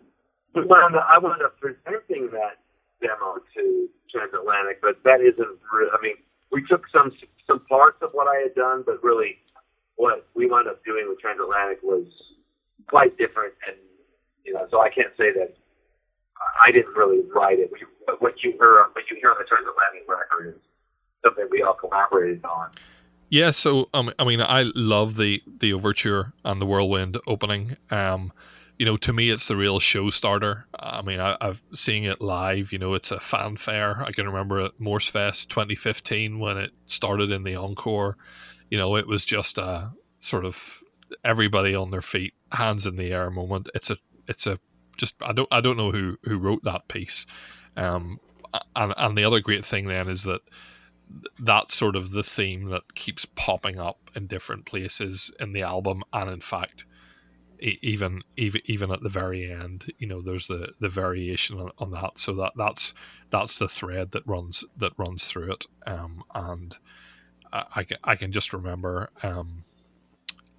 but 0.53 0.67
wound 0.67 0.95
up, 0.95 1.05
I 1.05 1.19
wound 1.19 1.43
up 1.45 1.53
presenting 1.61 2.33
that 2.33 2.57
demo 2.97 3.37
to 3.53 3.87
Transatlantic, 4.09 4.81
but 4.81 4.97
that 5.05 5.21
isn't. 5.21 5.59
I 5.69 6.01
mean, 6.01 6.17
we 6.51 6.63
took 6.67 6.83
some 6.91 7.11
some 7.45 7.61
parts 7.61 7.97
of 8.01 8.11
what 8.11 8.27
I 8.27 8.41
had 8.41 8.55
done, 8.55 8.83
but 8.85 9.03
really, 9.03 9.37
what 9.95 10.27
we 10.35 10.47
wound 10.47 10.67
up 10.67 10.83
doing 10.85 11.05
with 11.09 11.19
Transatlantic 11.19 11.81
was 11.83 12.05
quite 12.87 13.17
different, 13.17 13.53
and 13.67 13.77
you 14.43 14.53
know, 14.53 14.67
so 14.71 14.81
I 14.81 14.89
can't 14.89 15.13
say 15.17 15.31
that 15.33 15.55
I 16.65 16.71
didn't 16.71 16.95
really 16.95 17.23
write 17.33 17.59
it. 17.59 17.71
What 18.19 18.43
you 18.43 18.51
hear, 18.51 18.85
what 18.93 19.03
you 19.09 19.17
hear 19.19 19.31
on 19.31 19.37
the 19.39 19.45
Transatlantic 19.45 20.07
record 20.07 20.55
is 20.55 20.61
something 21.23 21.47
we 21.51 21.61
all 21.61 21.73
collaborated 21.73 22.43
on. 22.45 22.69
Yeah, 23.29 23.51
so 23.51 23.89
um, 23.93 24.13
I 24.19 24.23
mean, 24.23 24.41
I 24.41 24.71
love 24.75 25.15
the 25.15 25.43
the 25.45 25.73
overture 25.73 26.33
and 26.45 26.61
the 26.61 26.65
whirlwind 26.65 27.17
opening. 27.27 27.75
Um, 27.91 28.31
you 28.77 28.85
know, 28.85 28.97
to 28.97 29.13
me, 29.13 29.29
it's 29.29 29.47
the 29.47 29.55
real 29.55 29.79
show 29.79 30.09
starter. 30.09 30.67
I 30.77 31.01
mean, 31.01 31.19
I, 31.19 31.35
I've 31.41 31.63
seen 31.73 32.05
it 32.05 32.21
live. 32.21 32.71
You 32.71 32.77
know, 32.77 32.93
it's 32.93 33.11
a 33.11 33.19
fanfare. 33.19 34.03
I 34.03 34.11
can 34.11 34.27
remember 34.27 34.59
at 34.59 34.79
Morsefest 34.79 35.47
2015 35.47 36.39
when 36.39 36.57
it 36.57 36.71
started 36.85 37.31
in 37.31 37.43
the 37.43 37.55
encore. 37.55 38.17
You 38.69 38.77
know, 38.77 38.95
it 38.95 39.07
was 39.07 39.25
just 39.25 39.57
a 39.57 39.91
sort 40.19 40.45
of 40.45 40.83
everybody 41.23 41.73
on 41.73 41.89
their 41.89 42.01
feet, 42.01 42.33
hands 42.51 42.85
in 42.85 42.97
the 42.97 43.11
air 43.11 43.31
moment. 43.31 43.69
It's 43.73 43.89
a, 43.89 43.97
it's 44.27 44.45
a, 44.45 44.59
just 44.95 45.15
I 45.21 45.33
don't, 45.33 45.47
I 45.51 45.61
don't 45.61 45.77
know 45.77 45.91
who 45.91 46.17
who 46.23 46.37
wrote 46.37 46.63
that 46.63 46.87
piece. 46.87 47.25
Um, 47.75 48.19
and 48.75 48.93
and 48.97 49.17
the 49.17 49.23
other 49.23 49.39
great 49.39 49.65
thing 49.65 49.87
then 49.87 50.07
is 50.07 50.23
that 50.23 50.41
that's 51.39 51.75
sort 51.75 51.95
of 51.95 52.11
the 52.11 52.23
theme 52.23 52.69
that 52.69 52.95
keeps 52.95 53.25
popping 53.25 53.79
up 53.79 54.11
in 54.15 54.27
different 54.27 54.65
places 54.65 55.31
in 55.39 55.53
the 55.53 55.61
album 55.61 56.03
and 56.11 56.29
in 56.29 56.41
fact 56.41 56.85
even 57.59 58.21
even 58.35 58.61
even 58.65 58.91
at 58.91 59.01
the 59.01 59.09
very 59.09 59.51
end 59.51 59.91
you 59.97 60.07
know 60.07 60.21
there's 60.21 60.47
the 60.47 60.73
the 60.79 60.89
variation 60.89 61.59
on, 61.59 61.71
on 61.79 61.91
that 61.91 62.11
so 62.15 62.33
that 62.33 62.53
that's 62.55 62.93
that's 63.31 63.57
the 63.57 63.67
thread 63.67 64.11
that 64.11 64.25
runs 64.27 64.63
that 64.77 64.91
runs 64.97 65.25
through 65.25 65.51
it 65.51 65.65
um, 65.85 66.23
and 66.35 66.77
I, 67.51 67.63
I, 67.75 67.83
can, 67.83 67.97
I 68.03 68.15
can 68.15 68.31
just 68.31 68.53
remember 68.53 69.09
um, 69.23 69.63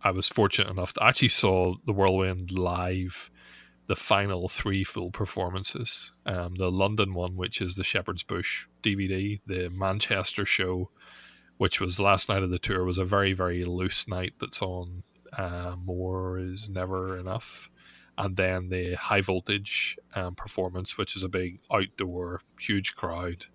I 0.02 0.10
was 0.10 0.28
fortunate 0.28 0.70
enough 0.70 0.92
to 0.94 1.04
actually 1.04 1.28
saw 1.28 1.74
the 1.84 1.92
whirlwind 1.92 2.52
live 2.52 3.30
the 3.88 3.96
final 3.96 4.48
three 4.48 4.84
full 4.84 5.10
performances. 5.10 6.12
Um, 6.26 6.54
the 6.56 6.70
London 6.70 7.14
one, 7.14 7.36
which 7.36 7.60
is 7.60 7.74
the 7.74 7.82
Shepherd's 7.82 8.22
Bush 8.22 8.66
DVD, 8.82 9.40
the 9.46 9.70
Manchester 9.70 10.44
show, 10.44 10.90
which 11.56 11.80
was 11.80 11.98
last 11.98 12.28
night 12.28 12.42
of 12.42 12.50
the 12.50 12.58
tour, 12.58 12.84
was 12.84 12.98
a 12.98 13.04
very, 13.04 13.32
very 13.32 13.64
loose 13.64 14.06
night 14.06 14.34
that's 14.38 14.60
on 14.60 15.02
uh, 15.36 15.76
More 15.84 16.38
is 16.38 16.68
Never 16.70 17.18
Enough. 17.18 17.70
And 18.16 18.36
then 18.36 18.68
the 18.68 18.94
High 18.94 19.20
Voltage 19.20 19.96
um, 20.14 20.34
performance, 20.34 20.98
which 20.98 21.16
is 21.16 21.22
a 21.22 21.28
big 21.28 21.60
outdoor, 21.72 22.40
huge 22.58 22.94
crowd. 22.96 23.46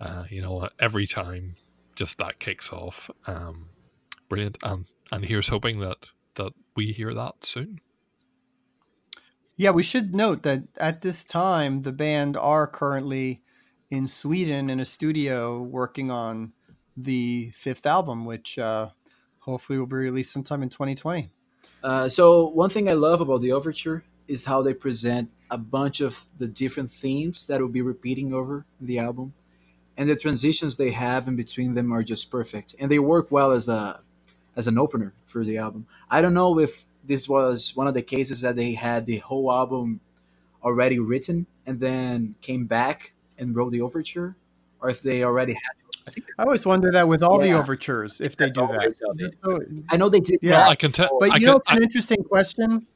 Uh, 0.00 0.24
you 0.30 0.40
know, 0.40 0.68
every 0.78 1.06
time 1.06 1.56
just 1.94 2.16
that 2.16 2.38
kicks 2.38 2.72
off. 2.72 3.10
Um, 3.26 3.68
brilliant. 4.30 4.56
And, 4.62 4.86
and 5.12 5.24
here's 5.24 5.48
hoping 5.48 5.80
that, 5.80 6.08
that 6.36 6.52
we 6.74 6.92
hear 6.92 7.12
that 7.12 7.44
soon. 7.44 7.80
Yeah, 9.56 9.72
we 9.72 9.82
should 9.82 10.14
note 10.14 10.42
that 10.44 10.62
at 10.78 11.02
this 11.02 11.22
time, 11.22 11.82
the 11.82 11.92
band 11.92 12.38
are 12.38 12.66
currently 12.66 13.42
in 13.90 14.08
Sweden 14.08 14.70
in 14.70 14.80
a 14.80 14.86
studio 14.86 15.60
working 15.60 16.10
on 16.10 16.54
the 16.96 17.50
fifth 17.50 17.84
album, 17.84 18.24
which 18.24 18.58
uh, 18.58 18.88
hopefully 19.40 19.78
will 19.78 19.86
be 19.86 19.96
released 19.96 20.32
sometime 20.32 20.62
in 20.62 20.68
2020. 20.68 21.30
Uh, 21.82 22.08
so, 22.08 22.48
one 22.48 22.70
thing 22.70 22.88
I 22.88 22.92
love 22.92 23.20
about 23.20 23.40
the 23.40 23.52
overture 23.52 24.04
is 24.28 24.44
how 24.44 24.62
they 24.62 24.74
present 24.74 25.30
a 25.50 25.58
bunch 25.58 26.00
of 26.00 26.24
the 26.38 26.46
different 26.46 26.90
themes 26.90 27.46
that 27.48 27.60
will 27.60 27.68
be 27.68 27.82
repeating 27.82 28.32
over 28.32 28.64
the 28.80 28.98
album. 28.98 29.34
And 29.96 30.08
the 30.08 30.16
transitions 30.16 30.76
they 30.76 30.92
have 30.92 31.26
in 31.26 31.36
between 31.36 31.74
them 31.74 31.92
are 31.92 32.02
just 32.02 32.30
perfect. 32.30 32.74
And 32.78 32.90
they 32.90 32.98
work 32.98 33.28
well 33.30 33.50
as 33.50 33.68
a 33.68 34.00
as 34.56 34.66
an 34.66 34.78
opener 34.78 35.14
for 35.24 35.44
the 35.44 35.58
album. 35.58 35.86
I 36.10 36.20
don't 36.20 36.34
know 36.34 36.58
if 36.58 36.86
this 37.04 37.28
was 37.28 37.74
one 37.74 37.86
of 37.86 37.94
the 37.94 38.02
cases 38.02 38.40
that 38.42 38.56
they 38.56 38.72
had 38.74 39.06
the 39.06 39.18
whole 39.18 39.50
album 39.50 40.00
already 40.62 40.98
written 40.98 41.46
and 41.66 41.80
then 41.80 42.36
came 42.40 42.66
back 42.66 43.12
and 43.38 43.56
wrote 43.56 43.70
the 43.70 43.80
overture, 43.80 44.36
or 44.80 44.90
if 44.90 45.00
they 45.00 45.24
already 45.24 45.54
had. 45.54 45.79
I, 46.38 46.44
always 46.44 46.66
wonder 46.66 46.90
that 46.92 47.08
with 47.08 47.22
all 47.22 47.44
yeah. 47.44 47.52
the 47.52 47.58
overtures, 47.58 48.20
if 48.20 48.36
they 48.36 48.50
do 48.50 48.66
that. 48.66 48.94
So, 49.42 49.60
I 49.90 49.96
know 49.96 50.08
they 50.08 50.20
did. 50.20 50.38
Yeah, 50.42 50.62
well, 50.62 50.70
I 50.70 50.76
can 50.76 50.92
tell. 50.92 51.18
But 51.18 51.40
you 51.40 51.48
I 51.48 51.52
know, 51.52 51.52
can, 51.52 51.60
it's 51.60 51.72
an 51.72 51.82
interesting 51.82 52.24
question. 52.24 52.86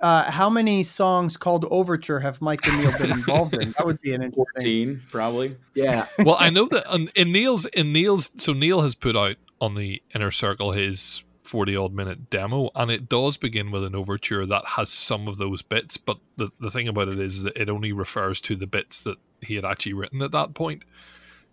Uh, 0.00 0.30
how 0.30 0.48
many 0.48 0.82
songs 0.82 1.36
called 1.36 1.66
overture 1.70 2.18
have 2.18 2.40
Mike 2.40 2.66
and 2.66 2.78
Neal 2.80 2.98
been 2.98 3.10
involved 3.10 3.54
in? 3.54 3.74
That 3.76 3.84
would 3.84 4.00
be 4.00 4.14
an 4.14 4.22
interesting. 4.22 4.96
14, 4.96 5.02
probably. 5.10 5.56
Yeah. 5.74 6.06
well, 6.20 6.36
I 6.38 6.50
know 6.50 6.66
that 6.66 7.10
in 7.14 7.32
Neal's 7.32 7.66
in 7.66 7.92
Neal's 7.92 8.30
so 8.38 8.54
Neal 8.54 8.80
has 8.80 8.94
put 8.94 9.16
out 9.16 9.36
on 9.60 9.74
the 9.74 10.02
inner 10.14 10.30
circle 10.30 10.72
his 10.72 11.22
40 11.44 11.76
odd 11.76 11.92
minute 11.92 12.30
demo 12.30 12.70
and 12.74 12.90
it 12.90 13.08
does 13.08 13.36
begin 13.36 13.70
with 13.70 13.84
an 13.84 13.94
overture 13.94 14.46
that 14.46 14.64
has 14.64 14.90
some 14.90 15.28
of 15.28 15.36
those 15.36 15.62
bits 15.62 15.96
but 15.96 16.18
the, 16.36 16.50
the 16.58 16.70
thing 16.70 16.88
about 16.88 17.08
it 17.08 17.20
is 17.20 17.42
that 17.42 17.56
it 17.56 17.68
only 17.68 17.92
refers 17.92 18.40
to 18.40 18.56
the 18.56 18.66
bits 18.66 19.00
that 19.00 19.18
he 19.42 19.54
had 19.54 19.64
actually 19.64 19.92
written 19.92 20.22
at 20.22 20.32
that 20.32 20.54
point 20.54 20.84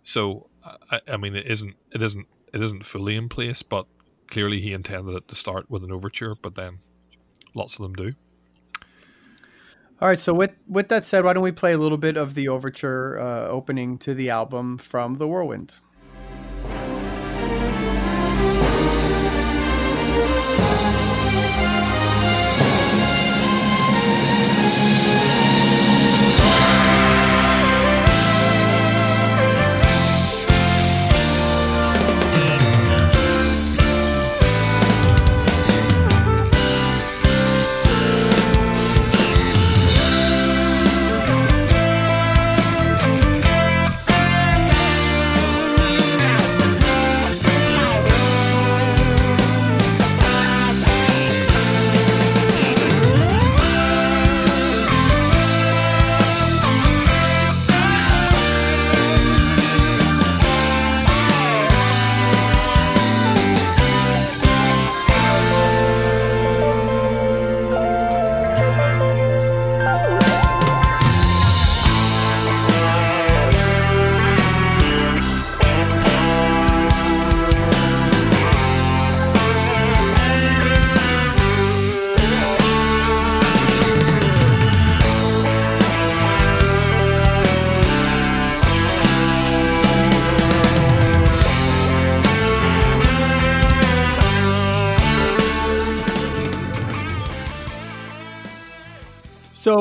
so 0.02 0.48
I, 0.64 1.00
I 1.08 1.16
mean 1.16 1.34
it 1.34 1.46
isn't 1.46 1.74
it 1.92 2.02
isn't 2.02 2.26
it 2.52 2.62
isn't 2.62 2.84
fully 2.84 3.16
in 3.16 3.28
place 3.28 3.62
but 3.62 3.86
clearly 4.28 4.60
he 4.60 4.72
intended 4.72 5.14
it 5.14 5.28
to 5.28 5.34
start 5.34 5.70
with 5.70 5.84
an 5.84 5.92
overture 5.92 6.34
but 6.40 6.54
then 6.54 6.78
lots 7.54 7.76
of 7.76 7.82
them 7.82 7.94
do. 7.94 8.14
All 10.00 10.08
right 10.08 10.18
so 10.18 10.34
with 10.34 10.52
with 10.68 10.88
that 10.88 11.04
said 11.04 11.24
why 11.24 11.32
don't 11.32 11.42
we 11.42 11.52
play 11.52 11.72
a 11.72 11.78
little 11.78 11.98
bit 11.98 12.16
of 12.16 12.34
the 12.34 12.48
overture 12.48 13.18
uh, 13.20 13.46
opening 13.48 13.98
to 13.98 14.14
the 14.14 14.30
album 14.30 14.78
from 14.78 15.16
the 15.16 15.28
whirlwind 15.28 15.74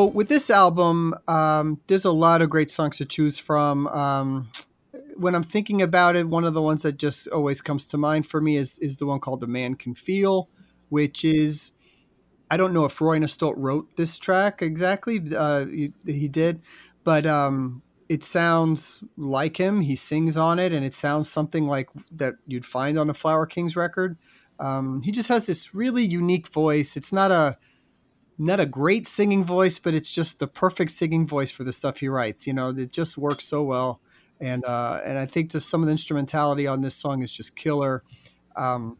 So 0.01 0.07
with 0.07 0.29
this 0.29 0.49
album, 0.49 1.13
um, 1.27 1.79
there's 1.85 2.05
a 2.05 2.11
lot 2.11 2.41
of 2.41 2.49
great 2.49 2.71
songs 2.71 2.97
to 2.97 3.05
choose 3.05 3.37
from. 3.37 3.85
Um, 3.85 4.49
when 5.15 5.35
I'm 5.35 5.43
thinking 5.43 5.79
about 5.79 6.15
it, 6.15 6.27
one 6.27 6.43
of 6.43 6.55
the 6.55 6.61
ones 6.63 6.81
that 6.81 6.97
just 6.97 7.27
always 7.27 7.61
comes 7.61 7.85
to 7.85 7.99
mind 7.99 8.25
for 8.25 8.41
me 8.41 8.57
is 8.57 8.79
is 8.79 8.97
the 8.97 9.05
one 9.05 9.19
called 9.19 9.41
"The 9.41 9.47
Man 9.47 9.75
Can 9.75 9.93
Feel." 9.93 10.49
which 10.89 11.23
is 11.23 11.73
I 12.49 12.57
don't 12.57 12.73
know 12.73 12.83
if 12.85 12.99
Roine 12.99 13.27
Stolt 13.27 13.55
wrote 13.57 13.95
this 13.95 14.17
track 14.17 14.63
exactly. 14.63 15.21
Uh, 15.37 15.67
he, 15.67 15.93
he, 16.03 16.27
did, 16.27 16.61
but 17.03 17.27
um, 17.27 17.83
it 18.09 18.23
sounds 18.23 19.03
like 19.15 19.57
him. 19.57 19.81
He 19.81 19.95
sings 19.95 20.35
on 20.35 20.57
it, 20.57 20.73
and 20.73 20.83
it 20.83 20.95
sounds 20.95 21.29
something 21.29 21.67
like 21.67 21.89
that 22.11 22.33
you'd 22.47 22.65
find 22.65 22.97
on 22.97 23.07
a 23.07 23.13
Flower 23.13 23.45
Kings 23.45 23.75
record. 23.75 24.17
Um, 24.59 25.03
he 25.03 25.11
just 25.11 25.29
has 25.29 25.45
this 25.45 25.75
really 25.75 26.03
unique 26.03 26.47
voice. 26.47 26.97
It's 26.97 27.13
not 27.13 27.29
a 27.31 27.59
not 28.41 28.59
a 28.59 28.65
great 28.65 29.07
singing 29.07 29.43
voice, 29.43 29.77
but 29.77 29.93
it's 29.93 30.11
just 30.11 30.39
the 30.39 30.47
perfect 30.47 30.91
singing 30.91 31.27
voice 31.27 31.51
for 31.51 31.63
the 31.63 31.71
stuff 31.71 31.99
he 31.99 32.07
writes. 32.07 32.47
You 32.47 32.53
know, 32.53 32.69
it 32.69 32.91
just 32.91 33.17
works 33.17 33.43
so 33.43 33.61
well. 33.63 34.01
And 34.39 34.65
uh, 34.65 34.99
and 35.05 35.19
I 35.19 35.27
think 35.27 35.51
just 35.51 35.69
some 35.69 35.81
of 35.81 35.85
the 35.85 35.91
instrumentality 35.91 36.65
on 36.65 36.81
this 36.81 36.95
song 36.95 37.21
is 37.21 37.31
just 37.31 37.55
killer. 37.55 38.03
Um, 38.55 38.97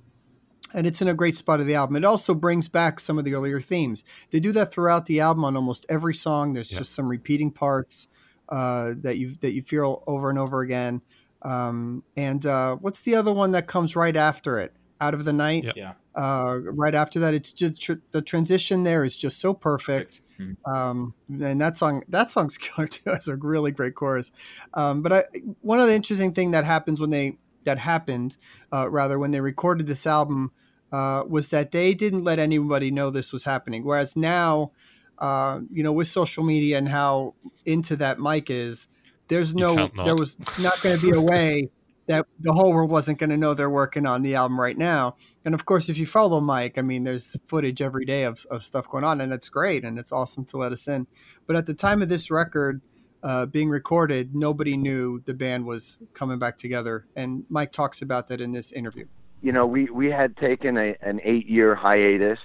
and 0.74 0.86
it's 0.86 1.02
in 1.02 1.08
a 1.08 1.14
great 1.14 1.36
spot 1.36 1.60
of 1.60 1.66
the 1.66 1.76
album. 1.76 1.96
It 1.96 2.06
also 2.06 2.34
brings 2.36 2.68
back 2.68 3.00
some 3.00 3.18
of 3.18 3.26
the 3.26 3.34
earlier 3.34 3.60
themes. 3.60 4.06
They 4.30 4.39
do 4.39 4.52
that 4.54 4.72
throughout 4.72 5.08
the 5.08 5.20
album 5.20 5.44
on 5.44 5.56
almost 5.56 5.86
every 5.89 6.14
song. 6.14 6.54
There's 6.54 6.70
just 6.70 6.94
some 6.94 7.10
repeating 7.10 7.52
parts 7.52 8.08
uh, 8.48 8.94
that 8.98 9.18
you 9.18 9.36
that 9.42 9.54
you 9.54 9.64
feel 9.64 10.04
over 10.06 10.30
and 10.30 10.38
over 10.38 10.62
again. 10.62 11.02
Um, 11.42 12.04
and 12.16 12.46
uh, 12.46 12.76
what's 12.76 13.02
the 13.02 13.16
other 13.16 13.34
one 13.34 13.52
that 13.52 13.66
comes 13.66 13.96
right 13.96 14.16
after 14.16 14.60
it? 14.60 14.74
Out 15.02 15.14
of 15.14 15.26
the 15.26 15.34
night. 15.34 15.66
Yeah. 15.76 15.93
Uh, 16.16 16.60
right 16.64 16.95
after 16.95 17.20
that, 17.20 17.34
it's 17.34 17.52
just 17.52 17.82
tr- 17.82 17.93
the 18.12 18.22
transition 18.22 18.84
there 18.84 19.04
is 19.04 19.18
just 19.18 19.39
so 19.39 19.54
perfect. 19.54 20.22
Mm-hmm. 20.39 20.72
Um, 20.72 21.14
and 21.28 21.60
that 21.60 21.76
song, 21.76 22.04
that 22.08 22.30
song's 22.30 22.58
killer 22.60 22.88
too. 22.88 23.12
It's 23.12 23.28
a 23.28 23.36
really 23.36 23.72
great 23.72 23.95
chorus. 23.95 24.32
Um, 24.74 25.02
but 25.02 25.12
I, 25.12 25.24
one 25.62 25.80
of 25.80 25.88
the 25.88 25.95
interesting 25.95 26.34
thing 26.34 26.52
that 26.52 26.66
happens 26.66 27.02
when 27.02 27.10
they 27.10 27.38
that 27.64 27.78
happened, 27.78 28.38
uh, 28.74 28.89
rather 28.89 29.20
when 29.20 29.32
they 29.32 29.41
recorded 29.41 29.88
this 29.88 30.08
album, 30.08 30.52
uh, 30.91 31.24
was 31.28 31.49
that 31.49 31.72
they 31.72 31.93
didn't 31.93 32.24
let 32.24 32.39
anybody 32.39 32.91
know 32.91 33.10
this 33.10 33.32
was 33.32 33.43
happening. 33.43 33.84
Whereas 33.84 34.16
now, 34.16 34.72
uh, 35.20 35.62
you 35.72 35.84
know, 35.84 35.93
with 35.93 36.08
social 36.08 36.43
media 36.43 36.78
and 36.78 36.89
how 36.89 37.36
into 37.66 37.95
that 37.97 38.20
Mike 38.20 38.49
is, 38.49 38.88
there's 39.28 39.56
no, 39.56 39.89
there 40.04 40.16
was 40.16 40.38
not 40.60 40.82
going 40.82 40.99
to 40.99 41.12
be 41.12 41.16
a 41.16 41.22
way 41.22 41.70
that 42.12 42.28
the 42.39 42.53
whole 42.53 42.74
world 42.74 42.91
wasn't 42.91 43.18
going 43.18 43.30
to 43.30 43.38
know 43.38 43.53
they're 43.53 43.70
working 43.70 44.05
on 44.05 44.22
the 44.22 44.36
album 44.36 44.59
right 44.59 44.78
now. 44.78 45.16
And 45.45 45.53
of 45.53 45.66
course, 45.66 45.89
if 45.89 45.97
you 45.97 46.05
follow 46.05 46.41
Mike, 46.41 46.78
I 46.78 46.82
mean, 46.82 47.03
there's 47.03 47.36
footage 47.47 47.82
every 47.82 48.05
day 48.05 48.24
of, 48.24 48.45
of 48.51 48.64
stuff 48.64 48.88
going 48.88 49.03
on, 49.03 49.22
and 49.22 49.32
that's 49.32 49.49
great 49.49 49.84
and 49.84 49.97
it's 49.97 50.12
awesome 50.12 50.45
to 50.45 50.57
let 50.57 50.72
us 50.72 50.88
in. 50.88 51.07
But 51.47 51.55
at 51.55 51.66
the 51.66 51.74
time 51.74 52.01
of 52.01 52.09
this 52.09 52.30
record 52.30 52.82
uh, 53.24 53.45
being 53.45 53.70
recorded, 53.70 54.36
nobody 54.36 54.78
knew 54.78 55.22
the 55.26 55.34
band 55.34 55.66
was 55.66 55.99
coming 56.14 56.39
back 56.39 56.57
together. 56.57 57.05
And 57.16 57.45
Mike 57.49 57.72
talks 57.72 58.01
about 58.01 58.28
that 58.30 58.41
in 58.41 58.51
this 58.51 58.72
interview 58.72 59.05
you 59.41 59.51
know, 59.51 59.66
we 59.66 59.86
we 59.86 60.07
had 60.07 60.38
taken 60.38 60.78
a, 60.78 60.95
an 61.01 61.20
eight 61.24 61.47
year 61.47 61.76
hiatus, 61.76 62.39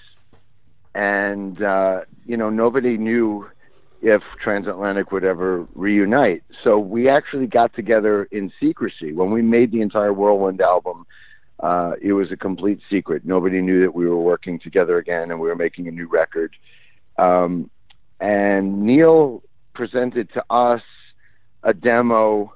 and 0.94 1.62
uh, 1.62 2.02
you 2.24 2.36
know 2.36 2.50
nobody 2.50 2.96
knew 2.96 3.48
if 4.02 4.22
Transatlantic 4.42 5.12
would 5.12 5.24
ever 5.24 5.66
reunite. 5.74 6.42
So 6.62 6.78
we 6.78 7.08
actually 7.08 7.46
got 7.46 7.74
together 7.74 8.24
in 8.30 8.52
secrecy 8.60 9.12
when 9.12 9.30
we 9.30 9.42
made 9.42 9.72
the 9.72 9.80
entire 9.80 10.12
Whirlwind 10.12 10.60
album. 10.60 11.06
Uh, 11.58 11.92
it 12.02 12.12
was 12.12 12.30
a 12.30 12.36
complete 12.36 12.80
secret. 12.90 13.24
Nobody 13.24 13.60
knew 13.60 13.80
that 13.82 13.94
we 13.94 14.06
were 14.06 14.20
working 14.20 14.58
together 14.58 14.98
again 14.98 15.30
and 15.30 15.40
we 15.40 15.48
were 15.48 15.56
making 15.56 15.88
a 15.88 15.90
new 15.90 16.06
record. 16.06 16.54
Um, 17.18 17.70
and 18.20 18.82
Neal 18.82 19.42
presented 19.74 20.32
to 20.34 20.44
us 20.50 20.82
a 21.62 21.72
demo 21.72 22.54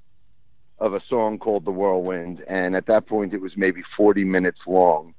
of 0.79 0.95
a 0.95 1.03
song 1.09 1.39
called 1.39 1.65
The 1.65 1.71
Whirlwind, 1.71 2.43
and 2.49 2.75
at 2.75 2.87
that 2.87 3.07
point 3.07 3.35
it 3.35 3.41
was 3.41 3.53
maybe 3.57 3.83
40 3.97 4.25
minutes 4.25 4.61
long. 4.67 5.15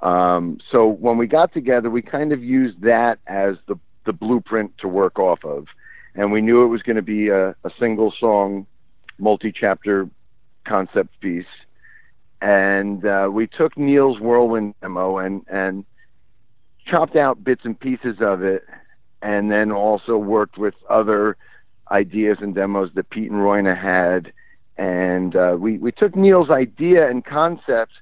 Um, 0.00 0.58
so 0.70 0.86
when 0.86 1.18
we 1.18 1.26
got 1.26 1.52
together, 1.52 1.90
we 1.90 2.02
kind 2.02 2.32
of 2.32 2.42
used 2.42 2.82
that 2.82 3.18
as 3.26 3.56
the, 3.66 3.76
the 4.04 4.12
blueprint 4.12 4.76
to 4.78 4.88
work 4.88 5.18
off 5.18 5.44
of. 5.44 5.66
And 6.14 6.32
we 6.32 6.40
knew 6.40 6.64
it 6.64 6.68
was 6.68 6.82
going 6.82 6.96
to 6.96 7.02
be 7.02 7.28
a, 7.28 7.50
a 7.50 7.70
single 7.78 8.12
song, 8.18 8.66
multi 9.18 9.52
chapter 9.52 10.08
concept 10.66 11.20
piece. 11.20 11.44
And 12.40 13.04
uh, 13.04 13.28
we 13.30 13.46
took 13.46 13.76
Neal's 13.76 14.18
Whirlwind 14.18 14.74
demo 14.80 15.18
and, 15.18 15.42
and 15.48 15.84
chopped 16.86 17.16
out 17.16 17.44
bits 17.44 17.62
and 17.64 17.78
pieces 17.78 18.16
of 18.20 18.42
it, 18.42 18.64
and 19.22 19.50
then 19.50 19.70
also 19.70 20.16
worked 20.16 20.56
with 20.56 20.74
other 20.88 21.36
ideas 21.90 22.38
and 22.40 22.54
demos 22.54 22.90
that 22.94 23.10
Pete 23.10 23.30
and 23.30 23.42
Roine 23.42 23.66
had 23.66 24.32
and 24.80 25.36
uh, 25.36 25.56
we 25.60 25.76
we 25.76 25.92
took 25.92 26.16
Neal's 26.16 26.48
idea 26.48 27.06
and 27.06 27.22
concept, 27.22 27.92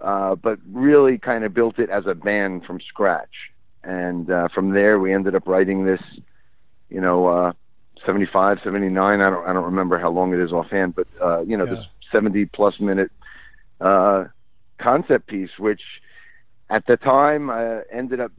uh, 0.00 0.36
but 0.36 0.60
really 0.70 1.18
kind 1.18 1.42
of 1.42 1.52
built 1.52 1.80
it 1.80 1.90
as 1.90 2.06
a 2.06 2.14
band 2.14 2.64
from 2.64 2.80
scratch. 2.80 3.50
And 3.84 4.30
uh, 4.30 4.48
from 4.48 4.70
there, 4.70 4.98
we 4.98 5.12
ended 5.12 5.34
up 5.34 5.46
writing 5.46 5.84
this, 5.84 6.00
you 6.88 7.00
know, 7.00 7.26
uh, 7.26 7.52
75, 8.04 8.58
79. 8.62 9.20
I 9.20 9.24
don't 9.24 9.46
I 9.46 9.52
don't 9.52 9.64
remember 9.64 9.98
how 9.98 10.10
long 10.10 10.32
it 10.32 10.40
is 10.40 10.52
offhand, 10.52 10.94
but 10.94 11.06
uh, 11.20 11.40
you 11.42 11.56
know, 11.56 11.64
yeah. 11.64 11.74
this 11.74 11.86
70 12.12 12.46
plus 12.46 12.80
minute 12.80 13.10
uh, 13.80 14.24
concept 14.78 15.26
piece, 15.26 15.50
which 15.58 15.82
at 16.70 16.86
the 16.86 16.96
time 16.96 17.50
uh, 17.50 17.80
ended 17.92 18.20
up 18.20 18.32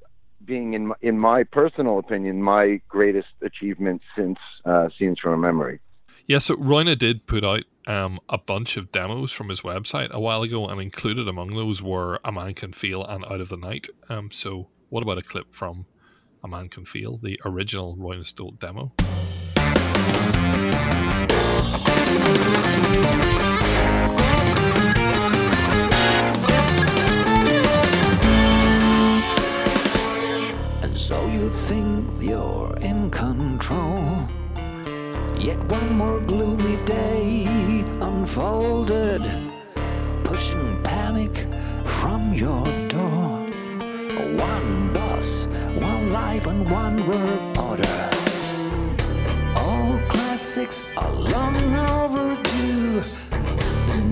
being 0.44 0.74
in 0.74 0.88
my, 0.88 0.96
in 1.02 1.20
my 1.20 1.44
personal 1.44 2.00
opinion 2.00 2.42
my 2.42 2.82
greatest 2.88 3.28
achievement 3.42 4.02
since 4.16 4.38
uh, 4.66 4.90
Scenes 4.98 5.20
from 5.20 5.34
a 5.34 5.38
Memory. 5.38 5.80
Yeah, 6.28 6.38
so 6.38 6.56
Roine 6.58 6.96
did 6.98 7.26
put 7.26 7.44
out 7.44 7.64
um, 7.88 8.20
a 8.30 8.38
bunch 8.38 8.78
of 8.78 8.92
demos 8.92 9.32
from 9.32 9.50
his 9.50 9.62
website 9.62 10.12
a 10.12 10.20
while 10.20 10.44
ago, 10.44 10.68
and 10.68 10.80
included 10.80 11.28
among 11.28 11.56
those 11.56 11.82
were 11.82 12.20
A 12.24 12.32
Man 12.32 12.54
Can 12.54 12.72
Feel 12.72 13.04
and 13.04 13.26
Out 13.26 13.42
of 13.42 13.50
the 13.50 13.58
Night. 13.58 13.90
Um, 14.10 14.30
so, 14.32 14.68
what 14.90 15.04
about 15.04 15.18
a 15.18 15.22
clip 15.22 15.54
from 15.54 15.86
A 16.44 16.48
Man 16.48 16.70
Can 16.70 16.86
Feel, 16.86 17.18
the 17.18 17.40
original 17.46 17.96
Roine 17.96 18.24
Stolt 18.24 18.60
demo? 18.60 18.92
And 30.82 30.98
so 30.98 31.26
you 31.28 31.50
think 31.50 32.08
you're 32.22 32.76
in 32.82 33.10
control 33.12 34.28
Yet 35.40 35.58
one 35.72 35.94
more 35.94 36.20
gloomy 36.20 36.76
day 36.84 37.46
unfolded, 38.02 39.24
pushing 40.26 40.84
panic 40.84 41.48
from 41.86 42.34
your 42.34 42.66
door. 42.90 43.39
One 44.38 44.94
boss, 44.94 45.48
one 45.76 46.12
life, 46.12 46.48
and 46.48 46.70
one 46.70 47.06
world 47.08 47.58
order. 47.58 48.10
All 49.56 50.00
classics 50.10 50.90
are 50.98 51.12
long 51.12 51.76
overdue. 51.76 53.02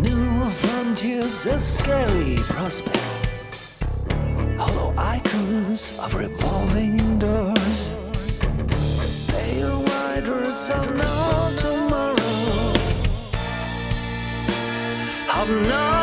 New 0.01 0.49
frontiers, 0.49 1.45
a 1.45 1.59
scary 1.59 2.38
prospect. 2.43 2.99
Hollow 4.57 4.93
icons 4.97 5.99
of 5.99 6.15
revolving 6.15 7.20
doors 7.20 7.93
Pale 9.28 9.84
riders 9.84 10.70
of 10.70 10.95
no 10.95 11.53
tomorrow. 11.57 12.74
Of 15.39 15.49
no 15.68 15.97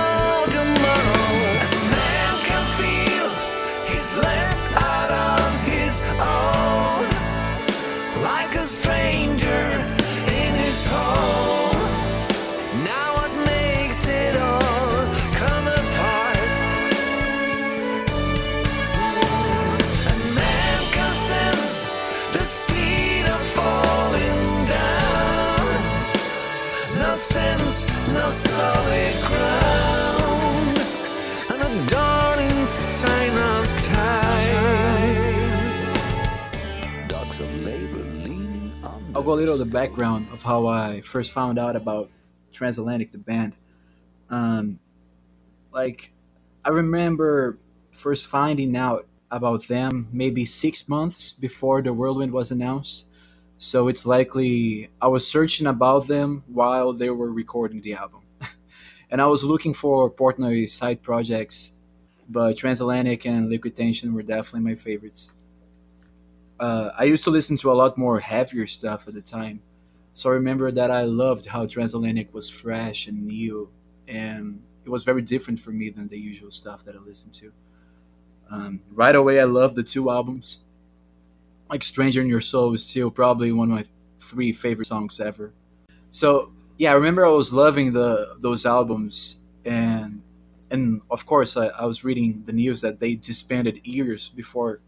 a 8.65 8.67
stranger 8.67 9.67
in 10.41 10.55
his 10.65 10.87
home. 10.87 11.83
Now 12.83 13.07
what 13.19 13.33
makes 13.45 14.09
it 14.09 14.35
all 14.37 15.05
come 15.41 15.67
apart? 15.81 16.49
Man 20.41 20.81
the 22.33 22.43
speed 22.43 23.25
of 23.37 23.43
falling 23.59 24.43
down. 24.65 25.67
No 27.05 27.15
sense, 27.15 27.85
no 28.15 28.31
solid 28.31 29.15
ground, 29.29 30.79
and 31.53 31.61
a 31.69 31.73
sign 32.65 33.24
go 39.25 39.33
a 39.33 39.35
little 39.35 39.57
the 39.57 39.65
background 39.65 40.27
of 40.33 40.43
how 40.43 40.67
I 40.67 41.01
first 41.01 41.33
found 41.33 41.59
out 41.59 41.77
about 41.77 42.11
Transatlantic, 42.53 43.11
the 43.11 43.19
band. 43.19 43.55
Um, 44.29 44.79
like, 45.73 46.13
I 46.65 46.69
remember 46.69 47.59
first 47.91 48.27
finding 48.27 48.77
out 48.77 49.07
about 49.31 49.67
them 49.67 50.09
maybe 50.13 50.45
six 50.45 50.89
months 50.89 51.33
before 51.33 51.81
the 51.81 51.93
Whirlwind 51.93 52.33
was 52.33 52.51
announced. 52.51 53.07
So 53.57 53.89
it's 53.89 54.05
likely 54.05 54.91
I 55.01 55.09
was 55.09 55.27
searching 55.27 55.67
about 55.67 56.07
them 56.07 56.45
while 56.47 56.93
they 56.93 57.09
were 57.09 57.33
recording 57.33 57.81
the 57.81 57.95
album. 57.95 58.23
and 59.11 59.23
I 59.23 59.27
was 59.27 59.43
looking 59.43 59.73
for 59.73 60.11
Portnoy 60.11 60.69
side 60.69 61.03
projects 61.03 61.73
but 62.29 62.57
Transatlantic 62.57 63.27
and 63.27 63.51
Liquid 63.51 63.77
Tension 63.77 64.15
were 64.15 64.23
definitely 64.23 64.61
my 64.61 64.75
favorites. 64.75 65.34
Uh, 66.61 66.91
I 66.99 67.05
used 67.05 67.25
to 67.25 67.31
listen 67.31 67.57
to 67.59 67.73
a 67.73 67.75
lot 67.75 67.99
more 67.99 68.21
heavier 68.21 68.67
stuff 68.67 69.09
at 69.09 69.15
the 69.15 69.21
time, 69.21 69.61
so 70.13 70.31
I 70.31 70.35
remember 70.35 70.71
that 70.71 70.91
I 70.91 71.03
loved 71.03 71.47
how 71.47 71.67
Transatlantic 71.67 72.33
was 72.33 72.49
fresh 72.49 73.09
and 73.09 73.27
new, 73.27 73.69
and 74.07 74.63
it 74.85 74.91
was 74.91 75.03
very 75.03 75.23
different 75.23 75.59
for 75.59 75.71
me 75.71 75.91
than 75.91 76.09
the 76.09 76.19
usual 76.19 76.51
stuff 76.51 76.85
that 76.85 76.95
I 76.95 76.99
listened 76.99 77.35
to. 77.37 77.53
Um, 78.51 78.81
right 78.93 79.17
away, 79.17 79.41
I 79.41 79.45
loved 79.45 79.77
the 79.77 79.83
two 79.83 80.11
albums. 80.11 80.65
Like 81.69 81.83
Stranger 81.83 82.21
in 82.21 82.29
Your 82.29 82.41
Soul 82.41 82.73
is 82.75 82.87
still 82.87 83.11
probably 83.11 83.51
one 83.51 83.71
of 83.71 83.77
my 83.77 83.85
three 84.21 84.53
favorite 84.53 84.87
songs 84.87 85.19
ever. 85.19 85.53
So 86.11 86.53
yeah, 86.79 86.91
I 86.91 86.95
remember 86.95 87.25
I 87.25 87.31
was 87.31 87.53
loving 87.53 87.93
the 87.93 88.37
those 88.39 88.67
albums, 88.67 89.41
and 89.65 90.23
and 90.71 91.01
of 91.11 91.27
course 91.27 91.57
I, 91.57 91.69
I 91.69 91.87
was 91.87 92.05
reading 92.05 92.43
the 92.47 92.53
news 92.53 92.81
that 92.83 93.01
they 93.01 93.15
disbanded 93.17 93.87
years 93.87 94.29
before 94.29 94.81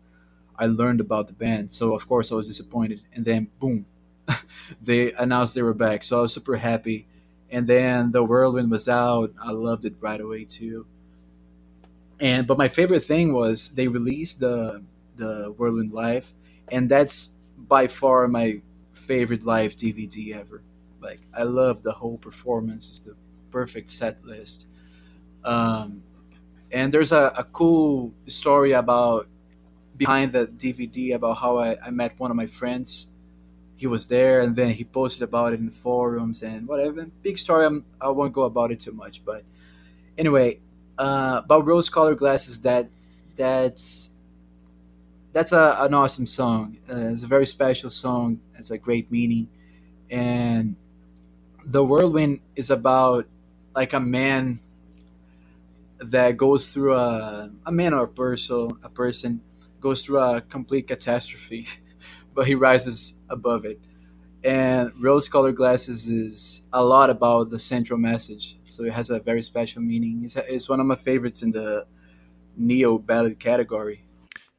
I 0.58 0.66
learned 0.66 1.00
about 1.00 1.26
the 1.28 1.32
band. 1.32 1.72
So 1.72 1.94
of 1.94 2.08
course 2.08 2.32
I 2.32 2.34
was 2.34 2.46
disappointed, 2.46 3.00
and 3.12 3.24
then 3.24 3.48
boom, 3.58 3.86
they 4.82 5.12
announced 5.12 5.54
they 5.54 5.62
were 5.62 5.74
back. 5.74 6.04
So 6.04 6.18
I 6.18 6.22
was 6.22 6.34
super 6.34 6.56
happy. 6.56 7.06
And 7.50 7.68
then 7.68 8.10
the 8.10 8.24
Whirlwind 8.24 8.70
was 8.70 8.88
out. 8.88 9.32
I 9.40 9.52
loved 9.52 9.84
it 9.84 9.94
right 10.00 10.20
away 10.20 10.44
too. 10.44 10.86
And 12.18 12.46
but 12.46 12.58
my 12.58 12.68
favorite 12.68 13.04
thing 13.04 13.32
was 13.32 13.70
they 13.70 13.88
released 13.88 14.40
the 14.40 14.82
the 15.16 15.54
Whirlwind 15.56 15.92
live, 15.92 16.32
and 16.68 16.88
that's 16.88 17.32
by 17.56 17.86
far 17.86 18.26
my 18.28 18.62
favorite 18.92 19.44
live 19.44 19.76
DVD 19.76 20.34
ever. 20.34 20.62
Like 21.00 21.20
I 21.34 21.44
love 21.44 21.82
the 21.82 21.92
whole 21.92 22.18
performance. 22.18 22.88
It's 22.88 22.98
the 23.00 23.14
perfect 23.50 23.90
set 23.90 24.24
list. 24.24 24.66
Um, 25.44 26.02
and 26.72 26.92
there's 26.92 27.12
a, 27.12 27.32
a 27.38 27.44
cool 27.44 28.12
story 28.26 28.72
about 28.72 29.28
behind 29.96 30.32
the 30.32 30.46
DVD 30.46 31.14
about 31.14 31.38
how 31.38 31.58
I, 31.58 31.76
I 31.84 31.90
met 31.90 32.18
one 32.18 32.30
of 32.30 32.36
my 32.36 32.46
friends. 32.46 33.08
He 33.76 33.86
was 33.86 34.06
there, 34.06 34.40
and 34.40 34.56
then 34.56 34.72
he 34.72 34.84
posted 34.84 35.22
about 35.22 35.52
it 35.52 35.60
in 35.60 35.70
forums 35.70 36.42
and 36.42 36.66
whatever. 36.66 37.06
Big 37.22 37.38
story. 37.38 37.66
I'm, 37.66 37.84
I 38.00 38.08
won't 38.08 38.32
go 38.32 38.44
about 38.44 38.72
it 38.72 38.80
too 38.80 38.92
much, 38.92 39.24
but 39.24 39.44
anyway, 40.16 40.60
uh, 40.98 41.42
about 41.44 41.66
rose-colored 41.66 42.16
glasses. 42.16 42.60
That 42.62 42.88
that's 43.36 44.12
that's 45.32 45.52
a, 45.52 45.76
an 45.80 45.92
awesome 45.92 46.26
song. 46.26 46.78
Uh, 46.90 47.10
it's 47.12 47.22
a 47.22 47.26
very 47.26 47.46
special 47.46 47.90
song. 47.90 48.40
It's 48.58 48.70
a 48.70 48.78
great 48.78 49.12
meaning, 49.12 49.48
and 50.10 50.76
the 51.66 51.84
whirlwind 51.84 52.40
is 52.54 52.70
about 52.70 53.26
like 53.74 53.92
a 53.92 54.00
man 54.00 54.60
that 55.98 56.36
goes 56.36 56.72
through 56.72 56.94
a 56.94 57.50
a 57.66 57.72
man 57.72 57.92
or 57.92 58.04
a 58.04 58.08
person 58.08 58.70
a 58.82 58.88
person 58.88 59.42
goes 59.86 60.02
through 60.02 60.18
a 60.18 60.40
complete 60.40 60.88
catastrophe, 60.88 61.68
but 62.34 62.44
he 62.44 62.56
rises 62.56 63.20
above 63.28 63.64
it. 63.64 63.78
And 64.42 64.90
rose 65.00 65.28
colored 65.28 65.54
glasses 65.54 66.08
is 66.08 66.66
a 66.72 66.82
lot 66.82 67.08
about 67.08 67.50
the 67.50 67.60
central 67.60 67.98
message, 67.98 68.58
so 68.66 68.82
it 68.84 68.92
has 68.92 69.10
a 69.10 69.20
very 69.20 69.42
special 69.42 69.82
meaning. 69.82 70.22
It's, 70.24 70.34
it's 70.36 70.68
one 70.68 70.80
of 70.80 70.86
my 70.86 70.96
favorites 70.96 71.42
in 71.42 71.52
the 71.52 71.86
neo 72.56 72.98
ballad 72.98 73.38
category. 73.38 74.02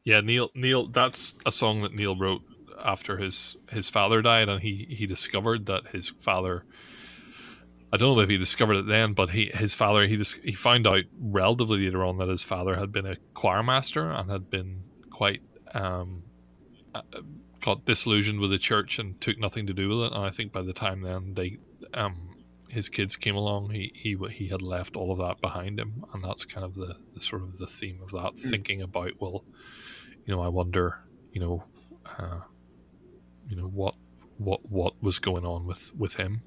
Yeah, 0.05 0.21
Neal. 0.21 0.49
Neal. 0.55 0.87
That's 0.87 1.35
a 1.45 1.51
song 1.51 1.81
that 1.81 1.93
Neal 1.93 2.15
wrote 2.15 2.41
after 2.81 3.17
his 3.17 3.57
his 3.69 3.89
father 3.89 4.21
died, 4.21 4.47
and 4.47 4.61
he 4.61 4.87
he 4.89 5.05
discovered 5.05 5.65
that 5.65 5.87
his 5.87 6.09
father. 6.19 6.63
I 7.91 7.97
don't 7.97 8.15
know 8.15 8.21
if 8.21 8.29
he 8.29 8.37
discovered 8.37 8.77
it 8.77 8.87
then, 8.87 9.13
but 9.13 9.31
he 9.31 9.51
his 9.53 9.73
father 9.73 10.07
he 10.07 10.15
just 10.15 10.35
he 10.43 10.53
found 10.53 10.87
out 10.87 11.03
relatively 11.19 11.79
later 11.85 12.05
on 12.05 12.17
that 12.19 12.29
his 12.29 12.43
father 12.43 12.75
had 12.75 12.91
been 12.93 13.05
a 13.05 13.17
choir 13.33 13.63
master 13.63 14.09
and 14.09 14.31
had 14.31 14.49
been 14.49 14.86
quite 15.17 15.41
um, 15.73 16.21
uh, 16.93 17.01
got 17.59 17.83
disillusioned 17.85 18.39
with 18.39 18.51
the 18.51 18.59
church 18.59 18.99
and 18.99 19.19
took 19.19 19.39
nothing 19.39 19.65
to 19.65 19.73
do 19.73 19.89
with 19.89 19.97
it. 20.05 20.13
And 20.13 20.23
I 20.23 20.29
think 20.29 20.51
by 20.51 20.61
the 20.61 20.73
time 20.73 21.01
then 21.01 21.33
they 21.33 21.57
um, 21.95 22.35
his 22.69 22.87
kids 22.87 23.15
came 23.15 23.35
along, 23.35 23.71
he 23.71 23.91
he 23.95 24.15
he 24.29 24.47
had 24.47 24.61
left 24.61 24.95
all 24.95 25.11
of 25.11 25.17
that 25.17 25.41
behind 25.41 25.79
him, 25.79 26.05
and 26.13 26.23
that's 26.23 26.45
kind 26.45 26.63
of 26.63 26.75
the, 26.75 26.95
the 27.15 27.19
sort 27.19 27.41
of 27.41 27.57
the 27.57 27.65
theme 27.65 27.99
of 28.03 28.11
that. 28.11 28.35
Mm. 28.35 28.49
Thinking 28.51 28.81
about 28.83 29.13
well, 29.19 29.43
you 30.25 30.35
know, 30.35 30.41
I 30.41 30.49
wonder, 30.49 30.99
you 31.31 31.41
know, 31.41 31.63
uh, 32.19 32.41
you 33.49 33.55
know 33.55 33.67
what 33.69 33.95
what 34.37 34.69
what 34.69 35.01
was 35.01 35.17
going 35.17 35.45
on 35.45 35.65
with 35.65 35.91
with 35.97 36.13
him. 36.13 36.43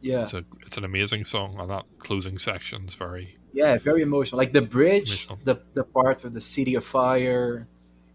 Yeah, 0.00 0.22
It's 0.24 0.34
a 0.34 0.44
it's 0.66 0.78
an 0.78 0.84
amazing 0.84 1.26
song, 1.26 1.60
and 1.60 1.70
that 1.70 1.84
closing 2.00 2.38
section's 2.38 2.94
very 2.94 3.36
yeah, 3.52 3.78
very 3.78 4.02
emotional. 4.02 4.36
Like 4.38 4.52
the 4.52 4.62
bridge, 4.62 5.26
Emotional. 5.26 5.38
the 5.44 5.62
the 5.74 5.84
part 5.84 6.20
for 6.20 6.28
the 6.28 6.40
city 6.40 6.74
of 6.74 6.84
fire. 6.84 7.68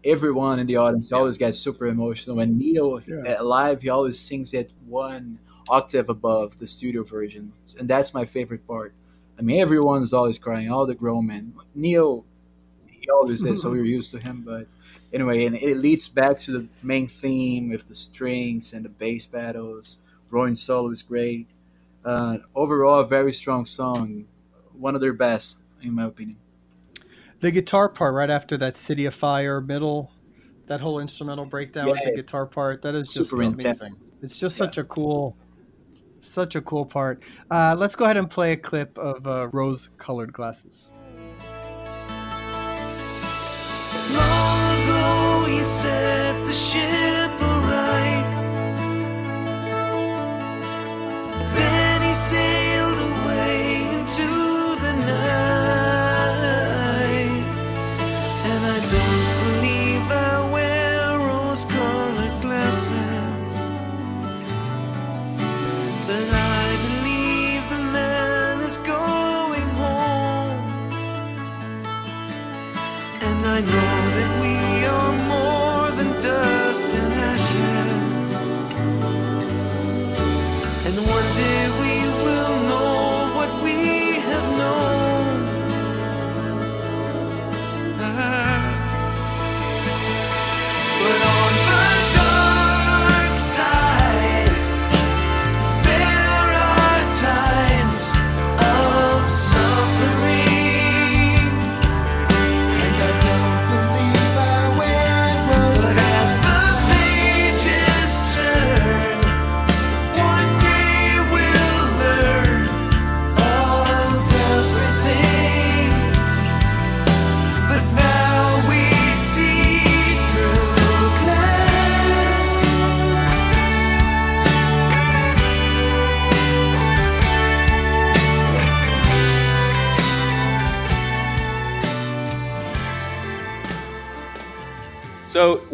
Everyone 0.04 0.58
in 0.58 0.66
the 0.66 0.76
audience 0.76 1.12
always 1.12 1.36
gets 1.36 1.58
super 1.58 1.86
emotional. 1.86 2.36
When 2.36 2.56
Neal 2.58 3.00
Yeah. 3.06 3.36
uh, 3.40 3.44
live, 3.44 3.82
he 3.82 3.88
always 3.90 4.18
sings 4.18 4.54
it 4.54 4.72
one 4.86 5.38
octave 5.68 6.08
above 6.08 6.58
the 6.58 6.66
studio 6.66 7.02
version, 7.04 7.52
and 7.78 7.88
that's 7.88 8.14
my 8.14 8.24
favorite 8.24 8.66
part. 8.66 8.94
I 9.38 9.42
mean, 9.42 9.60
everyone's 9.60 10.12
always 10.12 10.38
crying, 10.38 10.70
all 10.70 10.86
the 10.86 10.94
grown 10.94 11.26
men. 11.26 11.54
Neal, 11.74 12.24
he 12.86 13.08
always 13.10 13.42
is, 13.44 13.62
so 13.62 13.70
we're 13.74 13.84
used 13.84 14.10
to 14.12 14.18
him. 14.18 14.42
But 14.44 14.66
anyway, 15.12 15.44
and 15.46 15.56
it 15.56 15.76
leads 15.76 16.08
back 16.08 16.38
to 16.40 16.50
the 16.52 16.68
main 16.82 17.06
theme 17.06 17.68
with 17.70 17.86
the 17.86 17.94
strings 17.94 18.72
and 18.72 18.84
the 18.84 18.88
bass 18.88 19.26
battles. 19.26 20.00
Roine 20.30 20.56
solo 20.56 20.90
is 20.90 21.02
great. 21.02 21.46
Uh, 22.04 22.38
overall, 22.54 23.00
a 23.00 23.06
very 23.06 23.32
strong 23.32 23.66
song. 23.66 24.26
One 24.72 24.94
of 24.94 25.00
their 25.02 25.12
best, 25.12 25.60
in 25.82 25.94
my 25.94 26.04
opinion. 26.04 26.38
The 27.40 27.50
guitar 27.50 27.88
part 27.88 28.14
right 28.14 28.28
after 28.28 28.58
that 28.58 28.76
City 28.76 29.06
of 29.06 29.14
Fire 29.14 29.62
middle, 29.62 30.12
that 30.66 30.82
whole 30.82 31.00
instrumental 31.00 31.46
breakdown 31.46 31.86
with 31.86 32.04
the 32.04 32.12
guitar 32.14 32.44
part, 32.46 32.82
that 32.82 32.94
is 32.94 33.14
just 33.14 33.30
Super 33.30 33.42
amazing. 33.42 33.70
intense. 33.70 34.00
It's 34.20 34.38
just 34.38 34.56
such 34.56 34.76
a 34.76 34.84
cool, 34.84 35.38
such 36.20 36.54
a 36.54 36.60
cool 36.60 36.84
part. 36.84 37.22
Uh, 37.50 37.74
let's 37.78 37.96
go 37.96 38.04
ahead 38.04 38.18
and 38.18 38.28
play 38.28 38.52
a 38.52 38.56
clip 38.58 38.98
of 38.98 39.26
uh, 39.26 39.48
rose-colored 39.52 40.34
glasses. 40.34 40.90
Long 44.12 44.82
ago, 44.82 45.46
he 45.48 45.62
set 45.62 46.34
the 46.46 46.52
ship 46.52 47.30
aright. 47.40 48.26
Then 51.54 52.02
he 52.02 52.12
sailed 52.12 52.59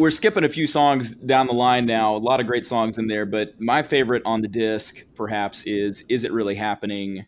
we're 0.06 0.10
skipping 0.10 0.44
a 0.44 0.48
few 0.48 0.68
songs 0.68 1.16
down 1.16 1.48
the 1.48 1.52
line 1.52 1.84
now. 1.84 2.14
A 2.14 2.18
lot 2.18 2.38
of 2.38 2.46
great 2.46 2.64
songs 2.64 2.96
in 2.96 3.08
there, 3.08 3.26
but 3.26 3.60
my 3.60 3.82
favorite 3.82 4.22
on 4.24 4.40
the 4.40 4.46
disc, 4.46 5.04
perhaps, 5.16 5.64
is 5.64 6.04
"Is 6.08 6.22
It 6.22 6.30
Really 6.30 6.54
Happening?" 6.54 7.26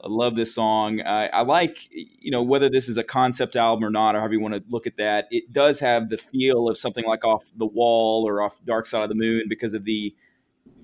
I 0.00 0.06
love 0.06 0.36
this 0.36 0.54
song. 0.54 1.00
I, 1.00 1.26
I 1.26 1.40
like, 1.40 1.88
you 1.90 2.30
know, 2.30 2.40
whether 2.40 2.70
this 2.70 2.88
is 2.88 2.96
a 2.96 3.02
concept 3.02 3.56
album 3.56 3.84
or 3.84 3.90
not, 3.90 4.14
or 4.14 4.20
however 4.20 4.34
you 4.34 4.40
want 4.40 4.54
to 4.54 4.62
look 4.68 4.86
at 4.86 4.96
that. 4.98 5.26
It 5.32 5.52
does 5.52 5.80
have 5.80 6.08
the 6.08 6.18
feel 6.18 6.68
of 6.68 6.78
something 6.78 7.04
like 7.04 7.24
off 7.24 7.50
the 7.56 7.66
wall 7.66 8.22
or 8.24 8.42
off 8.42 8.64
Dark 8.64 8.86
Side 8.86 9.02
of 9.02 9.08
the 9.08 9.16
Moon 9.16 9.46
because 9.48 9.74
of 9.74 9.84
the 9.84 10.14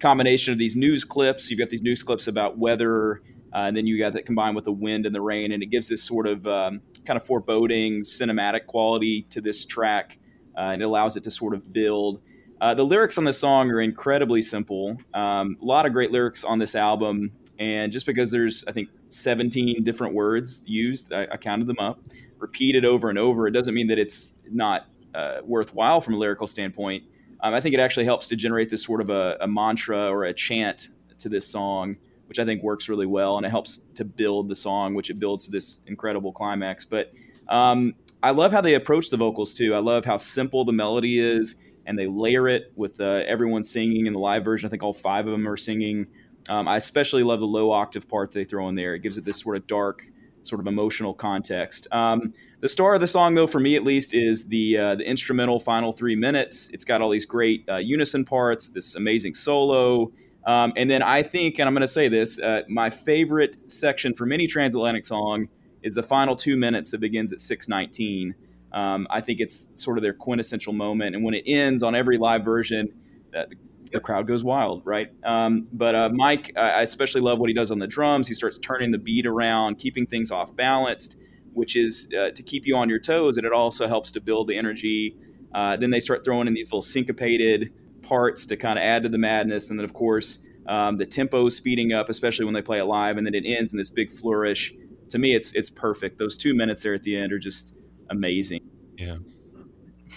combination 0.00 0.52
of 0.52 0.58
these 0.58 0.74
news 0.74 1.04
clips. 1.04 1.48
You've 1.48 1.60
got 1.60 1.70
these 1.70 1.82
news 1.82 2.02
clips 2.02 2.26
about 2.26 2.58
weather, 2.58 3.22
uh, 3.52 3.68
and 3.68 3.76
then 3.76 3.86
you 3.86 4.00
got 4.00 4.14
that 4.14 4.26
combined 4.26 4.56
with 4.56 4.64
the 4.64 4.72
wind 4.72 5.06
and 5.06 5.14
the 5.14 5.22
rain, 5.22 5.52
and 5.52 5.62
it 5.62 5.66
gives 5.66 5.86
this 5.86 6.02
sort 6.02 6.26
of 6.26 6.44
um, 6.48 6.80
kind 7.04 7.16
of 7.16 7.24
foreboding 7.24 8.02
cinematic 8.02 8.66
quality 8.66 9.22
to 9.30 9.40
this 9.40 9.64
track, 9.64 10.18
uh, 10.56 10.70
and 10.72 10.82
it 10.82 10.84
allows 10.84 11.16
it 11.16 11.24
to 11.24 11.30
sort 11.30 11.54
of 11.54 11.72
build. 11.72 12.20
Uh, 12.60 12.74
the 12.74 12.84
lyrics 12.84 13.18
on 13.18 13.24
this 13.24 13.38
song 13.38 13.70
are 13.70 13.80
incredibly 13.80 14.40
simple. 14.40 14.96
Um, 15.12 15.58
a 15.60 15.64
lot 15.64 15.84
of 15.86 15.92
great 15.92 16.10
lyrics 16.10 16.42
on 16.44 16.58
this 16.58 16.74
album, 16.74 17.32
and 17.58 17.92
just 17.92 18.06
because 18.06 18.30
there's, 18.30 18.64
I 18.66 18.72
think, 18.72 18.88
17 19.10 19.82
different 19.84 20.14
words 20.14 20.64
used, 20.66 21.12
I, 21.12 21.26
I 21.32 21.36
counted 21.36 21.66
them 21.66 21.78
up, 21.78 22.00
repeated 22.38 22.84
over 22.84 23.08
and 23.10 23.18
over, 23.18 23.46
it 23.46 23.52
doesn't 23.52 23.74
mean 23.74 23.88
that 23.88 23.98
it's 23.98 24.34
not 24.50 24.86
uh, 25.14 25.40
worthwhile 25.44 26.00
from 26.00 26.14
a 26.14 26.16
lyrical 26.18 26.46
standpoint. 26.46 27.04
Um, 27.40 27.54
I 27.54 27.60
think 27.60 27.74
it 27.74 27.80
actually 27.80 28.04
helps 28.04 28.28
to 28.28 28.36
generate 28.36 28.70
this 28.70 28.84
sort 28.84 29.00
of 29.00 29.10
a, 29.10 29.36
a, 29.40 29.46
mantra 29.46 30.08
or 30.10 30.24
a 30.24 30.32
chant 30.32 30.88
to 31.18 31.28
this 31.28 31.46
song, 31.46 31.96
which 32.26 32.38
I 32.38 32.44
think 32.44 32.62
works 32.62 32.88
really 32.88 33.06
well, 33.06 33.36
and 33.36 33.46
it 33.46 33.50
helps 33.50 33.78
to 33.94 34.04
build 34.04 34.48
the 34.48 34.54
song, 34.54 34.94
which 34.94 35.10
it 35.10 35.18
builds 35.18 35.44
to 35.46 35.50
this 35.50 35.80
incredible 35.86 36.32
climax. 36.32 36.84
But 36.84 37.12
um, 37.48 37.94
I 38.22 38.30
love 38.30 38.52
how 38.52 38.60
they 38.60 38.74
approach 38.74 39.10
the 39.10 39.16
vocals 39.16 39.54
too. 39.54 39.74
I 39.74 39.78
love 39.78 40.04
how 40.04 40.16
simple 40.16 40.64
the 40.64 40.72
melody 40.72 41.18
is, 41.18 41.56
and 41.86 41.98
they 41.98 42.06
layer 42.06 42.48
it 42.48 42.72
with 42.74 43.00
uh, 43.00 43.22
everyone 43.26 43.62
singing 43.62 44.06
in 44.06 44.12
the 44.12 44.18
live 44.18 44.44
version. 44.44 44.66
I 44.66 44.70
think 44.70 44.82
all 44.82 44.92
five 44.92 45.26
of 45.26 45.32
them 45.32 45.46
are 45.48 45.56
singing. 45.56 46.06
Um, 46.48 46.68
I 46.68 46.76
especially 46.76 47.22
love 47.22 47.40
the 47.40 47.46
low 47.46 47.70
octave 47.70 48.08
part 48.08 48.32
they 48.32 48.44
throw 48.44 48.68
in 48.68 48.74
there. 48.74 48.94
It 48.94 49.00
gives 49.00 49.18
it 49.18 49.24
this 49.24 49.40
sort 49.40 49.56
of 49.56 49.66
dark, 49.66 50.02
sort 50.42 50.60
of 50.60 50.66
emotional 50.66 51.12
context. 51.12 51.86
Um, 51.92 52.32
the 52.60 52.68
star 52.68 52.94
of 52.94 53.00
the 53.00 53.06
song, 53.06 53.34
though, 53.34 53.46
for 53.46 53.60
me 53.60 53.76
at 53.76 53.84
least, 53.84 54.14
is 54.14 54.46
the 54.48 54.78
uh, 54.78 54.94
the 54.94 55.08
instrumental 55.08 55.60
final 55.60 55.92
three 55.92 56.16
minutes. 56.16 56.70
It's 56.70 56.84
got 56.84 57.00
all 57.00 57.10
these 57.10 57.26
great 57.26 57.68
uh, 57.68 57.76
unison 57.76 58.24
parts, 58.24 58.68
this 58.68 58.94
amazing 58.94 59.34
solo, 59.34 60.12
um, 60.46 60.72
and 60.76 60.88
then 60.88 61.02
I 61.02 61.22
think, 61.22 61.58
and 61.58 61.68
I'm 61.68 61.74
going 61.74 61.82
to 61.82 61.88
say 61.88 62.08
this, 62.08 62.38
uh, 62.38 62.62
my 62.68 62.88
favorite 62.88 63.70
section 63.70 64.14
from 64.14 64.32
any 64.32 64.46
transatlantic 64.46 65.04
song 65.04 65.48
is 65.86 65.94
the 65.94 66.02
final 66.02 66.36
two 66.36 66.56
minutes 66.56 66.90
that 66.90 67.00
begins 67.00 67.32
at 67.32 67.40
6:19. 67.40 68.34
Um, 68.72 69.06
I 69.10 69.20
think 69.20 69.40
it's 69.40 69.70
sort 69.76 69.96
of 69.96 70.02
their 70.02 70.12
quintessential 70.12 70.72
moment, 70.72 71.14
and 71.14 71.24
when 71.24 71.34
it 71.34 71.44
ends 71.46 71.82
on 71.82 71.94
every 71.94 72.18
live 72.18 72.44
version, 72.44 72.92
uh, 73.34 73.44
the, 73.48 73.56
the 73.92 74.00
crowd 74.00 74.26
goes 74.26 74.44
wild, 74.44 74.82
right? 74.84 75.10
Um, 75.24 75.68
but 75.72 75.94
uh, 75.94 76.10
Mike, 76.12 76.52
I 76.58 76.82
especially 76.82 77.20
love 77.20 77.38
what 77.38 77.48
he 77.48 77.54
does 77.54 77.70
on 77.70 77.78
the 77.78 77.86
drums. 77.86 78.28
He 78.28 78.34
starts 78.34 78.58
turning 78.58 78.90
the 78.90 78.98
beat 78.98 79.24
around, 79.24 79.78
keeping 79.78 80.06
things 80.06 80.30
off 80.30 80.54
balanced 80.54 81.16
which 81.56 81.74
is 81.74 82.12
uh, 82.12 82.30
to 82.30 82.42
keep 82.42 82.66
you 82.66 82.76
on 82.76 82.88
your 82.88 82.98
toes, 82.98 83.38
and 83.38 83.46
it 83.46 83.52
also 83.52 83.88
helps 83.88 84.12
to 84.12 84.20
build 84.20 84.46
the 84.46 84.56
energy. 84.56 85.16
Uh, 85.54 85.74
then 85.74 85.90
they 85.90 86.00
start 86.00 86.22
throwing 86.22 86.46
in 86.46 86.52
these 86.52 86.68
little 86.68 86.82
syncopated 86.82 87.72
parts 88.02 88.44
to 88.44 88.56
kind 88.58 88.78
of 88.78 88.84
add 88.84 89.02
to 89.02 89.08
the 89.08 89.18
madness, 89.18 89.70
and 89.70 89.78
then 89.78 89.84
of 89.84 89.94
course 89.94 90.44
um, 90.66 90.98
the 90.98 91.06
tempo 91.06 91.46
is 91.46 91.56
speeding 91.56 91.94
up, 91.94 92.10
especially 92.10 92.44
when 92.44 92.52
they 92.52 92.60
play 92.60 92.78
it 92.78 92.84
live, 92.84 93.16
and 93.16 93.26
then 93.26 93.34
it 93.34 93.44
ends 93.46 93.72
in 93.72 93.78
this 93.78 93.88
big 93.88 94.10
flourish. 94.10 94.74
To 95.10 95.18
me, 95.18 95.34
it's 95.34 95.52
it's 95.52 95.70
perfect. 95.70 96.18
Those 96.18 96.36
two 96.36 96.54
minutes 96.54 96.82
there 96.82 96.94
at 96.94 97.02
the 97.02 97.16
end 97.16 97.32
are 97.32 97.38
just 97.38 97.76
amazing. 98.10 98.60
Yeah, 98.96 99.18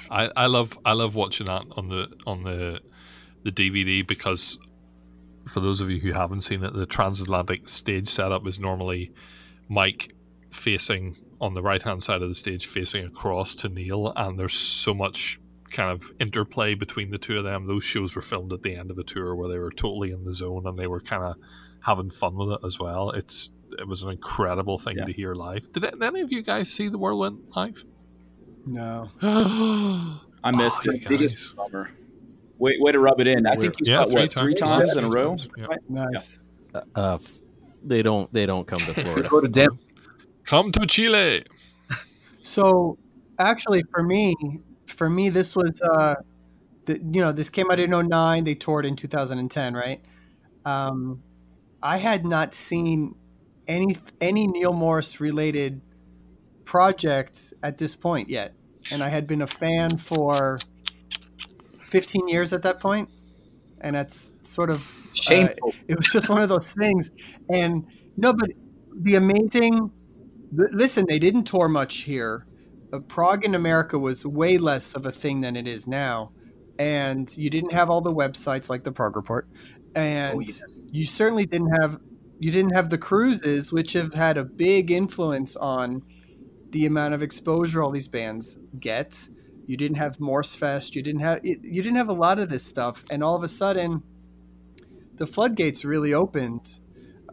I, 0.10 0.30
I 0.36 0.46
love 0.48 0.78
I 0.86 0.94
love 0.94 1.16
watching 1.16 1.48
that 1.48 1.66
on 1.72 1.90
the 1.90 2.08
on 2.26 2.44
the 2.44 2.82
the 3.44 3.52
DVD 3.52 4.06
because 4.06 4.58
for 5.48 5.60
those 5.60 5.82
of 5.82 5.90
you 5.90 6.00
who 6.00 6.12
haven't 6.12 6.42
seen 6.42 6.64
it, 6.64 6.74
the 6.74 6.86
transatlantic 6.86 7.68
stage 7.68 8.08
setup 8.08 8.48
is 8.48 8.60
normally 8.60 9.12
Mike 9.68 10.14
facing 10.52 11.16
on 11.42 11.54
the 11.54 11.62
right 11.62 11.82
hand 11.82 12.04
side 12.04 12.22
of 12.22 12.30
the 12.30 12.36
stage 12.36 12.68
facing 12.68 13.06
across 13.06 13.56
to 13.56 13.70
Neal, 13.70 14.14
and 14.16 14.38
there's 14.38 14.54
so 14.54 14.94
much 14.94 15.40
kind 15.72 15.92
of 15.92 16.12
interplay 16.20 16.74
between 16.74 17.12
the 17.12 17.18
two 17.18 17.38
of 17.38 17.44
them. 17.44 17.68
Those 17.68 17.84
shows 17.84 18.16
were 18.16 18.22
filmed 18.22 18.54
at 18.54 18.64
the 18.64 18.76
end 18.76 18.92
of 18.92 18.98
a 18.98 19.04
tour 19.04 19.36
where 19.36 19.50
they 19.50 19.60
were 19.60 19.72
totally 19.72 20.12
in 20.12 20.24
the 20.24 20.34
zone 20.34 20.66
and 20.66 20.78
they 20.78 20.88
were 20.88 21.00
kind 21.00 21.24
of 21.24 21.36
having 21.84 22.10
fun 22.10 22.36
with 22.36 22.52
it 22.52 22.60
as 22.66 22.80
well. 22.80 23.12
It's 23.12 23.50
it 23.78 23.88
was 23.88 24.04
an 24.04 24.10
incredible 24.10 24.78
thing 24.78 24.98
yeah. 24.98 25.06
to 25.06 25.12
hear 25.12 25.36
live. 25.36 25.72
Did 25.72 26.02
any 26.02 26.22
of 26.22 26.32
you 26.32 26.42
guys 26.42 26.72
see 26.72 26.88
the 26.90 26.98
Whirlwind 26.98 27.40
live? 27.56 27.84
No. 28.66 29.10
I 30.44 30.52
missed 30.52 30.86
oh, 30.88 30.92
it. 30.92 31.08
Biggest 31.08 31.56
bummer. 31.56 31.90
Way, 32.60 32.78
way 32.80 32.92
to 32.92 33.00
rub 33.00 33.20
it 33.20 33.26
in. 33.26 33.48
I 33.48 33.56
think 33.56 33.80
you 33.80 33.86
yeah, 33.92 34.04
saw 34.04 34.14
what 34.14 34.32
times. 34.32 34.34
three 34.34 34.54
times 34.54 34.96
in 34.96 35.06
a 35.06 35.10
row. 35.10 35.38
Yeah. 35.58 35.68
Nice. 35.88 36.40
Uh, 36.76 36.82
uh, 36.94 37.18
they 37.84 38.04
don't. 38.04 38.32
They 38.32 38.46
don't 38.46 38.68
come 38.68 38.80
to 38.80 38.94
Florida. 39.02 39.28
Go 39.28 39.40
to 39.40 39.48
Denver. 39.48 39.78
Come 40.44 40.72
to 40.74 40.86
Chile. 40.86 41.46
So, 42.42 42.98
actually, 43.40 43.84
for 43.92 44.04
me, 44.04 44.36
for 44.88 45.10
me, 45.10 45.30
this 45.30 45.56
was, 45.56 45.82
uh, 45.82 46.16
the, 46.86 46.98
you 46.98 47.22
know, 47.22 47.32
this 47.32 47.50
came 47.50 47.72
out 47.72 47.80
in 47.80 47.92
09. 47.92 48.44
They 48.44 48.56
toured 48.56 48.86
in 48.86 48.96
2010, 48.96 49.74
right? 49.74 50.02
Um, 50.66 51.24
I 51.82 51.98
had 51.98 52.26
not 52.26 52.54
seen 52.54 53.16
any 53.70 53.96
any 54.20 54.48
Neal 54.48 54.74
Morse 54.74 55.22
related 55.22 55.80
project 56.66 57.54
at 57.64 57.78
this 57.78 57.96
point 57.96 58.30
yet, 58.30 58.54
and 58.92 59.02
I 59.02 59.08
had 59.08 59.28
been 59.28 59.42
a 59.42 59.48
fan 59.48 59.98
for 59.98 60.60
15 61.84 62.28
years 62.28 62.52
at 62.52 62.64
that 62.64 62.82
point, 62.82 63.10
and 63.80 63.96
that's 63.96 64.34
sort 64.42 64.70
of 64.70 64.82
uh, 64.82 65.14
shameful. 65.14 65.70
Uh, 65.70 65.84
it 65.88 65.98
was 65.98 66.08
just 66.08 66.28
one 66.30 66.42
of 66.42 66.50
those 66.50 66.74
things, 66.74 67.12
and 67.50 67.86
no, 68.18 68.34
but 68.34 68.50
the 68.94 69.16
amazing 69.16 69.92
listen, 70.52 71.06
they 71.08 71.20
didn't 71.20 71.44
tour 71.44 71.70
much 71.70 71.98
here. 71.98 72.46
Uh, 72.92 73.00
Prog 73.00 73.46
in 73.46 73.54
America 73.54 74.00
was 74.00 74.26
way 74.26 74.58
less 74.58 74.96
of 74.96 75.06
a 75.06 75.12
thing 75.12 75.42
than 75.42 75.56
it 75.56 75.68
is 75.68 75.88
now, 75.88 76.32
and 76.80 77.36
you 77.38 77.50
didn't 77.52 77.72
have 77.72 77.90
all 77.90 78.02
the 78.02 78.14
websites 78.14 78.68
like 78.68 78.84
the 78.84 78.92
Prog 78.92 79.16
Report, 79.16 79.48
and 79.96 80.38
oh, 80.38 80.40
yes. 80.40 80.80
you 80.92 81.06
certainly 81.06 81.46
didn't 81.46 81.72
have 81.82 82.00
you 82.40 82.52
didn't 82.52 82.74
have 82.74 82.90
the 82.90 82.98
cruises, 82.98 83.72
which 83.72 83.94
have 83.94 84.14
had 84.14 84.38
a 84.38 84.44
big 84.44 84.92
influence 84.92 85.56
on 85.56 86.04
the 86.72 86.86
amount 86.86 87.14
of 87.14 87.22
exposure 87.22 87.84
all 87.84 87.92
these 87.92 88.08
bands 88.08 88.58
get. 88.80 89.30
You 89.66 89.78
didn't 89.78 89.98
have 89.98 90.20
Morse 90.20 90.56
Fest. 90.56 90.96
You 90.96 91.04
didn't 91.04 91.22
have 91.22 91.42
you 91.44 91.84
didn't 91.84 91.98
have 91.98 92.10
a 92.10 92.14
lot 92.14 92.40
of 92.40 92.50
this 92.50 92.66
stuff, 92.66 93.04
and 93.12 93.24
all 93.24 93.36
of 93.36 93.44
a 93.44 93.48
sudden, 93.48 94.04
the 95.16 95.28
floodgates 95.28 95.86
really 95.86 96.14
opened 96.14 96.80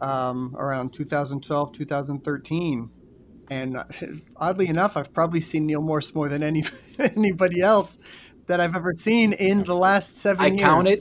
um, 0.01 0.55
around 0.57 0.93
2012, 0.93 1.71
2013 1.71 2.91
and 3.49 3.83
oddly 4.37 4.67
enough, 4.67 4.97
I've 4.97 5.13
probably 5.13 5.41
seen 5.41 5.65
Neal 5.65 5.81
Morse 5.81 6.13
more 6.13 6.27
than 6.27 6.43
any 6.43 6.63
anybody 6.99 7.61
else 7.61 7.97
that 8.47 8.59
I've 8.59 8.75
ever 8.75 8.93
seen 8.93 9.33
in 9.33 9.63
the 9.63 9.75
last 9.75 10.17
seven 10.19 10.43
I 10.43 10.47
years. 10.47 10.61
counted 10.61 10.99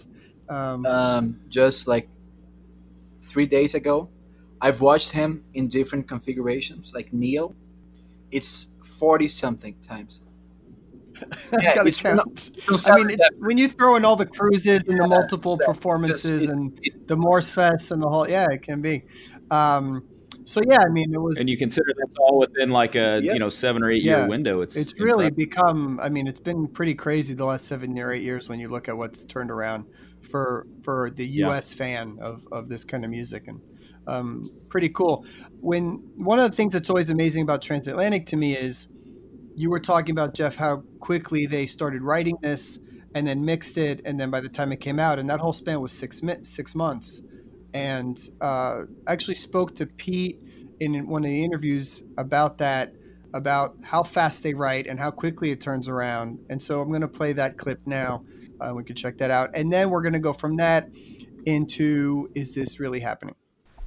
um, 0.49 0.87
um, 0.87 1.41
just 1.49 1.89
like 1.89 2.09
three 3.27 3.47
days 3.47 3.75
ago. 3.75 4.09
I've 4.61 4.81
watched 4.81 5.13
him 5.13 5.45
in 5.55 5.69
different 5.69 6.09
configurations, 6.09 6.95
like 6.95 7.13
Neal. 7.13 7.55
It's 8.31 8.75
forty 8.83 9.29
something 9.29 9.77
times. 9.83 10.23
Yeah, 11.63 11.83
it's 11.87 12.03
count. 12.03 12.51
I 12.91 13.03
mean, 13.03 13.17
when 13.39 13.57
you 13.57 13.69
throw 13.69 13.97
in 13.97 14.05
all 14.05 14.17
the 14.17 14.27
cruises 14.27 14.83
and 14.87 15.01
the 15.01 15.07
multiple 15.07 15.55
exactly. 15.55 15.75
performances 15.75 16.41
just, 16.43 16.53
and 16.53 16.79
the 17.07 17.17
Morse 17.17 17.49
Fest 17.49 17.91
and 17.91 18.03
the 18.03 18.09
whole, 18.09 18.29
yeah, 18.29 18.47
it 18.51 18.63
can 18.63 18.83
be. 18.83 19.03
Um, 19.51 20.05
so 20.45 20.61
yeah, 20.69 20.81
I 20.81 20.91
mean, 20.91 21.15
it 21.15 21.21
was, 21.21 21.39
and 21.39 21.49
you 21.49 21.57
consider 21.57 21.87
that's 21.99 22.17
all 22.17 22.39
within 22.39 22.71
like 22.71 22.97
a 22.97 23.21
you 23.23 23.39
know 23.39 23.49
seven 23.49 23.83
or 23.83 23.91
eight 23.91 24.03
yeah. 24.03 24.19
year 24.19 24.29
window. 24.29 24.61
It's 24.61 24.77
it's 24.77 25.01
really 25.01 25.31
become. 25.31 25.99
I 26.03 26.09
mean, 26.11 26.27
it's 26.27 26.41
been 26.41 26.69
pretty 26.69 26.95
crazy 26.95 27.33
the 27.33 27.47
last 27.47 27.67
seven 27.67 27.99
or 27.99 28.13
eight 28.13 28.23
years 28.23 28.49
when 28.49 28.61
you 28.61 28.69
look 28.69 28.89
at 28.89 28.97
what's 28.97 29.25
turned 29.25 29.51
around 29.51 29.87
for 30.27 30.67
for 30.83 31.11
the 31.11 31.27
U.S. 31.27 31.73
Yeah. 31.73 31.79
fan 31.79 32.19
of 32.21 32.47
of 32.53 32.69
this 32.69 32.85
kind 32.85 33.05
of 33.05 33.11
music 33.11 33.49
and. 33.49 33.61
Um, 34.09 34.49
pretty 34.69 34.89
cool. 34.91 35.27
When 35.61 36.01
one 36.15 36.39
of 36.39 36.49
the 36.49 36.57
things 36.57 36.75
that's 36.75 36.89
always 36.89 37.11
amazing 37.11 37.43
about 37.43 37.61
Transatlantic 37.61 38.25
to 38.27 38.37
me 38.37 38.53
is 38.55 38.87
you 39.57 39.69
were 39.69 39.81
talking 39.81 40.13
about 40.13 40.33
Geoff 40.33 40.55
how 40.55 40.85
quickly 41.01 41.45
they 41.45 41.67
started 41.67 42.03
writing 42.03 42.37
this 42.41 42.79
and 43.17 43.27
then 43.27 43.45
mixed 43.45 43.77
it, 43.77 44.03
and 44.05 44.21
then 44.21 44.31
by 44.31 44.41
the 44.41 44.49
time 44.49 44.71
it 44.71 44.81
came 44.81 45.01
out, 45.01 45.19
and 45.19 45.29
that 45.29 45.41
whole 45.41 45.53
span 45.53 45.81
was 45.81 45.91
six 45.91 46.23
six 46.45 46.77
months 46.77 47.23
and 47.77 48.31
uh, 48.41 48.85
actually 49.07 49.35
spoke 49.35 49.75
to 49.75 49.87
Pete 49.87 50.41
in 50.81 51.07
one 51.07 51.23
of 51.25 51.31
the 51.31 51.45
interviews 51.45 52.03
about 52.17 52.57
that, 52.57 52.95
about 53.35 53.77
how 53.83 54.03
fast 54.03 54.43
they 54.43 54.55
write 54.55 54.87
and 54.87 54.99
how 54.99 55.11
quickly 55.11 55.51
it 55.51 55.61
turns 55.61 55.87
around. 55.87 56.39
And 56.49 56.61
so 56.63 56.81
I'm 56.81 56.89
going 56.89 57.03
to 57.03 57.09
play 57.09 57.35
that 57.35 57.59
clip 57.59 57.81
now. 57.85 58.25
Uh, 58.61 58.73
we 58.75 58.85
can 58.85 58.97
check 58.97 59.19
that 59.19 59.31
out, 59.31 59.51
and 59.55 59.73
then 59.73 59.91
we're 59.91 60.03
going 60.03 60.13
to 60.15 60.19
go 60.19 60.33
from 60.33 60.57
that 60.57 60.89
into 61.45 62.31
is 62.35 62.55
this 62.55 62.81
really 62.81 63.01
happening? 63.01 63.35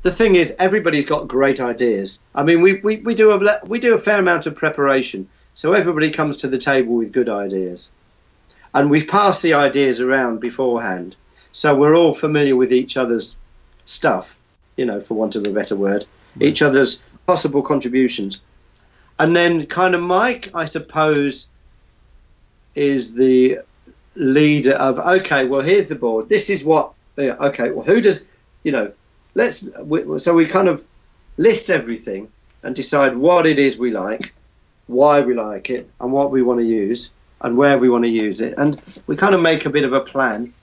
The 0.02 0.12
thing 0.12 0.36
is, 0.36 0.56
everybody's 0.60 1.06
got 1.06 1.28
great 1.28 1.60
ideas. 1.60 2.20
I 2.34 2.44
mean, 2.44 2.62
we, 2.62 2.76
we, 2.76 2.98
we 2.98 3.16
do 3.16 3.32
a 3.32 3.60
we 3.66 3.80
do 3.80 3.94
a 3.96 3.98
fair 3.98 4.20
amount 4.20 4.46
of 4.46 4.56
preparation, 4.56 5.28
so 5.54 5.74
everybody 5.74 6.10
comes 6.10 6.38
to 6.38 6.48
the 6.48 6.58
table 6.58 6.96
with 6.96 7.12
good 7.12 7.30
ideas, 7.30 7.90
and 8.74 8.90
we've 8.90 9.08
passed 9.08 9.42
the 9.42 9.54
ideas 9.56 10.00
around 10.00 10.40
beforehand, 10.40 11.16
so 11.52 11.76
we're 11.76 11.98
all 11.98 12.14
familiar 12.14 12.56
with 12.56 12.72
each 12.72 12.96
other's 12.96 13.36
stuff, 13.86 14.38
you 14.78 14.86
know, 14.86 15.02
for 15.02 15.16
want 15.16 15.36
of 15.36 15.46
a 15.46 15.52
better 15.52 15.76
word. 15.76 16.06
each 16.40 16.62
other's 16.62 17.02
possible 17.26 17.62
contributions. 17.62 18.42
And 19.18 19.36
then 19.36 19.66
kind 19.66 19.96
of 19.96 20.02
Mike, 20.02 20.52
I 20.54 20.66
suppose, 20.66 21.50
is 22.76 23.14
the 23.16 23.60
leader 24.16 24.74
of 24.74 25.00
okay, 25.00 25.46
well 25.46 25.62
here's 25.62 25.88
the 25.88 25.96
board. 25.96 26.30
This 26.30 26.50
is 26.50 26.64
what 26.64 26.94
okay, 27.18 27.72
well 27.72 27.86
who 27.86 28.02
does 28.02 28.28
you 28.64 28.72
know, 28.72 28.92
let's 29.36 29.70
we, 29.80 30.20
so 30.20 30.34
we 30.34 30.46
kind 30.46 30.68
of 30.68 30.84
list 31.38 31.70
everything 31.70 32.30
and 32.64 32.76
decide 32.76 33.16
what 33.16 33.46
it 33.46 33.58
is 33.58 33.78
we 33.78 33.92
like, 33.92 34.34
why 34.88 35.22
we 35.22 35.34
like 35.34 35.70
it, 35.70 35.90
and 36.02 36.12
what 36.12 36.32
we 36.32 36.42
want 36.42 36.60
to 36.60 36.66
use 36.66 37.12
and 37.42 37.56
where 37.56 37.78
we 37.78 37.90
want 37.90 38.04
to 38.04 38.10
use 38.10 38.42
it. 38.42 38.54
And 38.58 38.82
we 39.08 39.16
kind 39.16 39.34
of 39.34 39.42
make 39.42 39.66
a 39.66 39.70
bit 39.70 39.86
of 39.86 39.94
a 39.94 40.02
plan. 40.02 40.54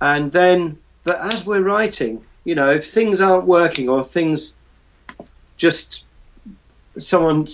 And 0.00 0.32
then 0.32 0.78
but 1.04 1.20
as 1.20 1.46
we're 1.46 1.62
writing, 1.62 2.24
you 2.44 2.54
know, 2.54 2.70
if 2.70 2.90
things 2.90 3.20
aren't 3.20 3.46
working 3.46 3.88
or 3.88 4.04
things 4.04 4.54
just 5.56 6.06
someone 6.98 7.46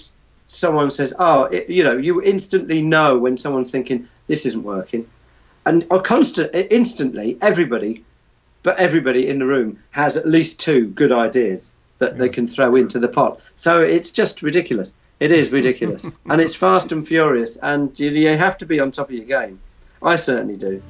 someone 0.46 0.90
says, 0.90 1.14
"Oh, 1.18 1.44
it, 1.44 1.68
you 1.68 1.84
know," 1.84 1.96
you 1.96 2.22
instantly 2.22 2.82
know 2.82 3.18
when 3.18 3.36
someone's 3.36 3.70
thinking 3.70 4.08
this 4.28 4.46
isn't 4.46 4.62
working, 4.62 5.08
and 5.66 5.84
or 5.90 6.00
constant 6.00 6.54
instantly 6.54 7.36
everybody, 7.42 8.04
but 8.62 8.78
everybody 8.78 9.28
in 9.28 9.40
the 9.40 9.46
room 9.46 9.78
has 9.90 10.16
at 10.16 10.26
least 10.26 10.60
two 10.60 10.86
good 10.88 11.10
ideas 11.10 11.74
that 11.98 12.12
yeah. 12.12 12.18
they 12.18 12.28
can 12.28 12.46
throw 12.46 12.76
into 12.76 12.98
the 12.98 13.08
pot. 13.08 13.40
So 13.56 13.82
it's 13.82 14.12
just 14.12 14.42
ridiculous. 14.42 14.94
It 15.18 15.32
is 15.32 15.50
ridiculous, 15.50 16.06
and 16.30 16.40
it's 16.40 16.54
fast 16.54 16.92
and 16.92 17.06
furious, 17.06 17.56
and 17.56 17.98
you, 17.98 18.10
you 18.10 18.36
have 18.36 18.56
to 18.58 18.66
be 18.66 18.78
on 18.78 18.92
top 18.92 19.08
of 19.08 19.14
your 19.14 19.24
game. 19.24 19.58
I 20.00 20.14
certainly 20.14 20.56
do. 20.56 20.80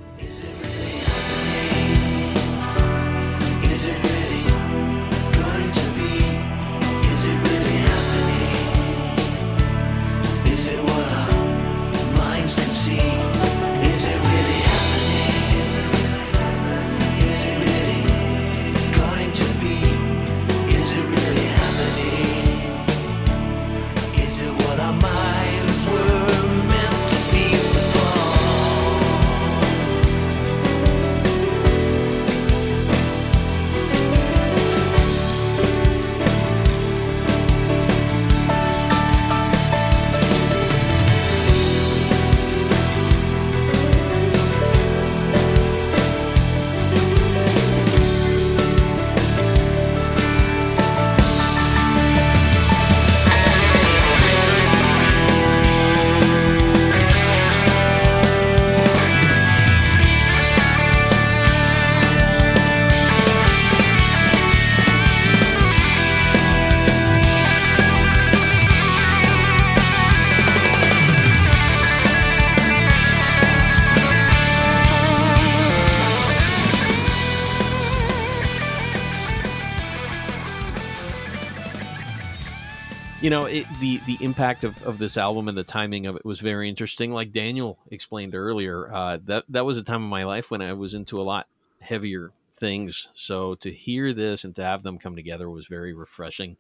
You 83.29 83.31
know 83.31 83.45
it, 83.45 83.66
the 83.79 83.99
the 84.07 84.16
impact 84.24 84.64
of, 84.64 84.83
of 84.85 84.97
this 84.97 85.18
album 85.18 85.49
and 85.49 85.59
the 85.59 85.62
timing 85.62 86.07
of 86.07 86.16
it 86.16 86.24
was 86.24 86.41
very 86.41 86.66
interesting. 86.66 87.12
Like 87.12 87.31
daniel 87.31 87.79
explained 87.91 88.35
earlier 88.35 88.91
uh, 88.91 89.18
that 89.26 89.45
that 89.51 89.66
was 89.66 89.76
a 89.76 89.83
time 89.83 90.03
of 90.03 90.09
my 90.09 90.24
life 90.24 90.51
when 90.51 90.62
i 90.62 90.72
was 90.72 90.95
into 90.95 91.20
a 91.20 91.22
lot 91.22 91.47
heavier 91.79 92.33
things. 92.55 93.11
So 93.12 93.55
to 93.57 93.70
hear 93.70 94.14
this 94.14 94.45
and 94.45 94.55
to 94.55 94.64
have 94.64 94.83
them 94.83 94.97
come 94.97 95.14
together 95.14 95.51
was 95.51 95.66
very 95.66 95.93
refreshing. 95.93 96.57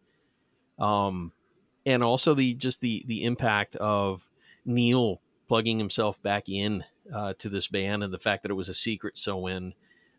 Um 0.78 1.32
and 1.86 2.02
also 2.02 2.34
the 2.34 2.54
just 2.54 2.82
the 2.82 3.02
the 3.06 3.24
impact 3.24 3.74
of 3.76 4.28
Neal 4.66 5.22
plugging 5.48 5.78
himself 5.78 6.22
back 6.22 6.50
in 6.50 6.84
uh, 7.10 7.32
to 7.38 7.48
this 7.48 7.68
band 7.68 8.04
and 8.04 8.12
the 8.12 8.18
fact 8.18 8.42
that 8.42 8.50
it 8.50 8.56
was 8.56 8.68
a 8.68 8.74
secret 8.74 9.16
so 9.16 9.38
when 9.38 9.72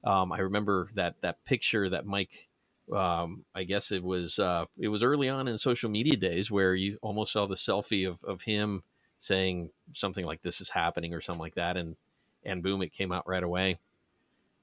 um, 0.04 0.32
i 0.32 0.40
remember 0.40 0.90
that 0.96 1.14
that 1.22 1.46
picture 1.46 1.88
that 1.92 2.08
mike 2.08 2.49
um, 2.94 3.46
I 3.54 3.64
guess 3.64 3.92
it 3.92 4.04
was 4.04 4.40
uh, 4.40 4.66
it 4.78 4.88
was 4.88 5.04
early 5.04 5.30
on 5.30 5.48
in 5.48 5.58
social 5.58 5.90
media 5.90 6.16
days 6.16 6.50
where 6.50 6.76
you 6.76 6.98
almost 7.02 7.34
saw 7.34 7.46
the 7.46 7.56
selfie 7.56 8.08
of, 8.08 8.24
of 8.24 8.42
him 8.42 8.84
saying 9.20 9.70
something 9.94 10.26
like 10.26 10.42
"This 10.42 10.62
is 10.62 10.70
happening" 10.70 11.14
or 11.14 11.22
something 11.22 11.42
like 11.42 11.56
that, 11.56 11.78
and 11.78 11.96
and 12.44 12.64
boom, 12.64 12.82
it 12.82 12.94
came 12.94 13.12
out 13.12 13.28
right 13.28 13.44
away. 13.44 13.78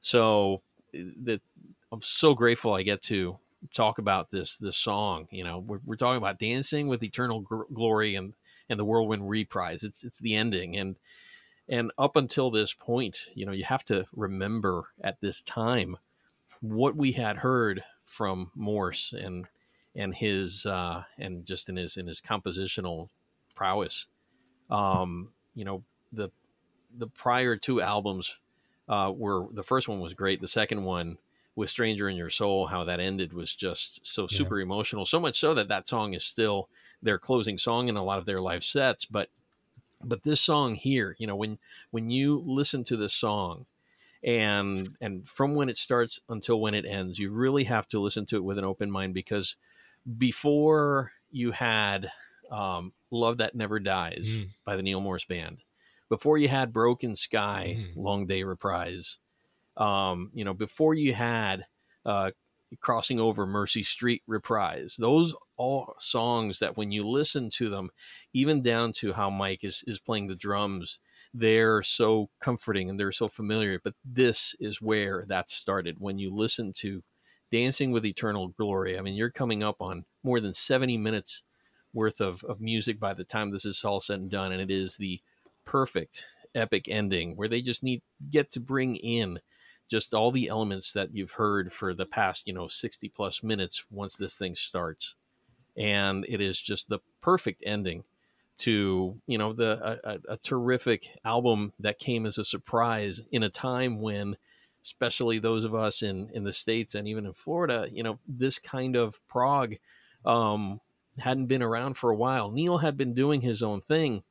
So 0.01 0.63
eh, 0.95 1.05
that 1.25 1.41
I'm 1.93 2.03
so 2.03 2.35
grateful 2.35 2.75
I 2.75 2.83
get 2.83 3.03
to 3.03 3.39
talk 3.75 3.99
about 3.99 4.31
this 4.31 4.57
this 4.57 4.77
song. 4.77 5.29
You 5.31 5.45
know, 5.45 5.59
we're, 5.59 5.81
we're 5.85 5.97
talking 5.97 6.19
about 6.19 6.39
dancing 6.39 6.89
with 6.89 7.03
eternal 7.03 7.41
gr- 7.41 7.65
glory 7.73 8.15
and 8.15 8.35
and 8.69 8.81
the 8.81 8.85
whirlwind 8.85 9.29
reprise. 9.29 9.85
It's 9.85 10.05
it's 10.05 10.19
the 10.19 10.35
ending 10.35 10.77
and 10.77 10.97
and 11.69 11.91
up 11.99 12.17
until 12.17 12.51
this 12.51 12.73
point, 12.73 13.19
you 13.35 13.45
know, 13.45 13.53
you 13.53 13.65
have 13.65 13.85
to 13.87 14.07
remember 14.15 14.89
at 15.01 15.21
this 15.21 15.41
time 15.43 15.97
what 16.61 16.97
we 16.97 17.13
had 17.13 17.39
heard 17.39 17.83
from 18.05 18.51
Morse 18.55 19.13
and 19.13 19.47
and 19.95 20.15
his 20.15 20.67
uh, 20.67 21.05
and 21.19 21.47
just 21.47 21.69
in 21.69 21.77
his 21.77 21.97
in 21.97 22.07
his 22.07 22.21
compositional 22.21 23.09
prowess. 23.55 24.07
Um, 24.71 25.31
you 25.55 25.65
know 25.65 25.83
the 26.13 26.31
the 26.97 27.07
prior 27.07 27.57
two 27.57 27.81
albums 27.81 28.39
uh, 28.89 29.13
were 29.15 29.47
the 29.53 29.63
first 29.63 29.89
one 29.89 30.01
was 30.01 30.15
great. 30.15 30.41
The 30.41 30.49
second 30.49 30.85
one 30.85 31.19
with 31.55 31.71
"Stranger 31.71 32.09
in 32.09 32.17
Your 32.17 32.31
Soul," 32.31 32.67
how 32.67 32.85
that 32.85 33.01
ended 33.01 33.33
was 33.33 33.55
just 33.55 34.07
so 34.07 34.27
super 34.27 34.59
yeah. 34.59 34.65
emotional. 34.65 35.05
So 35.05 35.21
much 35.21 35.39
so 35.39 35.55
that 35.55 35.69
that 35.69 35.89
song 35.89 36.15
is 36.15 36.25
still 36.25 36.69
their 37.03 37.19
closing 37.19 37.59
song 37.59 37.89
in 37.89 37.97
a 37.97 38.05
lot 38.05 38.19
of 38.19 38.27
their 38.27 38.41
live 38.41 38.65
sets. 38.65 39.05
But 39.05 39.29
but 40.03 40.23
this 40.23 40.41
song 40.41 40.75
here, 40.75 41.17
you 41.19 41.27
know, 41.27 41.37
when 41.37 41.59
when 41.91 42.11
you 42.11 42.43
listen 42.47 42.85
to 42.85 42.97
this 42.97 43.15
song 43.15 43.67
and 44.27 44.97
and 45.01 45.27
from 45.27 45.55
when 45.55 45.69
it 45.69 45.77
starts 45.77 46.21
until 46.29 46.61
when 46.61 46.75
it 46.75 46.85
ends 46.85 47.19
you 47.19 47.31
really 47.31 47.65
have 47.65 47.87
to 47.87 48.01
listen 48.01 48.27
to 48.27 48.37
it 48.37 48.45
with 48.45 48.59
an 48.59 48.65
open 48.65 48.91
mind 48.91 49.15
because 49.15 49.57
before 50.19 51.13
you 51.31 51.53
had 51.53 52.11
um, 52.51 52.93
love 53.11 53.39
that 53.39 53.55
never 53.55 53.81
dies 53.81 54.37
mm. 54.39 54.49
by 54.65 54.77
the 54.77 54.83
Neal 54.83 55.01
Morse 55.01 55.25
band 55.25 55.59
before 56.09 56.39
you 56.39 56.49
had 56.49 56.73
broken 56.73 57.15
sky 57.15 57.77
mm. 57.79 57.97
long 57.97 58.27
day 58.27 58.43
reprise 58.43 59.19
um, 59.77 60.31
you 60.35 60.45
know 60.45 60.55
before 60.55 60.95
you 60.95 61.15
had 61.15 61.67
uh, 62.05 62.33
crossing 62.81 63.21
over 63.21 63.47
mercy 63.47 63.85
street 63.85 64.23
reprise 64.27 64.97
those 64.99 65.35
all 65.57 65.95
songs 65.99 66.59
that 66.59 66.77
when 66.77 66.91
you 66.91 67.07
listen 67.07 67.49
to 67.49 67.71
them 67.71 67.91
even 68.33 68.61
down 68.61 68.93
to 68.93 69.13
how 69.13 69.31
mike 69.31 69.63
is 69.63 69.85
is 69.87 70.01
playing 70.01 70.27
the 70.27 70.35
drums 70.35 70.99
they're 71.39 71.83
so 71.83 72.31
comforting 72.41 72.89
and 72.89 72.99
they're 72.99 73.13
so 73.13 73.29
familiar. 73.29 73.79
But 73.83 73.95
this 74.05 74.55
is 74.59 74.81
where 74.81 75.25
that 75.29 75.51
started. 75.51 75.97
When 75.99 76.19
you 76.19 76.35
listen 76.35 76.73
to 76.79 77.03
Dancing 77.53 77.93
with 77.93 78.07
Eternal 78.07 78.49
Glory, 78.49 78.99
I 78.99 79.03
mean, 79.03 79.15
you're 79.15 79.31
coming 79.31 79.63
up 79.63 79.77
on 79.81 80.05
more 80.23 80.41
than 80.41 80.55
70 80.55 80.97
minutes 80.97 81.43
worth 81.93 82.21
of, 82.21 82.43
of 82.45 82.61
music 82.61 82.99
by 82.99 83.15
the 83.15 83.25
time 83.25 83.51
this 83.51 83.65
is 83.65 83.85
all 83.85 84.01
said 84.01 84.21
and 84.21 84.31
done. 84.31 84.53
And 84.53 84.61
it 84.61 84.71
is 84.71 84.97
the 84.97 85.21
perfect 85.65 86.25
epic 86.55 86.89
ending 86.89 87.37
where 87.37 87.49
they 87.49 87.61
just 87.61 87.83
need 87.83 88.03
get 88.31 88.51
to 88.53 88.61
bring 88.61 88.97
in 88.97 89.39
just 89.89 90.15
all 90.15 90.33
the 90.33 90.49
elements 90.49 90.93
that 90.93 91.15
you've 91.15 91.33
heard 91.33 91.73
for 91.73 91.95
the 91.95 92.07
past, 92.07 92.47
you 92.47 92.53
know, 92.53 92.67
60 92.67 93.09
plus 93.11 93.43
minutes 93.43 93.85
once 93.91 94.17
this 94.17 94.37
thing 94.37 94.55
starts. 94.55 95.15
And 95.77 96.25
it 96.29 96.41
is 96.41 96.61
just 96.61 96.89
the 96.89 97.01
perfect 97.21 97.63
ending 97.67 98.05
to 98.57 99.21
you 99.27 99.39
know 99.39 99.53
the 99.53 100.01
a, 100.05 100.33
a, 100.33 100.37
terrific 100.39 101.19
album 101.25 101.73
that 101.79 101.99
came 101.99 102.25
as 102.25 102.39
a 102.39 102.45
surprise 102.45 103.23
in 103.31 103.43
a 103.43 103.51
time 103.51 104.01
when 104.01 104.37
especially 104.83 105.39
those 105.39 105.65
of 105.65 105.75
us 105.75 106.03
in 106.03 106.31
in 106.33 106.45
the 106.45 106.53
states 106.53 106.95
and 106.95 107.07
even 107.07 107.27
in 107.27 107.33
Florida 107.33 107.89
you 107.93 108.03
know 108.03 108.19
this 108.27 108.59
kind 108.59 108.97
of 108.97 109.21
prog 109.29 109.77
um, 110.25 110.81
hadn't 111.19 111.47
been 111.47 111.63
around 111.63 111.95
for 111.95 112.11
a 112.11 112.17
while. 112.17 112.51
Neal 112.51 112.79
had 112.79 112.97
been 112.97 113.15
doing 113.15 113.43
his 113.43 113.63
own 113.63 113.81
thing 113.81 114.23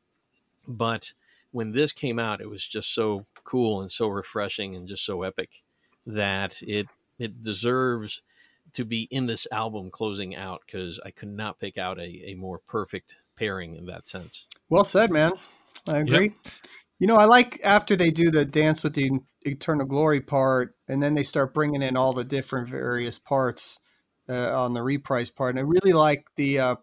but 0.68 1.14
when 1.52 1.72
this 1.72 1.92
came 1.92 2.18
out 2.18 2.42
it 2.42 2.50
was 2.50 2.66
just 2.66 2.94
so 2.94 3.26
cool 3.44 3.80
and 3.82 3.92
so 3.92 4.08
refreshing 4.08 4.76
and 4.76 4.88
just 4.88 5.06
so 5.06 5.22
epic 5.22 5.64
that 6.06 6.58
it 6.62 6.88
it 7.20 7.42
deserves 7.42 8.24
to 8.74 8.84
be 8.84 9.08
in 9.12 9.28
this 9.28 9.48
album 9.52 9.90
closing 9.90 10.36
out 10.36 10.64
because 10.66 11.00
I 11.06 11.12
could 11.12 11.30
not 11.30 11.60
pick 11.60 11.78
out 11.78 12.00
a, 12.00 12.32
a 12.32 12.36
more 12.36 12.58
perfect 12.58 13.18
pairing 13.36 13.76
in 13.76 13.86
that 13.86 14.08
sense. 14.08 14.46
Well 14.70 14.84
said, 14.84 15.12
man. 15.12 15.34
I 15.88 16.00
agree. 16.00 16.34
You 17.00 17.08
know, 17.08 17.18
I 17.18 17.26
like 17.26 17.60
after 17.64 17.96
they 17.96 18.10
do 18.10 18.32
the 18.32 18.46
dance 18.46 18.84
with 18.84 18.94
the 18.94 19.12
eternal 19.42 19.86
glory 19.86 20.22
part, 20.22 20.76
and 20.88 21.04
then 21.04 21.14
they 21.14 21.24
start 21.24 21.54
bringing 21.54 21.82
in 21.82 21.98
all 21.98 22.14
the 22.14 22.24
different 22.24 22.70
various 22.70 23.20
parts 23.20 23.80
uh, 24.30 24.58
on 24.60 24.74
the 24.74 24.82
reprise 24.82 25.30
part. 25.30 25.52
And 25.52 25.60
I 25.60 25.64
really 25.64 25.94
like 25.94 26.26
the 26.36 26.60
uh, 26.60 26.76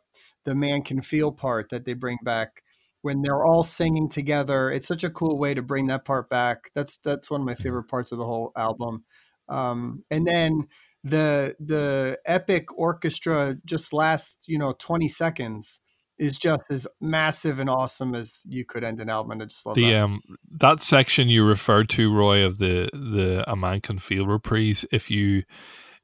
the 0.45 0.55
man 0.55 0.83
can 0.83 1.01
feel 1.01 1.33
part 1.33 1.71
that 1.71 1.85
they 1.85 1.95
bring 1.95 2.19
back 2.23 2.63
when 3.01 3.23
they're 3.23 3.45
all 3.45 3.65
singing 3.65 4.09
together. 4.09 4.71
It's 4.71 4.89
such 4.89 5.05
a 5.05 5.11
cool 5.11 5.39
way 5.39 5.55
to 5.55 5.63
bring 5.63 5.87
that 5.89 6.05
part 6.05 6.29
back. 6.29 6.71
That's 6.75 6.99
that's 6.99 7.31
one 7.31 7.41
of 7.41 7.47
my 7.47 7.55
favorite 7.55 7.89
parts 7.89 8.13
of 8.13 8.19
the 8.19 8.27
whole 8.27 8.53
album. 8.57 9.05
Um, 9.49 10.05
and 10.11 10.27
then 10.27 10.69
the 11.05 11.57
the 11.59 12.19
epic 12.27 12.79
orchestra 12.79 13.57
just 13.65 13.93
lasts 13.93 14.45
you 14.47 14.57
know 14.57 14.73
20 14.79 15.09
seconds 15.09 15.81
is 16.19 16.39
just 16.39 16.71
as 16.71 16.87
massive 17.01 17.59
and 17.59 17.71
awesome 17.71 18.15
as 18.15 18.43
you 18.47 18.65
could 18.65 18.85
end 18.85 19.01
an 19.01 19.09
album. 19.09 19.33
And 19.33 19.43
I 19.43 19.47
just 19.47 19.67
love 19.67 19.75
the 19.75 19.91
that. 19.91 20.03
um 20.03 20.21
that 20.59 20.83
section 20.83 21.29
you 21.29 21.45
referred 21.45 21.89
to, 21.91 22.11
Roie, 22.13 22.47
of 22.47 22.59
the 22.59 22.89
the 22.93 23.45
A 23.51 23.57
Man 23.57 23.81
Can 23.81 23.99
Feel 23.99 24.27
reprise. 24.27 24.85
If 24.93 25.11
you 25.11 25.45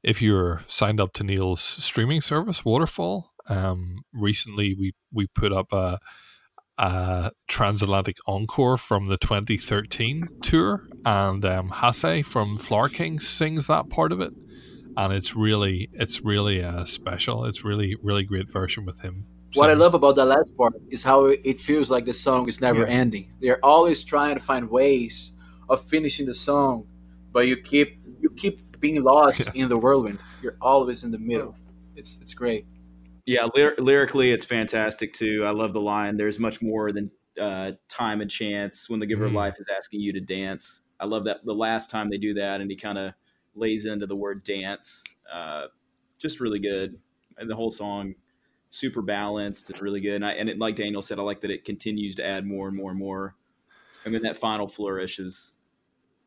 if 0.03 0.21
you're 0.21 0.61
signed 0.67 0.99
up 0.99 1.13
to 1.13 1.23
Neal's 1.23 1.61
streaming 1.61 2.21
service, 2.21 2.63
Waterfall, 2.63 3.31
um, 3.47 4.03
recently 4.13 4.73
we 4.73 4.93
we 5.11 5.27
put 5.27 5.51
up 5.51 5.71
a 5.73 5.99
a 6.77 7.31
transatlantic 7.49 8.15
encore 8.25 8.77
from 8.77 9.07
the 9.07 9.17
2013 9.17 10.27
tour, 10.41 10.87
and 11.05 11.43
um, 11.43 11.69
Hasse 11.69 12.23
from 12.23 12.57
Flower 12.57 12.87
Kings 12.87 13.27
sings 13.27 13.67
that 13.67 13.89
part 13.89 14.13
of 14.13 14.21
it, 14.21 14.31
and 14.95 15.13
it's 15.13 15.35
really 15.35 15.89
it's 15.93 16.21
really 16.21 16.63
uh, 16.63 16.85
special. 16.85 17.45
It's 17.45 17.65
really 17.65 17.95
really 18.01 18.23
great 18.23 18.49
version 18.49 18.85
with 18.85 19.01
him. 19.01 19.25
What 19.55 19.69
I 19.69 19.73
love 19.73 19.93
about 19.95 20.15
the 20.15 20.25
last 20.25 20.55
part 20.55 20.73
is 20.89 21.03
how 21.03 21.25
it 21.25 21.59
feels 21.59 21.89
like 21.89 22.05
the 22.05 22.13
song 22.13 22.47
is 22.47 22.61
never 22.61 22.81
Yeah. 22.81 22.87
ending. 23.01 23.33
They're 23.41 23.63
always 23.65 24.03
trying 24.03 24.35
to 24.35 24.41
find 24.41 24.69
ways 24.69 25.33
of 25.69 25.81
finishing 25.83 26.25
the 26.27 26.33
song, 26.33 26.87
but 27.31 27.47
you 27.47 27.57
keep 27.57 27.97
you 28.21 28.29
keep 28.31 28.79
being 28.79 29.01
lost 29.01 29.55
in 29.55 29.69
the 29.69 29.77
whirlwind. 29.77 30.19
You're 30.41 30.57
always 30.61 31.03
in 31.03 31.11
the 31.11 31.17
middle. 31.19 31.55
It's 31.95 32.19
it's 32.21 32.33
great. 32.33 32.65
Yeah, 33.25 33.47
lyr- 33.55 33.75
lyrically, 33.77 34.31
it's 34.31 34.45
fantastic 34.45 35.13
too. 35.13 35.43
I 35.45 35.51
love 35.51 35.73
the 35.73 35.81
line. 35.81 36.17
There's 36.17 36.39
much 36.39 36.61
more 36.61 36.91
than 36.91 37.11
uh, 37.39 37.71
time 37.87 38.19
and 38.21 38.29
chance 38.29 38.89
when 38.89 38.99
the 38.99 39.05
giver 39.05 39.25
of 39.25 39.31
Mm. 39.31 39.35
life 39.35 39.55
is 39.59 39.67
asking 39.75 40.01
you 40.01 40.11
to 40.13 40.19
dance. 40.19 40.81
I 40.99 41.05
love 41.05 41.23
that 41.25 41.45
the 41.45 41.53
last 41.53 41.89
time 41.89 42.09
they 42.09 42.17
do 42.17 42.33
that, 42.33 42.59
and 42.59 42.69
he 42.69 42.75
kind 42.75 42.97
of 42.97 43.13
lays 43.55 43.85
into 43.85 44.05
the 44.05 44.15
word 44.15 44.43
dance. 44.43 45.03
Uh, 45.31 45.67
just 46.17 46.39
really 46.41 46.59
good, 46.59 46.99
and 47.37 47.49
the 47.49 47.55
whole 47.55 47.71
song 47.71 48.13
super 48.69 49.01
balanced 49.01 49.69
and 49.69 49.81
really 49.81 49.99
good. 50.01 50.15
And, 50.15 50.25
I, 50.25 50.31
and 50.33 50.49
it, 50.49 50.59
like 50.59 50.75
Daniel 50.75 51.01
said, 51.01 51.19
I 51.19 51.21
like 51.23 51.41
that 51.41 51.51
it 51.51 51.63
continues 51.63 52.15
to 52.15 52.25
add 52.25 52.45
more 52.45 52.67
and 52.67 52.77
more 52.77 52.91
and 52.91 52.99
more. 52.99 53.35
I 54.05 54.09
mean, 54.09 54.21
that 54.23 54.37
final 54.37 54.67
flourish 54.67 55.19
is 55.19 55.59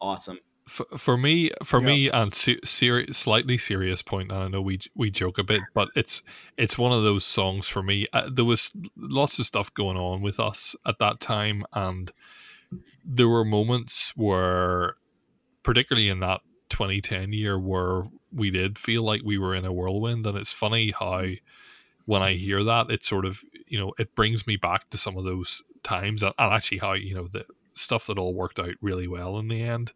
awesome. 0.00 0.38
for, 0.68 0.86
for 0.98 1.16
me, 1.16 1.50
for 1.64 1.80
Yeah. 1.80 1.86
me, 1.86 2.08
and 2.10 2.34
se- 2.34 2.60
seri- 2.64 3.12
slightly 3.12 3.58
serious 3.58 4.02
point, 4.02 4.30
and 4.30 4.42
I 4.42 4.48
know 4.48 4.60
we 4.60 4.80
we 4.94 5.10
joke 5.10 5.38
a 5.38 5.44
bit, 5.44 5.62
but 5.74 5.88
it's 5.96 6.22
it's 6.56 6.76
one 6.78 6.92
of 6.92 7.02
those 7.02 7.24
songs 7.24 7.66
for 7.68 7.82
me. 7.82 8.06
Uh, 8.12 8.28
there 8.32 8.44
was 8.44 8.70
lots 8.96 9.38
of 9.38 9.46
stuff 9.46 9.72
going 9.74 9.96
on 9.96 10.20
with 10.22 10.38
us 10.38 10.76
at 10.86 10.98
that 10.98 11.18
time, 11.20 11.64
and 11.72 12.12
there 13.04 13.28
were 13.28 13.44
moments 13.44 14.12
where, 14.14 14.94
particularly 15.62 16.08
in 16.08 16.20
that 16.20 16.40
2010 16.68 17.32
year, 17.32 17.58
where 17.58 18.04
we 18.32 18.50
did 18.50 18.78
feel 18.78 19.02
like 19.02 19.22
we 19.24 19.38
were 19.38 19.54
in 19.54 19.64
a 19.64 19.72
whirlwind, 19.72 20.26
and 20.26 20.36
it's 20.38 20.52
funny 20.52 20.92
how 20.96 21.24
when 22.04 22.22
I 22.22 22.34
hear 22.34 22.64
that, 22.64 22.90
it 22.90 23.04
sort 23.04 23.24
of 23.24 23.40
you 23.66 23.78
know 23.78 23.92
it 23.98 24.14
brings 24.14 24.46
me 24.46 24.56
back 24.56 24.90
to 24.90 24.98
some 24.98 25.16
of 25.16 25.24
those 25.24 25.62
times, 25.82 26.22
and, 26.22 26.34
and 26.38 26.52
actually 26.52 26.78
how 26.78 26.92
you 26.92 27.14
know 27.14 27.28
the 27.28 27.44
stuff 27.74 28.06
that 28.06 28.18
all 28.18 28.34
worked 28.34 28.58
out 28.58 28.74
really 28.80 29.08
well 29.08 29.38
in 29.38 29.48
the 29.48 29.62
end. 29.62 29.92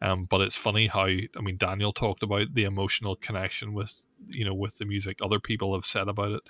Um, 0.00 0.26
but 0.26 0.40
it's 0.40 0.56
funny 0.56 0.86
how 0.86 1.06
I 1.06 1.40
mean 1.40 1.56
Daniel 1.56 1.92
talked 1.92 2.22
about 2.22 2.54
the 2.54 2.64
emotional 2.64 3.16
connection 3.16 3.72
with 3.74 4.00
you 4.28 4.44
know 4.44 4.54
with 4.54 4.78
the 4.78 4.84
music. 4.84 5.18
Other 5.22 5.40
people 5.40 5.74
have 5.74 5.86
said 5.86 6.08
about 6.08 6.32
it, 6.32 6.42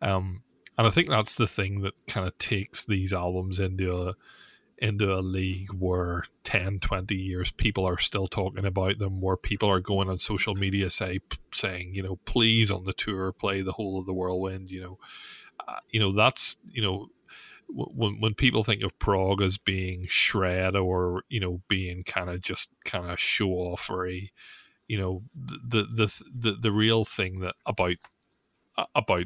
um, 0.00 0.42
and 0.78 0.86
I 0.86 0.90
think 0.90 1.08
that's 1.08 1.34
the 1.34 1.46
thing 1.46 1.80
that 1.80 1.94
kind 2.06 2.26
of 2.26 2.36
takes 2.38 2.84
these 2.84 3.12
albums 3.12 3.58
into 3.58 3.96
a 3.96 4.14
into 4.84 5.14
a 5.14 5.20
league 5.20 5.72
where 5.72 6.24
10 6.44 6.78
20 6.78 7.14
years 7.14 7.50
people 7.50 7.86
are 7.86 7.98
still 7.98 8.28
talking 8.28 8.66
about 8.66 8.98
them 8.98 9.18
where 9.22 9.36
people 9.36 9.70
are 9.70 9.80
going 9.80 10.10
on 10.10 10.18
social 10.18 10.54
media 10.54 10.90
say 10.90 11.18
saying 11.52 11.94
you 11.94 12.02
know 12.02 12.16
please 12.26 12.70
on 12.70 12.84
the 12.84 12.92
tour 12.92 13.32
play 13.32 13.62
the 13.62 13.72
whole 13.72 13.98
of 13.98 14.06
the 14.06 14.12
whirlwind 14.12 14.70
you 14.70 14.82
know. 14.82 14.98
Uh, 15.66 15.78
you 15.88 15.98
know 15.98 16.12
that's 16.12 16.58
you 16.70 16.82
know 16.82 17.08
when 17.68 18.20
when 18.20 18.34
people 18.34 18.62
think 18.62 18.82
of 18.82 18.98
prog 18.98 19.40
as 19.40 19.56
being 19.56 20.04
shred 20.06 20.76
or 20.76 21.22
you 21.30 21.40
know 21.40 21.62
being 21.68 22.04
kind 22.04 22.28
of 22.28 22.42
just 22.42 22.68
kind 22.84 23.10
of 23.10 23.18
show 23.18 23.48
offery 23.48 24.30
you 24.86 24.98
know 24.98 25.22
the, 25.34 25.56
the 25.66 25.82
the 25.94 26.22
the 26.50 26.52
the 26.60 26.72
real 26.72 27.04
thing 27.04 27.40
that 27.40 27.54
about 27.64 27.96
about 28.94 29.24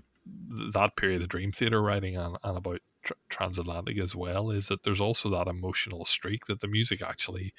that 0.73 0.95
period 0.95 1.23
of 1.23 1.29
dream 1.29 1.51
theater 1.51 1.83
writing 1.83 2.17
and, 2.17 2.37
and 2.45 2.57
about 2.57 2.81
tr- 3.03 3.13
transatlantic 3.29 3.99
as 3.99 4.15
well 4.15 4.51
is 4.51 4.69
that 4.69 4.83
there's 4.83 5.01
also 5.01 5.29
that 5.31 5.49
emotional 5.49 6.05
streak 6.05 6.47
that 6.47 6.61
the 6.61 6.69
music 6.69 7.03
actually 7.03 7.53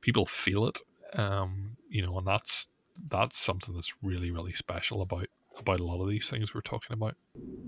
people 0.00 0.26
feel 0.26 0.66
it 0.66 0.80
um 1.14 1.76
you 1.88 2.02
know 2.02 2.16
and 2.18 2.26
that's 2.26 2.68
that's 3.08 3.38
something 3.38 3.74
that's 3.74 3.94
really 4.02 4.30
really 4.30 4.52
special 4.52 5.02
about 5.02 5.26
about 5.58 5.80
a 5.80 5.84
lot 5.84 6.02
of 6.02 6.08
these 6.08 6.28
things 6.28 6.54
we're 6.54 6.60
talking 6.60 6.92
about 6.92 7.16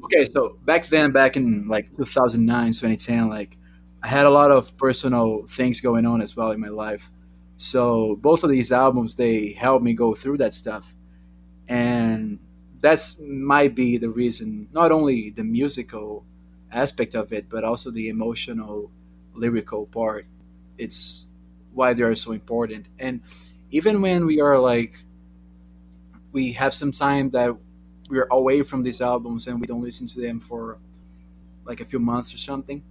Okay, 0.05 0.25
so 0.25 0.59
back 0.65 0.87
then, 0.87 1.13
back 1.13 1.37
in 1.37 1.69
like 1.69 1.93
2009, 1.97 2.69
2010, 2.69 3.29
like 3.29 3.57
I 4.03 4.09
had 4.09 4.27
a 4.27 4.31
lot 4.31 4.51
of 4.51 4.77
personal 4.77 5.45
things 5.47 5.81
going 5.81 6.07
on 6.07 6.23
as 6.23 6.37
well 6.37 6.51
in 6.51 6.61
my 6.61 6.69
life. 6.69 7.11
So 7.57 8.17
both 8.21 8.45
of 8.45 8.51
these 8.51 8.71
albums, 8.73 9.17
they 9.17 9.53
helped 9.53 9.85
me 9.85 9.93
go 9.93 10.15
through 10.15 10.39
that 10.39 10.55
stuff, 10.55 10.95
and 11.69 12.39
that's 12.81 13.21
might 13.21 13.75
be 13.75 13.99
the 13.99 14.09
reason. 14.09 14.69
Not 14.73 14.93
only 14.93 15.31
the 15.31 15.45
musical 15.45 16.25
aspect 16.73 17.15
of 17.15 17.33
it, 17.33 17.49
but 17.49 17.65
also 17.65 17.91
the 17.91 18.09
emotional, 18.09 18.91
lyrical 19.35 19.87
part. 19.87 20.27
It's 20.77 21.27
why 21.73 21.95
they 21.95 22.03
are 22.03 22.15
so 22.15 22.33
important. 22.33 22.87
And 22.99 23.21
even 23.71 24.01
when 24.01 24.27
we 24.27 24.41
are 24.41 24.59
like, 24.59 25.05
we 26.33 26.53
have 26.53 26.75
some 26.75 26.93
time 26.93 27.31
that 27.31 27.57
we're 28.09 28.29
away 28.31 28.63
from 28.63 28.83
these 28.83 29.01
albums 29.01 29.47
and 29.47 29.61
we 29.61 29.67
don't 29.67 29.83
listen 29.83 30.07
to 30.09 30.21
them 30.21 30.41
for 30.41 30.79
like 31.65 31.81
a 31.81 31.85
few 31.85 31.99
months 31.99 32.33
or 32.35 32.39
something. 32.39 32.83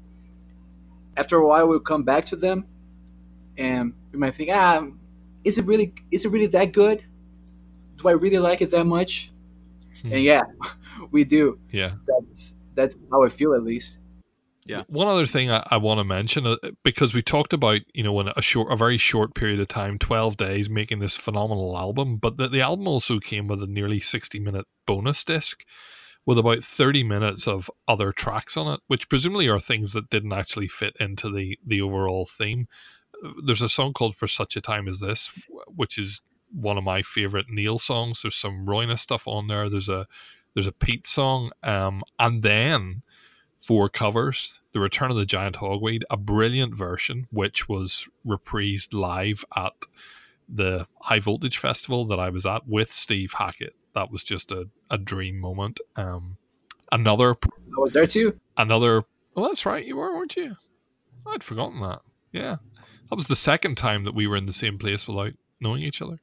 After 1.15 1.37
a 1.37 1.47
while, 1.47 1.67
we'll 1.67 1.79
come 1.79 2.03
back 2.03 2.25
to 2.25 2.35
them, 2.35 2.67
and 3.57 3.93
we 4.11 4.19
might 4.19 4.35
think, 4.35 4.51
ah, 4.53 4.85
is 5.43 5.57
it 5.57 5.65
really 5.65 5.93
is 6.11 6.25
it 6.25 6.29
really 6.29 6.45
that 6.47 6.71
good? 6.71 7.03
Do 7.95 8.07
I 8.07 8.11
really 8.11 8.37
like 8.37 8.61
it 8.61 8.69
that 8.69 8.85
much? 8.85 9.31
Hmm. 10.03 10.13
And 10.13 10.21
yeah, 10.21 10.41
we 11.11 11.23
do. 11.23 11.59
yeah 11.71 11.93
That's 12.05 12.56
that's 12.77 12.95
how 13.11 13.23
I 13.23 13.29
feel 13.29 13.53
at 13.53 13.63
least. 13.63 13.99
Yeah. 14.65 14.83
One 14.87 15.07
other 15.07 15.25
thing 15.25 15.49
I, 15.49 15.65
I 15.71 15.77
want 15.77 15.99
to 15.99 16.03
mention 16.03 16.45
uh, 16.45 16.57
because 16.83 17.13
we 17.13 17.21
talked 17.21 17.53
about 17.53 17.81
you 17.93 18.03
know 18.03 18.19
in 18.19 18.29
a 18.35 18.41
short, 18.41 18.71
a 18.71 18.75
very 18.75 18.97
short 18.97 19.33
period 19.33 19.59
of 19.59 19.67
time, 19.69 19.97
twelve 19.97 20.37
days, 20.37 20.69
making 20.69 20.99
this 20.99 21.15
phenomenal 21.15 21.77
album, 21.77 22.17
but 22.17 22.37
the, 22.37 22.47
the 22.47 22.61
album 22.61 22.87
also 22.87 23.19
came 23.19 23.47
with 23.47 23.63
a 23.63 23.67
nearly 23.67 23.99
sixty 23.99 24.39
minute 24.39 24.65
bonus 24.85 25.23
disc 25.23 25.63
with 26.25 26.37
about 26.37 26.63
thirty 26.63 27.01
minutes 27.01 27.47
of 27.47 27.71
other 27.87 28.11
tracks 28.11 28.57
on 28.57 28.73
it, 28.73 28.81
which 28.87 29.07
presumably 29.07 29.47
are 29.47 29.59
things 29.59 29.93
that 29.93 30.09
didn't 30.09 30.33
actually 30.33 30.67
fit 30.67 30.97
into 30.99 31.31
the 31.31 31.57
the 31.65 31.81
overall 31.81 32.25
theme. 32.25 32.67
Uh, 33.25 33.31
There's 33.45 33.61
a 33.61 33.69
song 33.69 33.93
called 33.93 34.17
"For 34.17 34.27
Such 34.27 34.57
a 34.57 34.61
Time 34.61 34.89
as 34.89 34.99
This," 34.99 35.31
which 35.73 35.97
is 35.97 36.21
one 36.51 36.77
of 36.77 36.83
my 36.83 37.01
favorite 37.01 37.49
Neal 37.49 37.79
songs. 37.79 38.21
There's 38.21 38.35
some 38.35 38.65
Roine 38.65 38.95
stuff 38.97 39.27
on 39.27 39.47
there. 39.47 39.69
There's 39.69 39.89
a 39.89 40.07
there's 40.57 40.65
a 40.65 40.71
Pete 40.71 41.05
song, 41.05 41.51
um, 41.61 42.01
and 42.17 42.41
then 42.41 43.03
four 43.57 43.89
covers 43.89 44.59
The 44.73 44.79
Return 44.79 45.11
of 45.11 45.17
the 45.17 45.23
Giant 45.23 45.57
Hogweed, 45.57 46.01
a 46.09 46.17
brilliant 46.17 46.73
version, 46.73 47.27
which 47.29 47.69
was 47.69 48.09
reprised 48.25 48.91
live 48.91 49.45
at 49.55 49.73
the 50.49 50.87
High 50.99 51.19
Voltage 51.19 51.59
Festival 51.59 52.07
that 52.07 52.19
I 52.19 52.31
was 52.31 52.47
at 52.47 52.67
with 52.67 52.91
Steve 52.91 53.33
Hackett. 53.33 53.75
That 53.93 54.11
was 54.11 54.23
just 54.23 54.51
a, 54.51 54.67
a 54.89 54.97
dream 54.97 55.37
moment. 55.37 55.79
Um, 55.95 56.37
another, 56.91 57.35
I 57.43 57.79
was 57.79 57.93
there 57.93 58.07
too. 58.07 58.39
another, 58.57 59.03
well, 59.35 59.49
that's 59.49 59.63
right, 59.63 59.85
you 59.85 59.97
were, 59.97 60.15
weren't 60.15 60.35
you? 60.35 60.55
I'd 61.27 61.43
forgotten 61.43 61.81
that. 61.81 62.01
Yeah. 62.31 62.55
That 63.11 63.15
was 63.15 63.27
the 63.27 63.35
second 63.35 63.75
time 63.75 64.05
that 64.05 64.15
we 64.15 64.25
were 64.25 64.37
in 64.37 64.47
the 64.47 64.53
same 64.53 64.79
place 64.79 65.07
without 65.07 65.33
knowing 65.59 65.83
each 65.83 66.01
other. 66.01 66.19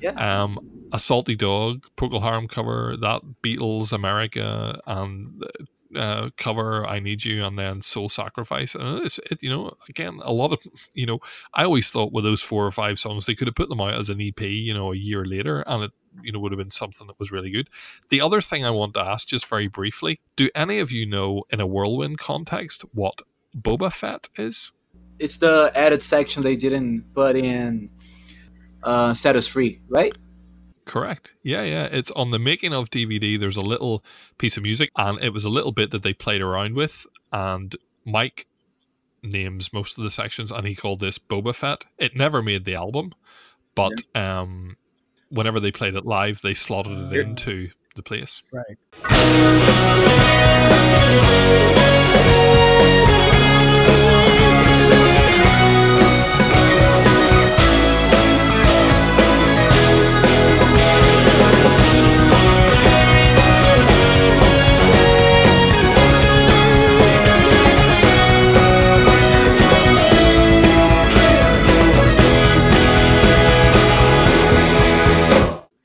Yeah. 0.00 0.10
Um, 0.10 0.58
a 0.92 0.98
Salty 0.98 1.36
Dog, 1.36 1.86
Procol 1.96 2.22
Harum 2.22 2.48
cover, 2.48 2.96
that 3.00 3.22
Beatles 3.42 3.92
America, 3.92 4.80
and 4.86 5.42
uh, 5.96 6.30
cover 6.36 6.86
I 6.86 6.98
Need 7.00 7.24
You, 7.24 7.44
and 7.44 7.58
then 7.58 7.82
Soul 7.82 8.08
Sacrifice. 8.08 8.74
And 8.74 9.04
it's, 9.04 9.18
it, 9.30 9.42
you 9.42 9.50
know, 9.50 9.72
again, 9.88 10.20
a 10.22 10.32
lot 10.32 10.52
of, 10.52 10.58
you 10.94 11.06
know, 11.06 11.20
I 11.54 11.64
always 11.64 11.90
thought 11.90 12.12
with 12.12 12.24
those 12.24 12.42
four 12.42 12.66
or 12.66 12.70
five 12.70 12.98
songs, 12.98 13.26
they 13.26 13.34
could 13.34 13.48
have 13.48 13.54
put 13.54 13.68
them 13.68 13.80
out 13.80 13.94
as 13.94 14.10
an 14.10 14.20
EP, 14.20 14.40
you 14.40 14.74
know, 14.74 14.92
a 14.92 14.96
year 14.96 15.24
later, 15.24 15.62
and 15.66 15.84
it 15.84 15.92
you 16.22 16.32
know 16.32 16.38
would 16.38 16.52
have 16.52 16.58
been 16.58 16.70
something 16.70 17.06
that 17.06 17.18
was 17.18 17.32
really 17.32 17.50
good. 17.50 17.68
The 18.08 18.20
other 18.20 18.40
thing 18.40 18.64
I 18.64 18.70
want 18.70 18.94
to 18.94 19.00
ask, 19.00 19.26
just 19.26 19.46
very 19.46 19.68
briefly, 19.68 20.20
do 20.36 20.50
any 20.54 20.78
of 20.78 20.92
you 20.92 21.06
know 21.06 21.44
in 21.50 21.60
a 21.60 21.66
whirlwind 21.66 22.18
context 22.18 22.84
what 22.92 23.20
Boba 23.56 23.92
Fett 23.92 24.28
is? 24.36 24.72
It's 25.18 25.38
the 25.38 25.72
added 25.74 26.02
section 26.02 26.42
they 26.42 26.56
didn't 26.56 27.14
put 27.14 27.36
in 27.36 27.90
uh, 28.84 29.14
Set 29.14 29.36
Us 29.36 29.46
Free, 29.46 29.80
right? 29.88 30.16
Correct. 30.84 31.32
Yeah, 31.42 31.62
yeah. 31.62 31.84
It's 31.84 32.10
on 32.12 32.30
the 32.30 32.38
making 32.38 32.74
of 32.74 32.90
DVD. 32.90 33.38
There's 33.38 33.56
a 33.56 33.62
little 33.62 34.04
piece 34.38 34.56
of 34.56 34.62
music, 34.62 34.90
and 34.96 35.18
it 35.22 35.30
was 35.30 35.44
a 35.44 35.50
little 35.50 35.72
bit 35.72 35.90
that 35.92 36.02
they 36.02 36.12
played 36.12 36.42
around 36.42 36.74
with. 36.74 37.06
And 37.32 37.74
Mike 38.04 38.46
names 39.22 39.72
most 39.72 39.96
of 39.98 40.04
the 40.04 40.10
sections, 40.10 40.52
and 40.52 40.66
he 40.66 40.74
called 40.74 41.00
this 41.00 41.18
Boba 41.18 41.54
Fett. 41.54 41.84
It 41.98 42.16
never 42.16 42.42
made 42.42 42.64
the 42.64 42.74
album, 42.74 43.12
but 43.74 43.92
um, 44.14 44.76
whenever 45.30 45.58
they 45.60 45.72
played 45.72 45.94
it 45.94 46.04
live, 46.04 46.40
they 46.42 46.54
slotted 46.54 47.12
it 47.12 47.18
into 47.18 47.70
the 47.96 48.02
place. 48.02 48.42
Right. 48.52 48.76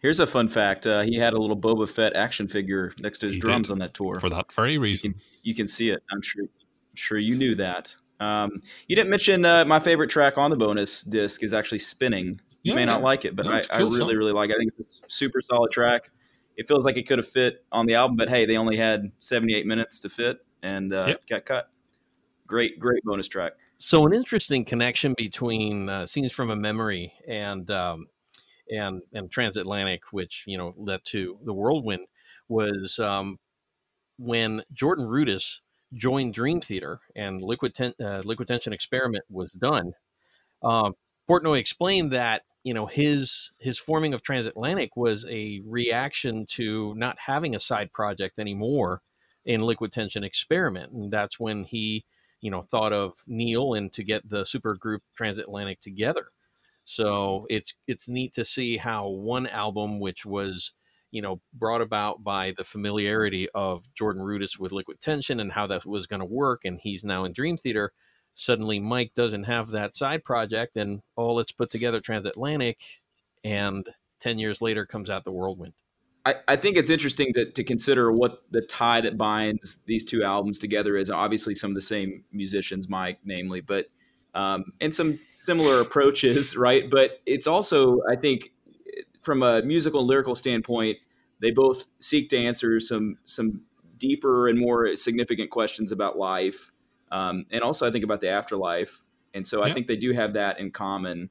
Here's 0.10 0.20
a 0.20 0.26
fun 0.26 0.48
fact: 0.48 0.88
uh, 0.88 1.02
he 1.02 1.18
had 1.18 1.34
a 1.36 1.38
little 1.38 1.56
Boba 1.56 1.88
Fett 1.88 2.16
action 2.16 2.48
figure 2.48 2.92
next 3.00 3.20
to 3.20 3.28
his 3.28 3.36
He 3.36 3.42
drums 3.42 3.68
did. 3.68 3.74
on 3.74 3.78
that 3.78 3.94
tour. 3.94 4.20
For 4.20 4.28
that 4.32 4.52
very 4.54 4.80
reason. 4.80 5.14
You 5.44 5.54
can 5.54 5.68
see 5.68 5.92
it. 5.92 6.02
I'm 6.12 6.24
sure. 6.24 6.46
I'm 6.46 6.96
sure 6.96 7.20
you 7.20 7.36
knew 7.36 7.54
that. 7.54 7.96
Um, 8.20 8.64
you 8.88 8.96
didn't 8.96 9.12
mention 9.12 9.46
uh, 9.46 9.66
my 9.66 9.80
favorite 9.80 10.10
track 10.10 10.40
on 10.40 10.50
the 10.50 10.56
bonus 10.56 11.04
disc 11.04 11.44
is 11.44 11.54
actually 11.54 11.78
"Spinning." 11.78 12.42
You 12.64 12.72
Yeah, 12.72 12.76
may 12.78 12.86
not 12.86 13.04
like 13.04 13.24
it, 13.24 13.36
but 13.36 13.46
No, 13.46 13.52
I, 13.52 13.58
it's 13.60 13.68
a 13.68 13.74
I 13.74 13.78
cool 13.78 13.92
really, 13.92 14.00
song. 14.00 14.16
really 14.16 14.32
like 14.32 14.50
it. 14.50 14.56
I 14.56 14.58
think 14.58 14.74
it's 14.80 15.00
a 15.00 15.04
super 15.10 15.42
solid 15.44 15.70
track. 15.70 16.10
It 16.58 16.68
feels 16.68 16.86
like 16.86 16.98
it 16.98 17.08
could 17.08 17.20
have 17.20 17.28
fit 17.30 17.64
on 17.72 17.86
the 17.86 17.94
album, 17.94 18.18
but 18.18 18.30
hey, 18.30 18.48
they 18.48 18.58
only 18.58 18.78
had 18.78 19.12
78 19.20 19.68
minutes 19.68 20.00
to 20.00 20.10
fit 20.10 20.40
and 20.64 20.92
uh, 20.92 21.06
Yep. 21.10 21.28
got 21.30 21.46
cut. 21.46 21.70
Great, 22.48 22.80
great 22.80 23.04
bonus 23.04 23.28
track. 23.28 23.54
So 23.78 24.08
an 24.08 24.14
interesting 24.14 24.66
connection 24.66 25.14
between 25.16 25.88
uh, 25.88 26.08
scenes 26.08 26.32
from 26.32 26.50
a 26.50 26.56
memory 26.56 27.14
and 27.28 27.70
um, 27.70 28.08
and 28.70 29.02
and 29.14 29.32
transatlantic, 29.32 30.02
which 30.12 30.44
you 30.48 30.58
know 30.58 30.74
led 30.78 31.02
to 31.06 31.38
the 31.44 31.54
whirlwind, 31.54 32.08
was 32.48 33.00
um, 33.00 33.40
when 34.18 34.64
Jordan 34.74 35.06
Rudess 35.06 35.62
joined 35.94 36.34
Dream 36.34 36.62
Theater 36.62 37.00
and 37.16 37.42
Liquid 37.42 37.74
Ten- 37.76 37.94
uh, 38.02 38.22
Liquid 38.24 38.48
Tension 38.48 38.74
Experiment 38.74 39.26
was 39.30 39.54
done. 39.54 39.94
Um, 40.62 40.94
Portnoy 41.30 41.60
explained 41.60 42.12
that 42.12 42.44
you 42.64 42.74
know 42.74 42.86
his 42.86 43.52
his 43.60 43.80
forming 43.80 44.14
of 44.14 44.22
transatlantic 44.22 44.96
was 44.96 45.26
a 45.30 45.62
reaction 45.66 46.46
to 46.48 46.94
not 46.96 47.18
having 47.20 47.56
a 47.56 47.60
side 47.60 47.94
project 47.94 48.40
anymore 48.40 49.02
in 49.46 49.62
Liquid 49.62 49.92
Tension 49.92 50.24
Experiment, 50.24 50.92
and 50.92 51.12
that's 51.12 51.40
when 51.40 51.64
he 51.64 52.06
you 52.42 52.52
know 52.52 52.62
thought 52.62 52.94
of 52.94 53.14
Neal 53.28 53.74
and 53.74 53.92
to 53.94 54.04
get 54.04 54.30
the 54.30 54.46
super 54.46 54.76
group 54.76 55.04
transatlantic 55.16 55.80
together. 55.80 56.28
So 56.92 57.46
it's 57.52 57.76
it's 57.88 58.10
neat 58.10 58.34
to 58.34 58.44
see 58.44 58.76
how 58.76 59.10
one 59.10 59.46
album, 59.46 60.00
which 60.00 60.26
was 60.26 60.74
you 61.12 61.22
know 61.22 61.40
brought 61.54 61.82
about 61.82 62.24
by 62.24 62.56
the 62.58 62.64
familiarity 62.64 63.48
of 63.54 63.94
Jordan 63.94 64.24
Rudess 64.24 64.58
with 64.58 64.72
Liquid 64.72 65.00
Tension 65.00 65.40
and 65.40 65.52
how 65.52 65.68
that 65.68 65.86
was 65.86 66.08
going 66.08 66.22
to 66.22 66.26
work, 66.26 66.62
and 66.66 66.80
he's 66.82 67.04
now 67.04 67.26
in 67.26 67.32
Dream 67.32 67.58
Theater. 67.58 67.94
Suddenly, 68.34 68.80
Mike 68.80 69.14
doesn't 69.14 69.44
have 69.44 69.70
that 69.70 69.96
side 69.96 70.24
project, 70.24 70.78
and 70.78 71.02
oh, 71.16 71.36
let's 71.36 71.52
put 71.52 71.70
together 71.70 72.02
Transatlantic, 72.02 72.80
and 73.44 73.88
ten 74.20 74.40
years 74.40 74.60
later 74.60 74.88
comes 74.88 75.12
out 75.12 75.26
the 75.26 75.32
Whirlwind. 75.32 75.74
I, 76.26 76.36
I 76.48 76.56
think 76.56 76.76
it's 76.76 76.90
interesting 76.90 77.34
to, 77.34 77.52
to 77.52 77.64
consider 77.64 78.12
what 78.12 78.42
the 78.50 78.62
tie 78.62 79.02
that 79.02 79.16
binds 79.16 79.78
these 79.86 80.04
two 80.04 80.24
albums 80.24 80.58
together 80.58 80.98
is. 80.98 81.12
Obviously, 81.12 81.54
some 81.54 81.70
of 81.70 81.76
the 81.76 81.82
same 81.82 82.24
musicians, 82.32 82.90
Mike, 82.90 83.20
namely, 83.24 83.62
but 83.62 83.86
um, 84.36 84.74
and 84.82 84.94
some 84.94 85.20
similar 85.36 85.82
approaches, 85.82 86.56
right? 86.58 86.90
But 86.90 87.22
it's 87.26 87.48
also, 87.48 88.00
I 88.10 88.16
think, 88.16 88.52
from 89.22 89.44
a 89.44 89.62
musical 89.62 90.02
and 90.02 90.10
lyrical 90.10 90.36
standpoint, 90.36 90.98
they 91.42 91.52
both 91.52 91.86
seek 92.00 92.30
to 92.30 92.38
answer 92.38 92.80
some 92.80 93.18
some 93.26 93.62
deeper 93.98 94.48
and 94.48 94.58
more 94.58 94.96
significant 94.96 95.50
questions 95.50 95.92
about 95.92 96.18
life, 96.18 96.72
um, 97.12 97.46
and 97.52 97.62
also 97.62 97.88
I 97.88 97.92
think 97.92 98.04
about 98.04 98.22
the 98.22 98.30
afterlife. 98.30 99.04
And 99.34 99.46
so 99.46 99.62
I 99.64 99.72
think 99.72 99.88
they 99.88 99.96
do 99.96 100.12
have 100.12 100.34
that 100.34 100.60
in 100.60 100.72
common. 100.72 101.30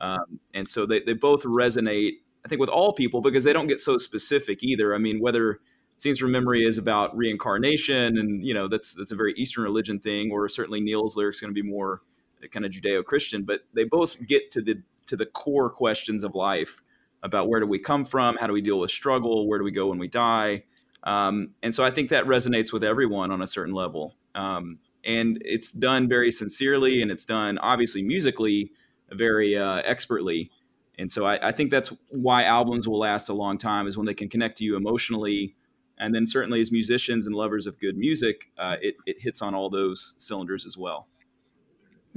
Um, 0.00 0.40
and 0.52 0.68
so 0.68 0.84
they, 0.84 1.00
they 1.00 1.12
both 1.12 1.44
resonate, 1.44 2.14
I 2.44 2.48
think, 2.48 2.60
with 2.60 2.68
all 2.68 2.92
people 2.92 3.20
because 3.20 3.44
they 3.44 3.52
don't 3.52 3.68
get 3.68 3.78
so 3.78 3.98
specific 3.98 4.64
either. 4.64 4.94
I 4.94 4.98
mean, 4.98 5.20
whether 5.20 5.60
Scenes 5.98 6.18
from 6.18 6.32
Memory 6.32 6.64
is 6.64 6.76
about 6.76 7.16
reincarnation, 7.16 8.18
and 8.18 8.44
you 8.44 8.52
know 8.52 8.68
that's 8.68 8.94
that's 8.94 9.12
a 9.12 9.16
very 9.16 9.32
Eastern 9.36 9.64
religion 9.64 9.98
thing, 9.98 10.30
or 10.30 10.48
certainly 10.48 10.80
Neal's 10.80 11.16
lyrics 11.16 11.40
going 11.40 11.54
to 11.54 11.62
be 11.62 11.66
more 11.66 12.02
kind 12.50 12.64
of 12.64 12.72
Judeo-Christian, 12.72 13.44
but 13.44 13.62
they 13.74 13.84
both 13.84 14.24
get 14.26 14.50
to 14.52 14.62
the 14.62 14.82
to 15.06 15.16
the 15.16 15.26
core 15.26 15.70
questions 15.70 16.24
of 16.24 16.34
life 16.34 16.82
about 17.22 17.48
where 17.48 17.60
do 17.60 17.66
we 17.66 17.78
come 17.78 18.04
from, 18.04 18.36
how 18.36 18.46
do 18.46 18.52
we 18.52 18.60
deal 18.60 18.80
with 18.80 18.90
struggle, 18.90 19.48
where 19.48 19.58
do 19.58 19.64
we 19.64 19.70
go 19.70 19.86
when 19.86 19.98
we 19.98 20.08
die, 20.08 20.64
um, 21.04 21.50
and 21.62 21.74
so 21.74 21.84
I 21.84 21.90
think 21.90 22.10
that 22.10 22.24
resonates 22.24 22.72
with 22.72 22.82
everyone 22.82 23.30
on 23.30 23.40
a 23.40 23.46
certain 23.46 23.74
level. 23.74 24.14
Um, 24.34 24.78
and 25.04 25.38
it's 25.44 25.70
done 25.70 26.08
very 26.08 26.32
sincerely, 26.32 27.00
and 27.00 27.10
it's 27.10 27.24
done 27.24 27.58
obviously 27.58 28.02
musically 28.02 28.72
very 29.12 29.56
uh, 29.56 29.82
expertly. 29.84 30.50
And 30.98 31.12
so 31.12 31.24
I, 31.24 31.48
I 31.48 31.52
think 31.52 31.70
that's 31.70 31.92
why 32.10 32.42
albums 32.42 32.88
will 32.88 32.98
last 32.98 33.28
a 33.28 33.34
long 33.34 33.56
time 33.58 33.86
is 33.86 33.96
when 33.96 34.06
they 34.06 34.14
can 34.14 34.28
connect 34.28 34.58
to 34.58 34.64
you 34.64 34.76
emotionally. 34.76 35.54
And 35.98 36.14
then 36.14 36.26
certainly 36.26 36.60
as 36.60 36.72
musicians 36.72 37.26
and 37.26 37.34
lovers 37.34 37.66
of 37.66 37.78
good 37.78 37.96
music, 37.96 38.50
uh, 38.58 38.76
it, 38.82 38.96
it 39.06 39.20
hits 39.20 39.42
on 39.42 39.54
all 39.54 39.70
those 39.70 40.14
cylinders 40.18 40.66
as 40.66 40.76
well. 40.76 41.06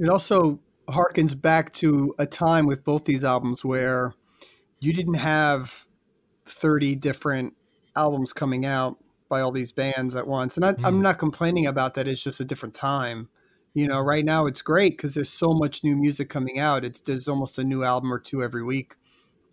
It 0.00 0.08
also 0.08 0.58
harkens 0.88 1.40
back 1.40 1.72
to 1.74 2.14
a 2.18 2.26
time 2.26 2.66
with 2.66 2.84
both 2.84 3.04
these 3.04 3.22
albums 3.22 3.64
where 3.64 4.14
you 4.80 4.92
didn't 4.92 5.14
have 5.14 5.86
30 6.46 6.96
different 6.96 7.54
albums 7.94 8.32
coming 8.32 8.64
out 8.64 8.96
by 9.28 9.40
all 9.40 9.52
these 9.52 9.72
bands 9.72 10.14
at 10.14 10.26
once. 10.26 10.56
And 10.56 10.64
I, 10.64 10.74
I'm 10.82 11.02
not 11.02 11.18
complaining 11.18 11.66
about 11.66 11.94
that. 11.94 12.08
It's 12.08 12.24
just 12.24 12.40
a 12.40 12.44
different 12.44 12.74
time. 12.74 13.28
You 13.74 13.86
know, 13.86 14.00
right 14.00 14.24
now 14.24 14.46
it's 14.46 14.62
great 14.62 14.96
because 14.96 15.14
there's 15.14 15.30
so 15.30 15.52
much 15.52 15.84
new 15.84 15.96
music 15.96 16.28
coming 16.28 16.58
out. 16.58 16.84
It's 16.84 17.00
there's 17.00 17.28
almost 17.28 17.58
a 17.58 17.64
new 17.64 17.84
album 17.84 18.12
or 18.12 18.18
two 18.18 18.42
every 18.42 18.64
week. 18.64 18.94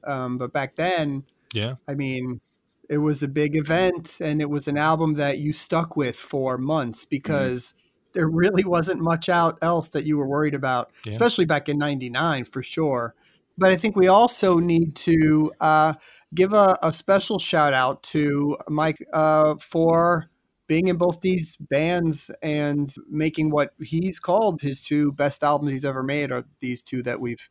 Um, 0.05 0.37
but 0.37 0.53
back 0.53 0.75
then, 0.75 1.25
Yeah. 1.53 1.75
I 1.87 1.93
mean, 1.93 2.41
it 2.89 2.97
was 2.99 3.21
a 3.21 3.27
big 3.27 3.55
event 3.55 4.19
and 4.21 4.41
it 4.41 4.49
was 4.49 4.67
an 4.67 4.77
album 4.77 5.15
that 5.15 5.39
you 5.39 5.51
stuck 5.51 5.95
with 5.95 6.15
for 6.15 6.57
months 6.57 7.05
because 7.05 7.73
there 8.17 8.27
really 8.27 8.63
wasn't 8.65 8.99
much 8.99 9.29
out 9.29 9.59
else 9.61 9.89
that 9.89 10.03
you 10.03 10.17
were 10.17 10.27
worried 10.27 10.55
about, 10.55 10.89
Yeah. 11.05 11.11
especially 11.11 11.45
back 11.45 11.69
in 11.69 11.77
99 11.77 12.45
for 12.45 12.63
sure. 12.63 13.13
But 13.59 13.71
I 13.71 13.75
think 13.75 13.95
we 13.95 14.07
also 14.07 14.57
need 14.57 14.95
to 14.95 15.51
uh, 15.59 15.93
give 16.33 16.53
a, 16.53 16.75
a 16.81 16.91
special 16.91 17.37
shout 17.37 17.73
out 17.73 18.01
to 18.03 18.57
Mike 18.67 19.05
uh, 19.13 19.55
for 19.59 20.31
being 20.65 20.87
in 20.87 20.97
both 20.97 21.21
these 21.21 21.57
bands 21.57 22.31
and 22.41 22.93
making 23.07 23.51
what 23.51 23.73
he's 23.79 24.19
called 24.19 24.61
his 24.61 24.81
two 24.81 25.11
best 25.11 25.43
albums 25.43 25.71
he's 25.71 25.85
ever 25.85 26.01
made 26.01 26.31
are 26.31 26.43
these 26.59 26.81
two 26.81 27.03
that 27.03 27.21
we've 27.21 27.49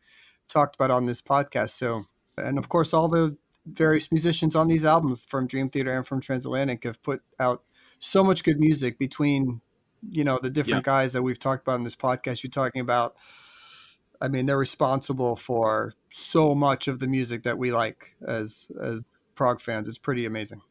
talked 0.48 0.74
about 0.74 0.90
on 0.90 1.06
this 1.06 1.22
podcast. 1.22 1.70
So, 1.70 2.06
and 2.36 2.58
of 2.58 2.68
course, 2.68 2.92
all 2.92 3.08
the 3.08 3.36
various 3.64 4.10
musicians 4.10 4.56
on 4.56 4.66
these 4.66 4.84
albums 4.84 5.24
from 5.24 5.46
Dream 5.46 5.70
Theater 5.70 5.96
and 5.96 6.04
from 6.04 6.20
Transatlantic 6.20 6.82
have 6.82 7.00
put 7.04 7.22
out 7.38 7.62
so 8.00 8.24
much 8.24 8.42
good 8.44 8.58
music 8.58 8.98
between, 8.98 9.60
you 10.10 10.24
know, 10.24 10.38
the 10.42 10.50
different 10.50 10.84
guys 10.84 11.12
that 11.12 11.22
we've 11.22 11.38
talked 11.38 11.62
about 11.62 11.76
in 11.76 11.84
this 11.84 11.96
podcast. 11.96 12.42
You're 12.42 12.50
talking 12.50 12.80
about, 12.80 13.16
I 14.20 14.28
mean, 14.28 14.46
they're 14.46 14.58
responsible 14.58 15.36
for 15.36 15.94
so 16.10 16.54
much 16.54 16.88
of 16.88 16.98
the 16.98 17.06
music 17.06 17.42
that 17.44 17.58
we 17.58 17.72
like 17.72 18.14
as 18.26 18.70
as 18.80 19.16
prog 19.34 19.60
fans. 19.60 19.88
It's 19.88 19.98
pretty 19.98 20.26
amazing. 20.26 20.62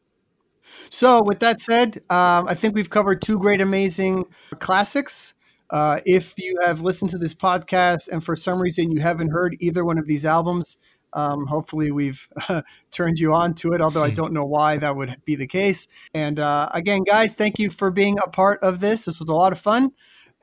So, 0.90 1.22
with 1.22 1.40
that 1.40 1.60
said, 1.60 1.98
um, 2.10 2.48
I 2.48 2.54
think 2.54 2.74
we've 2.74 2.90
covered 2.90 3.22
two 3.22 3.38
great, 3.38 3.60
amazing 3.60 4.24
classics. 4.58 5.34
Uh, 5.70 6.00
if 6.06 6.34
you 6.38 6.56
have 6.64 6.80
listened 6.80 7.10
to 7.10 7.18
this 7.18 7.34
podcast 7.34 8.08
and 8.08 8.22
for 8.22 8.36
some 8.36 8.60
reason 8.60 8.92
you 8.92 9.00
haven't 9.00 9.30
heard 9.30 9.56
either 9.58 9.84
one 9.84 9.98
of 9.98 10.06
these 10.06 10.24
albums, 10.24 10.76
um, 11.16 11.46
hopefully 11.46 11.90
we've 11.90 12.28
turned 12.92 13.18
you 13.18 13.32
on 13.32 13.54
to 13.54 13.72
it, 13.72 13.80
although 13.80 14.04
I 14.04 14.10
don't 14.10 14.34
know 14.34 14.44
why 14.44 14.76
that 14.76 14.94
would 14.94 15.16
be 15.24 15.34
the 15.34 15.46
case. 15.46 15.88
And 16.12 16.38
uh, 16.38 16.68
again, 16.72 17.02
guys, 17.04 17.34
thank 17.34 17.58
you 17.58 17.70
for 17.70 17.90
being 17.90 18.18
a 18.22 18.28
part 18.28 18.62
of 18.62 18.80
this. 18.80 19.06
This 19.06 19.18
was 19.18 19.30
a 19.30 19.34
lot 19.34 19.50
of 19.50 19.58
fun. 19.58 19.92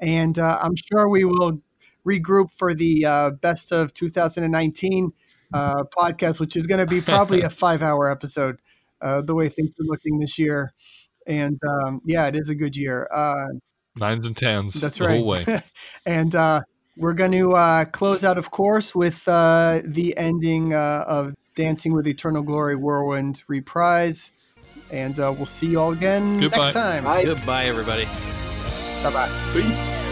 And 0.01 0.37
uh, 0.39 0.57
I'm 0.61 0.75
sure 0.75 1.07
we 1.07 1.25
will 1.25 1.61
regroup 2.05 2.47
for 2.57 2.73
the 2.73 3.05
uh, 3.05 3.29
best 3.29 3.71
of 3.71 3.93
2019 3.93 5.13
uh, 5.53 5.83
podcast, 5.95 6.39
which 6.39 6.55
is 6.55 6.65
going 6.65 6.79
to 6.79 6.87
be 6.87 7.01
probably 7.01 7.41
a 7.41 7.49
five-hour 7.51 8.09
episode. 8.09 8.57
Uh, 8.99 9.21
the 9.21 9.35
way 9.35 9.49
things 9.49 9.73
are 9.79 9.85
looking 9.85 10.17
this 10.17 10.39
year, 10.39 10.73
and 11.27 11.59
um, 11.67 12.01
yeah, 12.05 12.25
it 12.25 12.35
is 12.35 12.49
a 12.49 12.55
good 12.55 12.75
year. 12.75 13.07
Uh, 13.11 13.45
Nines 13.97 14.25
and 14.25 14.35
tens. 14.35 14.75
that's 14.75 14.97
the 14.97 15.05
right. 15.05 15.63
And 16.05 16.33
uh, 16.33 16.61
we're 16.95 17.13
going 17.13 17.31
to 17.31 17.53
uh, 17.53 17.85
close 17.85 18.23
out, 18.23 18.37
of 18.37 18.51
course, 18.51 18.95
with 18.95 19.27
uh, 19.27 19.81
the 19.83 20.15
ending 20.17 20.73
uh, 20.73 21.05
of 21.07 21.33
Dancing 21.55 21.93
with 21.93 22.07
Eternal 22.07 22.43
Glory 22.43 22.75
Whirlwind 22.75 23.43
reprise. 23.47 24.31
And 24.91 25.19
uh, 25.19 25.33
we'll 25.35 25.45
see 25.45 25.67
you 25.67 25.79
all 25.79 25.91
again 25.91 26.39
Goodbye. 26.39 26.57
next 26.57 26.73
time. 26.73 27.03
Bye. 27.03 27.25
Goodbye, 27.25 27.65
everybody. 27.65 28.05
Bye 29.03 29.11
bye. 29.11 29.29
Peace. 29.53 30.02